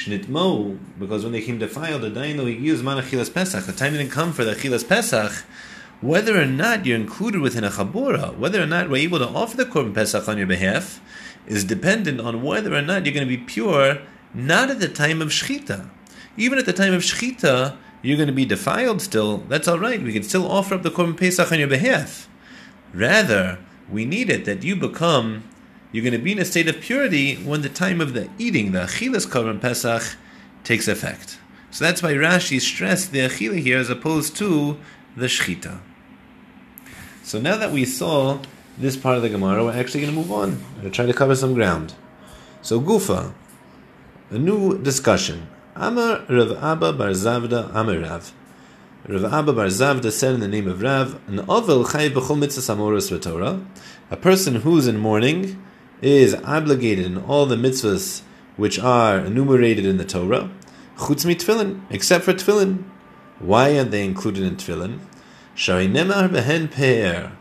Shnitmo, 0.00 0.78
because 0.98 1.24
when 1.24 1.32
they 1.32 1.42
came 1.42 1.58
to 1.58 1.68
file 1.68 1.98
the 1.98 2.08
he 2.08 2.52
used 2.52 2.82
Manachilas 2.82 3.32
Pesach. 3.32 3.66
The 3.66 3.72
time 3.72 3.92
didn't 3.92 4.10
come 4.10 4.32
for 4.32 4.44
the 4.44 4.54
Chilas 4.54 4.88
Pesach. 4.88 5.44
Whether 6.00 6.40
or 6.40 6.46
not 6.46 6.86
you're 6.86 6.96
included 6.96 7.42
within 7.42 7.64
a 7.64 7.70
Chabura, 7.70 8.34
whether 8.38 8.62
or 8.62 8.66
not 8.66 8.88
we're 8.88 8.96
able 8.96 9.18
to 9.18 9.28
offer 9.28 9.58
the 9.58 9.66
Korban 9.66 9.94
Pesach 9.94 10.26
on 10.26 10.38
your 10.38 10.46
behalf, 10.46 11.02
is 11.46 11.64
dependent 11.64 12.18
on 12.18 12.42
whether 12.42 12.74
or 12.74 12.80
not 12.80 13.04
you're 13.04 13.14
going 13.14 13.28
to 13.28 13.36
be 13.36 13.42
pure, 13.42 14.00
not 14.32 14.70
at 14.70 14.80
the 14.80 14.88
time 14.88 15.20
of 15.20 15.28
Shechita. 15.28 15.90
Even 16.38 16.58
at 16.58 16.64
the 16.64 16.72
time 16.72 16.94
of 16.94 17.02
Shechita, 17.02 17.76
you're 18.02 18.16
going 18.16 18.28
to 18.28 18.32
be 18.32 18.44
defiled 18.44 19.02
still. 19.02 19.38
That's 19.38 19.68
all 19.68 19.78
right. 19.78 20.02
We 20.02 20.12
can 20.12 20.22
still 20.22 20.50
offer 20.50 20.74
up 20.74 20.82
the 20.82 20.90
Korban 20.90 21.16
Pesach 21.16 21.52
on 21.52 21.58
your 21.58 21.68
behalf. 21.68 22.28
Rather, 22.94 23.58
we 23.90 24.04
need 24.04 24.30
it 24.30 24.44
that 24.44 24.62
you 24.62 24.76
become 24.76 25.44
you're 25.92 26.04
going 26.04 26.12
to 26.12 26.18
be 26.18 26.32
in 26.32 26.38
a 26.38 26.44
state 26.44 26.68
of 26.68 26.80
purity 26.80 27.36
when 27.36 27.62
the 27.62 27.68
time 27.68 28.00
of 28.00 28.12
the 28.12 28.30
eating, 28.38 28.72
the 28.72 28.80
achilas 28.80 29.26
korban 29.26 29.60
pesach, 29.60 30.16
takes 30.62 30.86
effect. 30.86 31.38
So 31.72 31.84
that's 31.84 32.02
why 32.02 32.12
Rashi 32.12 32.60
stressed 32.60 33.10
the 33.10 33.20
achila 33.20 33.58
here 33.58 33.78
as 33.78 33.90
opposed 33.90 34.36
to 34.36 34.78
the 35.16 35.26
shchita. 35.26 35.80
So 37.24 37.40
now 37.40 37.56
that 37.56 37.72
we 37.72 37.84
saw 37.84 38.40
this 38.78 38.96
part 38.96 39.16
of 39.16 39.22
the 39.22 39.28
Gemara, 39.28 39.64
we're 39.64 39.72
actually 39.72 40.02
going 40.02 40.12
to 40.12 40.18
move 40.18 40.30
on. 40.30 40.62
We're 40.76 40.82
going 40.82 40.84
to 40.84 40.90
try 40.90 41.06
to 41.06 41.12
cover 41.12 41.34
some 41.34 41.54
ground. 41.54 41.94
So 42.62 42.80
Gufa, 42.80 43.32
a 44.30 44.38
new 44.38 44.78
discussion. 44.78 45.48
Amar 45.82 46.26
Rav 46.28 46.62
Abba 46.62 46.92
Bar 46.92 47.08
Zavda 47.12 47.74
Amar 47.74 48.00
Rav. 48.00 48.34
Rav 49.08 49.24
Abba 49.32 49.54
Bar 49.54 49.68
Zavda 49.68 50.12
said 50.12 50.34
in 50.34 50.40
the 50.40 50.46
name 50.46 50.68
of 50.68 50.82
Rav, 50.82 51.18
an 51.26 51.40
ovel 51.48 51.86
chay 51.86 52.10
b'chol 52.10 52.38
mitzvah 52.38 52.74
samoros 52.74 53.22
Torah, 53.22 53.64
a 54.10 54.16
person 54.18 54.56
who's 54.56 54.86
in 54.86 54.98
mourning 54.98 55.64
is 56.02 56.34
obligated 56.44 57.06
in 57.06 57.16
all 57.16 57.46
the 57.46 57.56
mitzvahs 57.56 58.20
which 58.58 58.78
are 58.78 59.20
enumerated 59.20 59.86
in 59.86 59.96
the 59.96 60.04
Torah, 60.04 60.50
chutz 60.98 61.24
tefillin, 61.24 61.80
except 61.88 62.26
for 62.26 62.34
tefillin. 62.34 62.84
Why 63.38 63.70
are 63.78 63.84
they 63.84 64.04
included 64.04 64.42
in 64.42 64.56
tefillin? 64.56 64.98
Shari 65.54 65.88
nemar 65.88 66.28
behen 66.28 66.70
pe'er. 66.70 67.32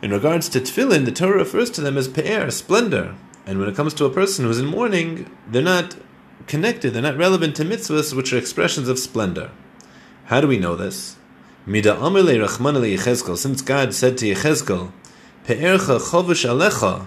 In 0.00 0.12
regards 0.12 0.48
to 0.50 0.60
tefillin, 0.60 1.04
the 1.04 1.10
Torah 1.10 1.38
refers 1.38 1.70
to 1.70 1.80
them 1.80 1.98
as 1.98 2.06
pe'er, 2.06 2.52
splendor. 2.52 3.16
And 3.44 3.58
when 3.58 3.68
it 3.68 3.74
comes 3.74 3.92
to 3.94 4.04
a 4.04 4.10
person 4.10 4.44
who's 4.44 4.60
in 4.60 4.66
mourning, 4.66 5.28
they're 5.48 5.60
not 5.60 5.96
connected, 6.46 6.90
they're 6.92 7.02
not 7.02 7.16
relevant 7.16 7.56
to 7.56 7.64
mitzvahs, 7.64 8.14
which 8.14 8.32
are 8.32 8.38
expressions 8.38 8.88
of 8.88 8.98
splendor. 8.98 9.50
How 10.26 10.40
do 10.40 10.48
we 10.48 10.58
know 10.58 10.76
this? 10.76 11.16
Since 11.66 11.92
God 13.62 13.94
said 13.94 14.18
to 14.18 14.26
Yechezkel, 14.26 14.92
Pe'ercha 15.46 15.98
chovish 16.00 16.44
alecha, 16.48 17.06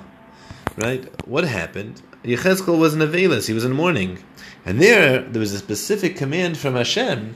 right? 0.76 1.28
What 1.28 1.44
happened? 1.44 2.02
Yechezkel 2.24 2.78
was 2.78 2.94
in 2.94 3.00
Avelis, 3.00 3.48
he 3.48 3.54
was 3.54 3.66
in 3.66 3.74
mourning. 3.74 4.20
And 4.66 4.82
there, 4.82 5.22
there 5.22 5.40
was 5.40 5.54
a 5.54 5.60
specific 5.60 6.16
command 6.18 6.58
from 6.58 6.76
Hashem 6.76 7.36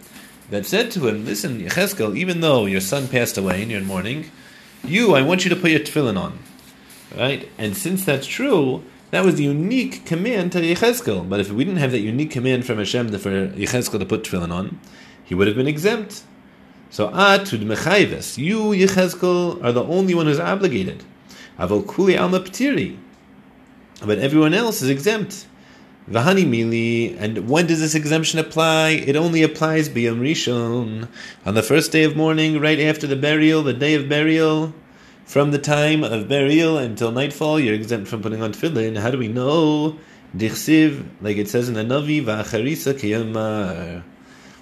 that 0.50 0.66
said 0.66 0.92
to 0.92 1.08
him, 1.08 1.26
Listen, 1.26 1.62
Yechezkel, 1.62 2.18
even 2.18 2.42
though 2.42 2.66
your 2.66 2.82
son 2.82 3.08
passed 3.08 3.38
away 3.38 3.62
and 3.62 3.72
you're 3.72 3.82
in 3.82 3.88
mourning, 3.88 4.30
you, 4.84 5.14
I 5.14 5.22
want 5.22 5.44
you 5.44 5.50
to 5.50 5.56
put 5.56 5.72
your 5.72 5.80
tefillin 5.80 6.20
on. 6.20 6.40
Right? 7.16 7.50
And 7.58 7.76
since 7.76 8.06
that's 8.06 8.28
true, 8.28 8.84
that 9.12 9.24
was 9.24 9.36
the 9.36 9.44
unique 9.44 10.06
command 10.06 10.52
to 10.54 10.62
Yechezkel. 10.62 11.30
But 11.30 11.40
if 11.40 11.52
we 11.52 11.64
didn't 11.64 11.80
have 11.80 11.92
that 11.92 12.00
unique 12.00 12.32
command 12.32 12.66
from 12.66 12.80
Hashem 12.80 13.10
for 13.20 13.30
Yechezkel 13.30 14.00
to 14.00 14.06
put 14.06 14.24
tefillin 14.24 14.52
on, 14.52 14.80
he 15.24 15.36
would 15.36 15.48
have 15.48 15.56
been 15.56 15.68
exempt. 15.68 16.24
So, 16.90 17.08
atud 17.10 17.64
mechayves, 17.64 18.38
you, 18.38 18.72
Yechezkel, 18.72 19.64
are 19.64 19.72
the 19.72 19.84
only 19.84 20.14
one 20.14 20.26
who's 20.26 20.40
obligated. 20.40 21.04
Avol 21.58 21.88
kuli 21.88 22.18
alma 22.18 22.40
ptiri 22.40 22.98
but 24.06 24.18
everyone 24.18 24.54
else 24.54 24.82
is 24.82 24.90
exempt. 24.90 25.46
Vahani 26.10 26.46
mili, 26.46 27.16
and 27.20 27.48
when 27.48 27.68
does 27.68 27.80
this 27.80 27.94
exemption 27.94 28.40
apply? 28.40 28.90
It 28.90 29.16
only 29.16 29.44
applies 29.44 29.88
biyom 29.90 30.20
rishon 30.20 31.08
on 31.46 31.54
the 31.54 31.62
first 31.62 31.92
day 31.92 32.04
of 32.04 32.16
mourning, 32.16 32.60
right 32.60 32.80
after 32.80 33.06
the 33.06 33.16
burial, 33.16 33.62
the 33.62 33.74
day 33.74 33.94
of 33.94 34.10
burial. 34.10 34.74
From 35.32 35.52
the 35.52 35.60
time 35.60 36.04
of 36.04 36.28
burial 36.28 36.78
until 36.78 37.10
nightfall, 37.10 37.58
you're 37.58 37.74
exempt 37.74 38.10
from 38.10 38.22
putting 38.22 38.42
on 38.42 38.52
tefillin. 38.52 38.98
How 38.98 39.12
do 39.12 39.18
we 39.18 39.30
know? 39.30 39.98
Dichsiv, 40.36 41.06
like 41.22 41.38
it 41.38 41.48
says 41.48 41.70
in 41.70 41.74
the 41.74 41.86
Navi, 41.86 42.22
va'acharisa 42.22 42.96
kiyamar. 42.96 44.04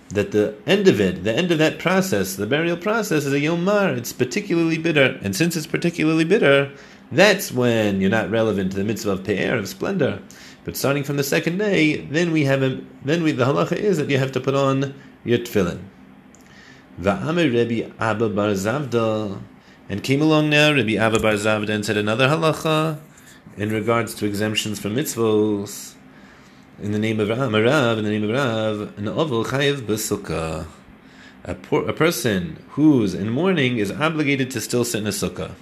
That 0.10 0.32
the 0.32 0.54
end 0.68 0.88
of 0.88 1.02
it, 1.02 1.24
the 1.24 1.34
end 1.34 1.52
of 1.52 1.58
that 1.58 1.80
process, 1.80 2.36
the 2.36 2.46
burial 2.46 2.78
process, 2.78 3.26
is 3.26 3.34
a 3.34 3.40
yomar. 3.40 3.98
It's 3.98 4.14
particularly 4.14 4.78
bitter, 4.78 5.18
and 5.24 5.36
since 5.36 5.56
it's 5.56 5.66
particularly 5.66 6.24
bitter, 6.24 6.72
that's 7.12 7.52
when 7.52 8.00
you're 8.00 8.12
not 8.12 8.30
relevant 8.30 8.70
to 8.74 8.78
the 8.78 8.84
mitzvah 8.84 9.14
of 9.14 9.24
pe'er, 9.24 9.58
of 9.58 9.68
splendor. 9.68 10.22
But 10.66 10.78
starting 10.78 11.04
from 11.04 11.18
the 11.18 11.24
second 11.24 11.58
day, 11.58 11.96
then 11.98 12.32
we 12.32 12.44
have 12.44 12.62
a, 12.62 12.80
then 13.04 13.24
we, 13.24 13.32
the 13.32 13.46
halacha 13.46 13.72
is 13.76 13.98
that 13.98 14.12
you 14.12 14.20
have 14.20 14.34
to 14.34 14.40
put 14.40 14.54
on 14.54 14.94
your 15.26 15.40
tefillin. 15.40 15.80
Va'amer 17.02 17.52
Rebbe 17.52 17.92
Abba 18.00 18.30
Bar 18.30 18.50
Zavda, 18.50 19.42
and 19.90 20.04
came 20.04 20.22
along 20.22 20.50
now 20.52 20.72
Rabbi 20.72 20.94
Abba 20.94 21.20
Bar 21.20 21.34
Zavda 21.34 21.70
and 21.70 21.84
said 21.84 21.98
another 21.98 22.28
halacha 22.28 23.00
in 23.58 23.72
regards 23.72 24.14
to 24.16 24.28
exemptions 24.28 24.80
from 24.80 24.96
mitzvos. 24.96 25.96
In 26.82 26.92
the 26.92 27.00
name 27.00 27.20
of 27.20 27.30
Rav, 27.30 27.98
in 27.98 28.04
the 28.06 28.12
name 28.12 28.24
of 28.24 28.30
Rav, 28.30 28.98
an 28.98 29.08
oval 29.08 29.44
chayiv 29.44 29.82
b'sukkah. 29.82 30.68
A, 31.44 31.56
a 31.76 31.94
person 31.94 32.64
who's 32.70 33.16
in 33.16 33.32
mourning 33.32 33.80
is 33.80 33.92
obligated 33.92 34.52
to 34.52 34.62
still 34.62 34.86
sit 34.86 35.02
in 35.02 35.08
a 35.08 35.10
sukkah. 35.10 35.54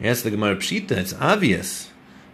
Yes, 0.00 0.22
the 0.22 0.30
Gemara 0.30 0.56
Pshita, 0.56 0.92
it's 0.92 1.14
obvious. 1.14 1.90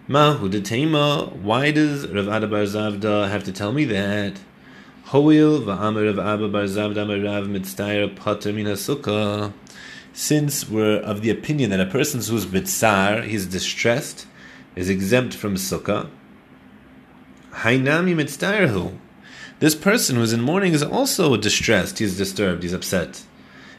Mahu 0.09 0.51
detema, 0.51 1.33
why 1.37 1.71
does 1.71 2.09
Rav 2.09 2.29
Abba 2.29 2.49
Bar 2.49 2.63
Zavda 2.63 3.31
have 3.31 3.45
to 3.45 3.53
tell 3.53 3.73
me 3.73 3.85
that? 3.85 4.41
Hoil 5.05 5.61
va'amar 5.61 6.17
Rav 6.17 6.19
Abba 6.19 6.49
Bar 6.49 6.65
Zavda 6.65 7.07
Rav 7.25 7.47
mitztayr 7.47 8.15
pater 8.17 8.53
min 8.53 8.67
sukkah. 8.67 9.53
Since 10.19 10.67
we're 10.67 10.97
of 10.97 11.21
the 11.21 11.29
opinion 11.29 11.69
that 11.69 11.79
a 11.79 11.85
person 11.85 12.23
who's 12.23 12.47
bitzar, 12.47 13.23
he's 13.23 13.45
distressed, 13.45 14.27
is 14.75 14.89
exempt 14.89 15.35
from 15.35 15.57
sukkah, 15.57 16.09
hainami 17.53 18.15
mitztayrhu. 18.15 18.97
This 19.59 19.75
person 19.75 20.17
who's 20.17 20.33
in 20.33 20.41
mourning 20.41 20.73
is 20.73 20.83
also 20.83 21.37
distressed, 21.37 21.99
he's 21.99 22.17
disturbed, 22.17 22.63
he's 22.63 22.73
upset. 22.73 23.25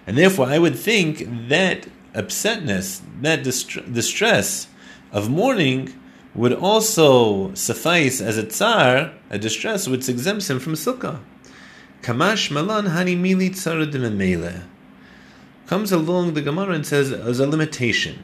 And 0.06 0.16
therefore, 0.16 0.46
I 0.46 0.60
would 0.60 0.76
think 0.76 1.28
that 1.50 1.88
upsetness, 2.14 3.02
that 3.24 3.42
distress 3.42 4.68
of 5.12 5.32
mourning 5.32 6.00
would 6.36 6.54
also 6.54 7.52
suffice 7.56 8.22
as 8.22 8.38
a 8.38 8.44
tsar, 8.44 9.12
a 9.32 9.40
distress 9.40 9.88
which 9.88 10.08
exempts 10.08 10.52
him 10.52 10.60
from 10.60 10.74
sukkah. 10.74 11.20
Kamash 12.04 12.52
malan 12.52 12.86
hani 12.86 13.18
mili 13.18 13.50
tzara 13.50 13.92
Comes 15.68 15.92
along 15.92 16.34
the 16.34 16.42
Gemara 16.42 16.74
and 16.76 16.86
says 16.86 17.12
as 17.12 17.42
a 17.42 17.48
limitation. 17.48 18.24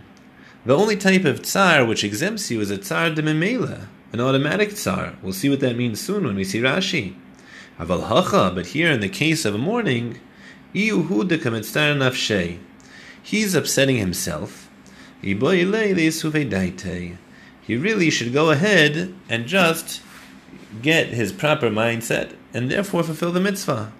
The 0.65 0.77
only 0.77 0.95
type 0.95 1.25
of 1.25 1.41
tsar 1.41 1.83
which 1.83 2.05
exempts 2.05 2.49
you 2.49 2.61
is 2.61 2.71
a 2.71 2.77
tsar 2.77 3.09
de 3.09 3.21
memela, 3.21 3.87
an 4.13 4.21
automatic 4.21 4.71
tsar. 4.71 5.17
We'll 5.21 5.33
see 5.33 5.49
what 5.49 5.59
that 5.59 5.75
means 5.75 5.99
soon 5.99 6.23
when 6.23 6.37
we 6.37 6.45
see 6.45 6.61
Rashi. 6.61 7.15
Aval 7.77 8.07
hacha, 8.07 8.53
but 8.55 8.67
here 8.67 8.89
in 8.89 9.01
the 9.01 9.09
case 9.09 9.43
of 9.43 9.55
a 9.55 9.57
mourning, 9.57 10.21
he's 10.71 11.05
upsetting 13.55 13.97
himself. 13.97 14.69
He 15.21 15.33
really 17.75 18.09
should 18.09 18.33
go 18.33 18.51
ahead 18.51 19.13
and 19.27 19.47
just 19.47 20.01
get 20.81 21.07
his 21.07 21.33
proper 21.33 21.69
mindset 21.69 22.35
and 22.53 22.71
therefore 22.71 23.03
fulfill 23.03 23.33
the 23.33 23.41
mitzvah. 23.41 23.91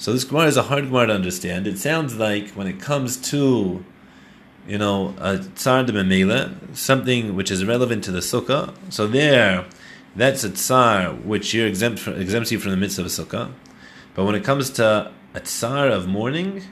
So 0.00 0.12
this 0.12 0.22
Gemara 0.22 0.46
is 0.46 0.56
a 0.56 0.62
hard 0.62 0.84
Gemara 0.84 1.08
to 1.08 1.12
understand. 1.12 1.66
It 1.66 1.76
sounds 1.76 2.16
like 2.16 2.50
when 2.50 2.68
it 2.68 2.80
comes 2.80 3.16
to, 3.30 3.84
you 4.64 4.78
know, 4.78 5.12
a 5.18 5.38
tsar 5.38 5.82
de 5.82 5.92
memela, 5.92 6.54
something 6.76 7.34
which 7.34 7.50
is 7.50 7.64
relevant 7.64 8.04
to 8.04 8.12
the 8.12 8.20
sukkah. 8.20 8.72
So 8.90 9.08
there, 9.08 9.66
that's 10.14 10.44
a 10.44 10.50
tsar 10.50 11.12
which 11.14 11.52
you're 11.52 11.66
exempt 11.66 11.98
from, 11.98 12.14
exempts 12.14 12.52
you 12.52 12.60
from 12.60 12.70
the 12.70 12.76
mitzvah 12.76 13.02
of 13.02 13.06
a 13.06 13.10
sukkah. 13.10 13.52
But 14.14 14.24
when 14.24 14.36
it 14.36 14.44
comes 14.44 14.70
to 14.70 15.10
a 15.34 15.40
tsar 15.40 15.88
of 15.88 16.06
mourning, 16.06 16.62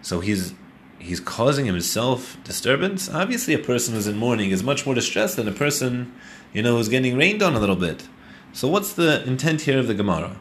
so 0.00 0.20
he's 0.20 0.54
he's 0.98 1.20
causing 1.20 1.66
himself 1.66 2.38
disturbance. 2.44 3.10
Obviously, 3.10 3.52
a 3.52 3.58
person 3.58 3.92
who's 3.92 4.06
in 4.06 4.16
mourning 4.16 4.52
is 4.52 4.62
much 4.62 4.86
more 4.86 4.94
distressed 4.94 5.36
than 5.36 5.46
a 5.46 5.52
person, 5.52 6.14
you 6.54 6.62
know, 6.62 6.78
who's 6.78 6.88
getting 6.88 7.14
rained 7.18 7.42
on 7.42 7.54
a 7.54 7.60
little 7.60 7.76
bit. 7.76 8.08
So, 8.54 8.68
what's 8.68 8.94
the 8.94 9.22
intent 9.24 9.62
here 9.62 9.78
of 9.78 9.86
the 9.86 9.94
Gemara? 9.94 10.38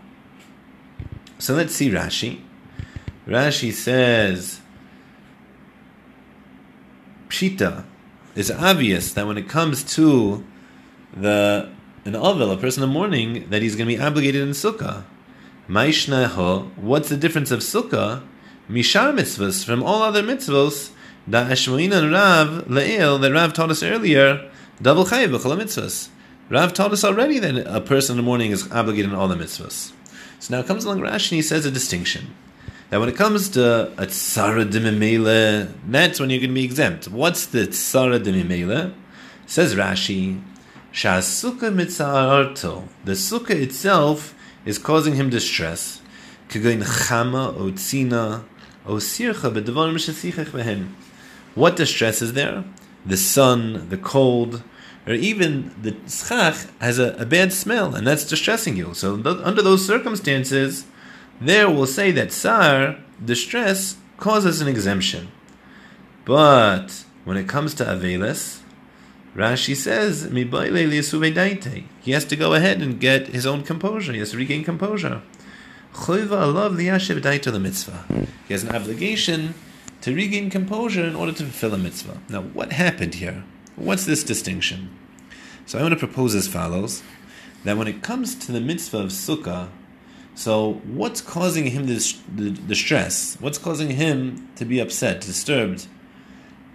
So 1.39 1.55
let's 1.55 1.73
see 1.73 1.89
Rashi. 1.89 2.41
Rashi 3.25 3.71
says, 3.71 4.59
Pshita, 7.29 7.85
it's 8.35 8.51
obvious 8.51 9.13
that 9.13 9.25
when 9.25 9.37
it 9.37 9.47
comes 9.47 9.83
to 9.95 10.43
the 11.15 11.69
an 12.05 12.15
avil, 12.15 12.51
a 12.51 12.57
person 12.57 12.83
in 12.83 12.89
mourning, 12.89 13.49
that 13.49 13.61
he's 13.61 13.75
going 13.75 13.87
to 13.87 13.95
be 13.95 14.01
obligated 14.01 14.41
in 14.41 14.49
sukkah. 14.49 15.03
Maishneho, 15.69 16.75
what's 16.77 17.09
the 17.09 17.17
difference 17.17 17.51
of 17.51 17.59
sukkah? 17.59 18.21
Mishar 18.69 19.13
mitzvahs, 19.13 19.63
from 19.65 19.81
all 19.81 20.01
other 20.01 20.23
mitzvahs, 20.23 20.91
da 21.29 21.45
Ashmoin 21.45 21.93
and 21.93 22.11
Rav, 22.11 22.65
Le'il, 22.67 23.21
that 23.21 23.31
Rav 23.31 23.53
taught 23.53 23.69
us 23.69 23.83
earlier, 23.83 24.49
double 24.81 25.05
chayiv 25.05 25.29
mitzvahs. 25.29 26.09
Rav 26.49 26.73
taught 26.73 26.91
us 26.91 27.03
already 27.03 27.39
that 27.39 27.57
a 27.67 27.79
person 27.79 28.13
in 28.13 28.17
the 28.17 28.23
morning 28.23 28.51
is 28.51 28.69
obligated 28.71 29.11
in 29.11 29.15
all 29.17 29.27
the 29.27 29.35
mitzvahs. 29.35 29.93
So 30.39 30.55
now 30.55 30.63
comes 30.63 30.85
along 30.85 31.01
Rashi 31.01 31.31
and 31.31 31.37
he 31.37 31.41
says 31.41 31.65
a 31.65 31.71
distinction. 31.71 32.33
That 32.89 32.99
when 32.99 33.09
it 33.09 33.15
comes 33.15 33.49
to 33.49 33.91
a 33.97 34.07
dimimele, 34.07 35.73
that's 35.87 36.19
when 36.19 36.29
you're 36.29 36.39
going 36.39 36.49
to 36.49 36.55
be 36.55 36.63
exempt. 36.63 37.07
What's 37.07 37.45
the 37.45 37.67
tzara 37.67 38.23
dimimele? 38.23 38.93
Says 39.45 39.75
Rashi, 39.75 40.41
Shasuka 40.91 41.71
mitzararto. 41.71 42.87
The 43.05 43.11
sukkah 43.11 43.51
itself 43.51 44.33
is 44.65 44.79
causing 44.79 45.15
him 45.15 45.29
distress. 45.29 46.01
Kagoin 46.47 46.81
chama 46.83 47.55
o 47.55 47.71
tzina 47.71 48.43
o 48.85 48.95
sircha 48.95 49.53
bedavarim 49.53 49.95
shesichach 49.95 50.47
behen. 50.47 50.95
What 51.53 51.75
distress 51.75 52.21
is 52.21 52.33
there? 52.33 52.63
The 53.05 53.17
sun, 53.17 53.89
the 53.89 53.97
cold, 53.97 54.63
or 55.09 55.15
even 55.15 55.73
the 55.81 55.95
schach 56.07 56.67
has 56.79 56.99
a, 56.99 57.15
a, 57.15 57.25
bad 57.25 57.51
smell, 57.51 57.95
and 57.95 58.05
that's 58.05 58.23
distressing 58.23 58.77
you. 58.77 58.93
So 58.93 59.17
th- 59.17 59.39
under 59.43 59.63
those 59.63 59.83
circumstances, 59.83 60.85
there 61.41 61.67
we'll 61.67 61.87
say 61.87 62.11
that 62.11 62.31
sar, 62.31 62.97
distress, 63.25 63.97
causes 64.17 64.61
an 64.61 64.67
exemption. 64.67 65.31
But 66.25 67.05
when 67.25 67.37
it 67.37 67.49
comes 67.49 67.73
to 67.75 67.85
avelis, 67.85 68.59
Rashi 69.35 69.75
says, 69.75 70.25
he 72.01 72.11
has 72.11 72.25
to 72.25 72.35
go 72.35 72.53
ahead 72.53 72.81
and 72.81 72.99
get 72.99 73.27
his 73.29 73.47
own 73.47 73.63
composure. 73.63 74.13
He 74.13 74.19
has 74.19 74.29
to 74.31 74.37
regain 74.37 74.63
composure. 74.63 75.23
He 76.07 76.13
has 78.53 78.63
an 78.63 78.75
obligation 78.75 79.55
to 80.01 80.13
regain 80.13 80.51
composure 80.51 81.05
in 81.05 81.15
order 81.15 81.31
to 81.31 81.43
fulfill 81.45 81.73
a 81.73 81.79
mitzvah. 81.79 82.19
Now, 82.29 82.41
what 82.43 82.73
happened 82.73 83.15
here? 83.15 83.43
What's 83.75 84.05
this 84.05 84.23
distinction? 84.23 84.98
So 85.69 85.77
I 85.77 85.83
want 85.83 85.93
to 85.93 85.99
propose 85.99 86.33
as 86.33 86.47
follows 86.47 87.03
that 87.63 87.77
when 87.77 87.87
it 87.87 88.01
comes 88.01 88.33
to 88.33 88.51
the 88.51 88.59
mitzvah 88.59 89.01
of 89.01 89.09
sukkah, 89.09 89.69
so 90.33 90.81
what's 90.83 91.21
causing 91.21 91.67
him 91.67 91.85
this, 91.85 92.19
the, 92.35 92.49
the 92.49 92.73
stress? 92.73 93.37
What's 93.39 93.59
causing 93.59 93.91
him 93.91 94.49
to 94.55 94.65
be 94.65 94.79
upset, 94.79 95.21
disturbed? 95.21 95.85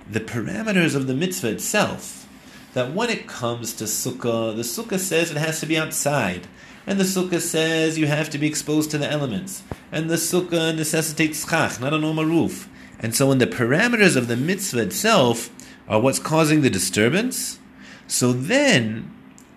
The 0.09 0.21
parameters 0.21 0.95
of 0.95 1.09
the 1.09 1.15
mitzvah 1.15 1.49
itself. 1.49 2.29
That 2.75 2.95
when 2.95 3.11
it 3.11 3.27
comes 3.27 3.73
to 3.75 3.85
sukkah, 3.85 4.55
the 4.55 4.63
sukkah 4.63 5.01
says 5.01 5.33
it 5.33 5.39
has 5.39 5.59
to 5.59 5.67
be 5.67 5.77
outside. 5.77 6.47
And 6.87 7.01
the 7.01 7.03
sukkah 7.03 7.41
says 7.41 7.99
you 7.99 8.07
have 8.07 8.31
to 8.31 8.39
be 8.39 8.47
exposed 8.47 8.93
to 8.93 8.99
the 8.99 9.11
elements. 9.11 9.65
And 9.91 10.09
the 10.09 10.15
sukkah 10.15 10.73
necessitates 10.73 11.45
schach, 11.45 11.81
not 11.81 11.95
a 11.95 11.99
normal 11.99 12.27
roof. 12.27 12.69
And 13.01 13.13
so 13.13 13.27
when 13.27 13.39
the 13.39 13.49
parameters 13.49 14.15
of 14.15 14.29
the 14.29 14.37
mitzvah 14.37 14.83
itself 14.83 15.51
are 15.89 16.01
what's 16.01 16.21
causing 16.21 16.61
the 16.61 16.71
disturbance. 16.71 17.59
So 18.07 18.33
then, 18.33 19.11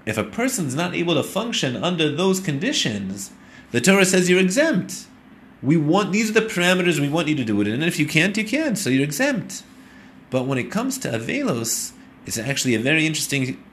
if 0.05 0.17
a 0.17 0.23
person's 0.23 0.75
not 0.75 0.95
able 0.95 1.15
to 1.15 1.23
function 1.23 1.75
under 1.83 2.09
those 2.09 2.39
conditions, 2.39 3.31
the 3.71 3.81
Torah 3.81 4.05
says 4.05 4.29
you're 4.29 4.39
exempt. 4.39 5.05
We 5.61 5.75
want 5.75 6.11
these 6.11 6.29
are 6.29 6.39
the 6.39 6.41
parameters 6.41 6.99
we 6.99 7.09
want 7.09 7.27
you 7.27 7.35
to 7.35 7.43
do 7.43 7.59
it 7.61 7.67
in, 7.67 7.73
and 7.73 7.83
if 7.83 7.99
you 7.99 8.05
can't, 8.05 8.37
you 8.37 8.45
can't, 8.45 8.77
so 8.77 8.89
you're 8.89 9.03
exempt. 9.03 9.63
But 10.29 10.45
when 10.45 10.57
it 10.57 10.71
comes 10.71 10.97
to 10.99 11.09
Avelos, 11.09 11.91
it's 12.25 12.37
actually 12.37 12.75
a 12.75 12.79
very 12.79 13.05
interesting 13.05 13.63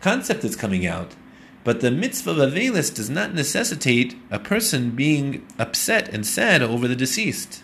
concept 0.00 0.42
that's 0.42 0.56
coming 0.56 0.86
out. 0.86 1.14
But 1.62 1.80
the 1.80 1.90
mitzvah 1.90 2.30
of 2.30 2.52
Avelis 2.52 2.94
does 2.94 3.10
not 3.10 3.34
necessitate 3.34 4.16
a 4.30 4.38
person 4.38 4.92
being 4.92 5.46
upset 5.58 6.08
and 6.08 6.26
sad 6.26 6.62
over 6.62 6.88
the 6.88 6.96
deceased. 6.96 7.62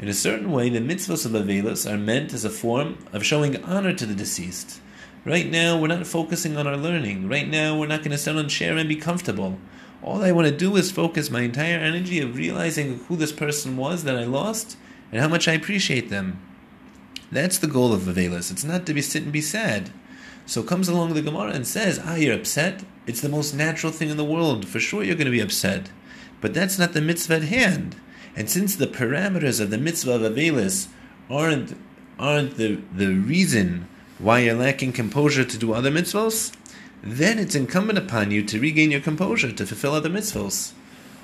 In 0.00 0.08
a 0.08 0.14
certain 0.14 0.50
way, 0.50 0.68
the 0.68 0.80
mitzvahs 0.80 1.24
of 1.24 1.32
Avelis 1.32 1.90
are 1.90 1.96
meant 1.96 2.32
as 2.32 2.44
a 2.44 2.50
form 2.50 2.98
of 3.12 3.24
showing 3.24 3.62
honor 3.62 3.92
to 3.92 4.06
the 4.06 4.14
deceased. 4.14 4.80
Right 5.24 5.50
now, 5.50 5.78
we're 5.78 5.86
not 5.88 6.06
focusing 6.06 6.58
on 6.58 6.66
our 6.66 6.76
learning. 6.76 7.30
Right 7.30 7.48
now, 7.48 7.78
we're 7.78 7.86
not 7.86 8.00
going 8.00 8.10
to 8.10 8.18
sit 8.18 8.36
on 8.36 8.46
chair 8.46 8.76
and 8.76 8.86
be 8.86 8.96
comfortable. 8.96 9.58
All 10.02 10.22
I 10.22 10.32
want 10.32 10.48
to 10.48 10.54
do 10.54 10.76
is 10.76 10.92
focus 10.92 11.30
my 11.30 11.40
entire 11.40 11.78
energy 11.78 12.20
of 12.20 12.36
realizing 12.36 12.98
who 13.08 13.16
this 13.16 13.32
person 13.32 13.78
was 13.78 14.04
that 14.04 14.18
I 14.18 14.24
lost 14.24 14.76
and 15.10 15.22
how 15.22 15.28
much 15.28 15.48
I 15.48 15.52
appreciate 15.52 16.10
them. 16.10 16.42
That's 17.32 17.56
the 17.56 17.66
goal 17.66 17.94
of 17.94 18.02
Avelis. 18.02 18.50
It's 18.50 18.64
not 18.64 18.84
to 18.84 18.92
be 18.92 19.00
sit 19.00 19.22
and 19.22 19.32
be 19.32 19.40
sad. 19.40 19.90
So 20.44 20.62
comes 20.62 20.90
along 20.90 21.14
the 21.14 21.22
Gemara 21.22 21.52
and 21.52 21.66
says, 21.66 21.98
Ah, 22.04 22.16
you're 22.16 22.34
upset? 22.34 22.84
It's 23.06 23.22
the 23.22 23.30
most 23.30 23.54
natural 23.54 23.92
thing 23.92 24.10
in 24.10 24.18
the 24.18 24.24
world. 24.24 24.68
For 24.68 24.78
sure 24.78 25.02
you're 25.02 25.16
going 25.16 25.24
to 25.24 25.30
be 25.30 25.40
upset. 25.40 25.88
But 26.42 26.52
that's 26.52 26.78
not 26.78 26.92
the 26.92 27.00
mitzvah 27.00 27.36
at 27.36 27.44
hand. 27.44 27.96
And 28.36 28.50
since 28.50 28.76
the 28.76 28.86
parameters 28.86 29.58
of 29.58 29.70
the 29.70 29.78
mitzvah 29.78 30.16
of 30.16 30.20
Avelis 30.20 30.88
aren't, 31.30 31.78
aren't 32.18 32.58
the, 32.58 32.82
the 32.94 33.14
reason 33.14 33.88
why 34.18 34.40
you're 34.40 34.54
lacking 34.54 34.92
composure 34.92 35.44
to 35.44 35.58
do 35.58 35.72
other 35.72 35.90
mitzvahs, 35.90 36.54
then 37.02 37.38
it's 37.38 37.54
incumbent 37.54 37.98
upon 37.98 38.30
you 38.30 38.42
to 38.44 38.60
regain 38.60 38.90
your 38.90 39.00
composure 39.00 39.52
to 39.52 39.66
fulfill 39.66 39.92
other 39.92 40.08
mitzvahs. 40.08 40.72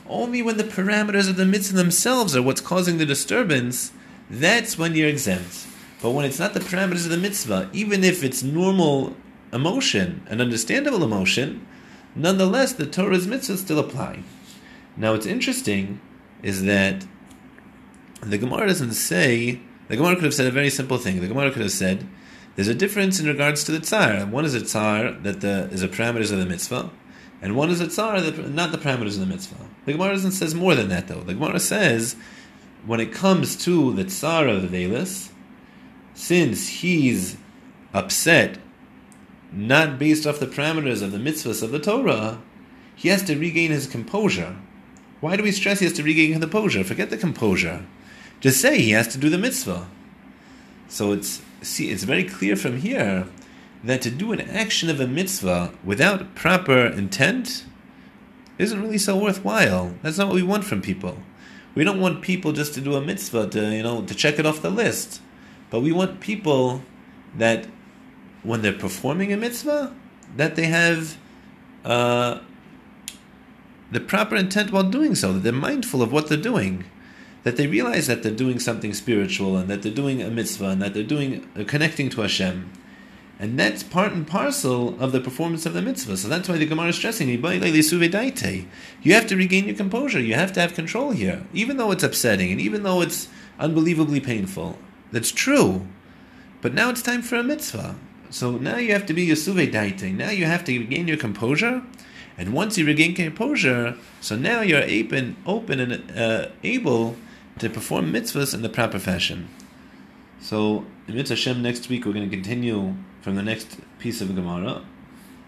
Only 0.08 0.42
when 0.42 0.56
the 0.56 0.64
parameters 0.64 1.28
of 1.28 1.36
the 1.36 1.46
mitzvah 1.46 1.76
themselves 1.76 2.36
are 2.36 2.42
what's 2.42 2.60
causing 2.60 2.98
the 2.98 3.06
disturbance, 3.06 3.92
that's 4.28 4.76
when 4.76 4.94
you're 4.94 5.08
exempt. 5.08 5.66
But 6.02 6.10
when 6.10 6.24
it's 6.24 6.38
not 6.38 6.54
the 6.54 6.60
parameters 6.60 7.04
of 7.04 7.10
the 7.10 7.16
mitzvah, 7.16 7.70
even 7.72 8.04
if 8.04 8.24
it's 8.24 8.42
normal 8.42 9.16
emotion, 9.52 10.22
an 10.28 10.40
understandable 10.40 11.04
emotion, 11.04 11.66
nonetheless 12.14 12.72
the 12.72 12.86
Torah's 12.86 13.26
mitzvahs 13.26 13.58
still 13.58 13.78
apply. 13.78 14.22
Now 14.96 15.12
what's 15.12 15.26
interesting 15.26 16.00
is 16.42 16.64
that 16.64 17.06
the 18.20 18.38
Gemara 18.38 18.66
doesn't 18.66 18.92
say, 18.92 19.60
the 19.88 19.96
Gemara 19.96 20.14
could 20.14 20.24
have 20.24 20.34
said 20.34 20.46
a 20.46 20.50
very 20.50 20.70
simple 20.70 20.98
thing. 20.98 21.20
The 21.20 21.28
Gemara 21.28 21.50
could 21.50 21.62
have 21.62 21.72
said, 21.72 22.06
there's 22.60 22.68
a 22.68 22.74
difference 22.74 23.18
in 23.18 23.26
regards 23.26 23.64
to 23.64 23.72
the 23.72 23.80
tsar. 23.80 24.26
One 24.26 24.44
is 24.44 24.54
a 24.54 24.60
tsar 24.60 25.12
that 25.12 25.40
the, 25.40 25.70
is 25.72 25.82
a 25.82 25.88
parameters 25.88 26.30
of 26.30 26.40
the 26.40 26.44
mitzvah, 26.44 26.90
and 27.40 27.56
one 27.56 27.70
is 27.70 27.80
a 27.80 27.86
tsar 27.86 28.20
that 28.20 28.50
not 28.50 28.70
the 28.70 28.76
parameters 28.76 29.14
of 29.14 29.20
the 29.20 29.24
mitzvah. 29.24 29.66
The 29.86 29.92
Gemara 29.92 30.12
doesn't 30.12 30.32
says 30.32 30.54
more 30.54 30.74
than 30.74 30.90
that 30.90 31.08
though. 31.08 31.22
The 31.22 31.32
Gemara 31.32 31.58
says, 31.58 32.16
when 32.84 33.00
it 33.00 33.14
comes 33.14 33.56
to 33.64 33.94
the 33.94 34.04
tsar 34.04 34.46
of 34.46 34.60
the 34.60 34.68
Velis, 34.68 35.30
since 36.12 36.68
he's 36.68 37.38
upset, 37.94 38.58
not 39.50 39.98
based 39.98 40.26
off 40.26 40.38
the 40.38 40.46
parameters 40.46 41.00
of 41.00 41.12
the 41.12 41.18
mitzvahs 41.18 41.62
of 41.62 41.70
the 41.70 41.80
Torah, 41.80 42.42
he 42.94 43.08
has 43.08 43.22
to 43.22 43.38
regain 43.38 43.70
his 43.70 43.86
composure. 43.86 44.54
Why 45.20 45.34
do 45.36 45.42
we 45.42 45.52
stress 45.52 45.78
he 45.78 45.86
has 45.86 45.94
to 45.94 46.02
regain 46.02 46.34
the 46.34 46.40
composure? 46.40 46.84
Forget 46.84 47.08
the 47.08 47.16
composure. 47.16 47.86
Just 48.40 48.60
say 48.60 48.82
he 48.82 48.90
has 48.90 49.08
to 49.08 49.16
do 49.16 49.30
the 49.30 49.38
mitzvah. 49.38 49.88
So 50.88 51.12
it's 51.12 51.40
see 51.62 51.90
it's 51.90 52.04
very 52.04 52.24
clear 52.24 52.56
from 52.56 52.78
here 52.78 53.26
that 53.82 54.02
to 54.02 54.10
do 54.10 54.32
an 54.32 54.40
action 54.40 54.90
of 54.90 55.00
a 55.00 55.06
mitzvah 55.06 55.72
without 55.84 56.34
proper 56.34 56.86
intent 56.86 57.64
isn't 58.58 58.80
really 58.80 58.98
so 58.98 59.16
worthwhile. 59.16 59.94
That's 60.02 60.18
not 60.18 60.28
what 60.28 60.36
we 60.36 60.42
want 60.42 60.64
from 60.64 60.82
people. 60.82 61.18
We 61.74 61.84
don't 61.84 62.00
want 62.00 62.20
people 62.20 62.52
just 62.52 62.74
to 62.74 62.80
do 62.80 62.94
a 62.94 63.00
mitzvah 63.00 63.48
to 63.50 63.74
you 63.74 63.82
know 63.82 64.02
to 64.02 64.14
check 64.14 64.38
it 64.38 64.46
off 64.46 64.62
the 64.62 64.70
list, 64.70 65.20
but 65.70 65.80
we 65.80 65.92
want 65.92 66.20
people 66.20 66.82
that 67.36 67.66
when 68.42 68.62
they're 68.62 68.72
performing 68.72 69.32
a 69.32 69.36
mitzvah 69.36 69.94
that 70.36 70.56
they 70.56 70.66
have 70.66 71.16
uh, 71.84 72.40
the 73.90 74.00
proper 74.00 74.36
intent 74.36 74.72
while 74.72 74.84
doing 74.84 75.14
so, 75.14 75.32
that 75.32 75.40
they're 75.40 75.52
mindful 75.52 76.02
of 76.02 76.12
what 76.12 76.28
they're 76.28 76.38
doing, 76.38 76.84
that 77.42 77.56
they 77.56 77.66
realize 77.66 78.06
that 78.06 78.22
they're 78.22 78.32
doing 78.32 78.58
something 78.58 78.92
spiritual 78.92 79.56
and 79.56 79.68
that 79.68 79.82
they're 79.82 79.92
doing 79.92 80.22
a 80.22 80.30
mitzvah 80.30 80.68
and 80.70 80.82
that 80.82 80.94
they're 80.94 81.02
doing 81.02 81.48
uh, 81.58 81.64
connecting 81.64 82.10
to 82.10 82.20
Hashem. 82.20 82.70
And 83.38 83.58
that's 83.58 83.82
part 83.82 84.12
and 84.12 84.26
parcel 84.26 85.00
of 85.02 85.12
the 85.12 85.20
performance 85.20 85.64
of 85.64 85.72
the 85.72 85.80
mitzvah. 85.80 86.18
So 86.18 86.28
that's 86.28 86.46
why 86.46 86.58
the 86.58 86.66
Gemara 86.66 86.88
is 86.88 86.96
stressing, 86.96 87.30
you 87.30 87.40
have 89.14 89.26
to 89.28 89.36
regain 89.36 89.64
your 89.64 89.76
composure. 89.76 90.20
You 90.20 90.34
have 90.34 90.52
to 90.52 90.60
have 90.60 90.74
control 90.74 91.12
here. 91.12 91.46
Even 91.54 91.78
though 91.78 91.90
it's 91.90 92.02
upsetting 92.02 92.52
and 92.52 92.60
even 92.60 92.82
though 92.82 93.00
it's 93.00 93.28
unbelievably 93.58 94.20
painful. 94.20 94.78
That's 95.10 95.32
true. 95.32 95.86
But 96.60 96.74
now 96.74 96.90
it's 96.90 97.00
time 97.00 97.22
for 97.22 97.36
a 97.36 97.42
mitzvah. 97.42 97.94
So 98.28 98.58
now 98.58 98.76
you 98.76 98.92
have 98.92 99.06
to 99.06 99.14
be 99.14 99.26
Yasuve 99.26 99.72
Daite. 99.72 100.14
Now 100.14 100.30
you 100.30 100.44
have 100.44 100.62
to 100.64 100.78
regain 100.78 101.08
your 101.08 101.16
composure 101.16 101.82
And 102.36 102.52
once 102.52 102.76
you 102.78 102.86
regain 102.86 103.14
composure, 103.14 103.96
so 104.20 104.36
now 104.36 104.60
you're 104.60 104.82
open, 104.82 105.36
open 105.46 105.80
and 105.80 106.10
uh, 106.18 106.48
able 106.62 107.16
to 107.58 107.68
perform 107.68 108.12
mitzvahs 108.12 108.54
in 108.54 108.62
the 108.62 108.68
proper 108.68 108.98
fashion. 108.98 109.48
So, 110.40 110.86
in 111.06 111.16
Mitzvah 111.16 111.34
Hashem, 111.34 111.62
next 111.62 111.88
week 111.88 112.06
we're 112.06 112.14
going 112.14 112.28
to 112.28 112.34
continue 112.34 112.94
from 113.20 113.36
the 113.36 113.42
next 113.42 113.78
piece 113.98 114.20
of 114.22 114.34
Gemara. 114.34 114.82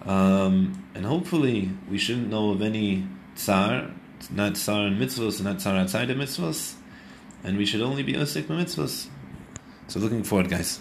Um, 0.05 0.85
and 0.95 1.07
hopefully 1.07 1.71
we 1.91 1.97
shouldn't 1.97 2.29
know 2.29 2.51
of 2.51 2.61
any 2.61 3.07
tsar, 3.35 3.91
not 4.31 4.57
tsar 4.57 4.87
in 4.89 4.99
mitzvahs, 4.99 5.43
not 5.43 5.61
tsar 5.61 5.77
outside 5.77 6.11
of 6.11 6.19
mitzvahs, 6.19 6.75
and 7.43 7.57
we 7.57 7.65
should 7.65 7.81
only 7.81 8.03
be 8.03 8.13
osik 8.15 8.45
mitzvahs. 8.45 9.09
So 9.89 10.01
looking 10.01 10.25
forward, 10.25 10.51
guys. 10.51 10.81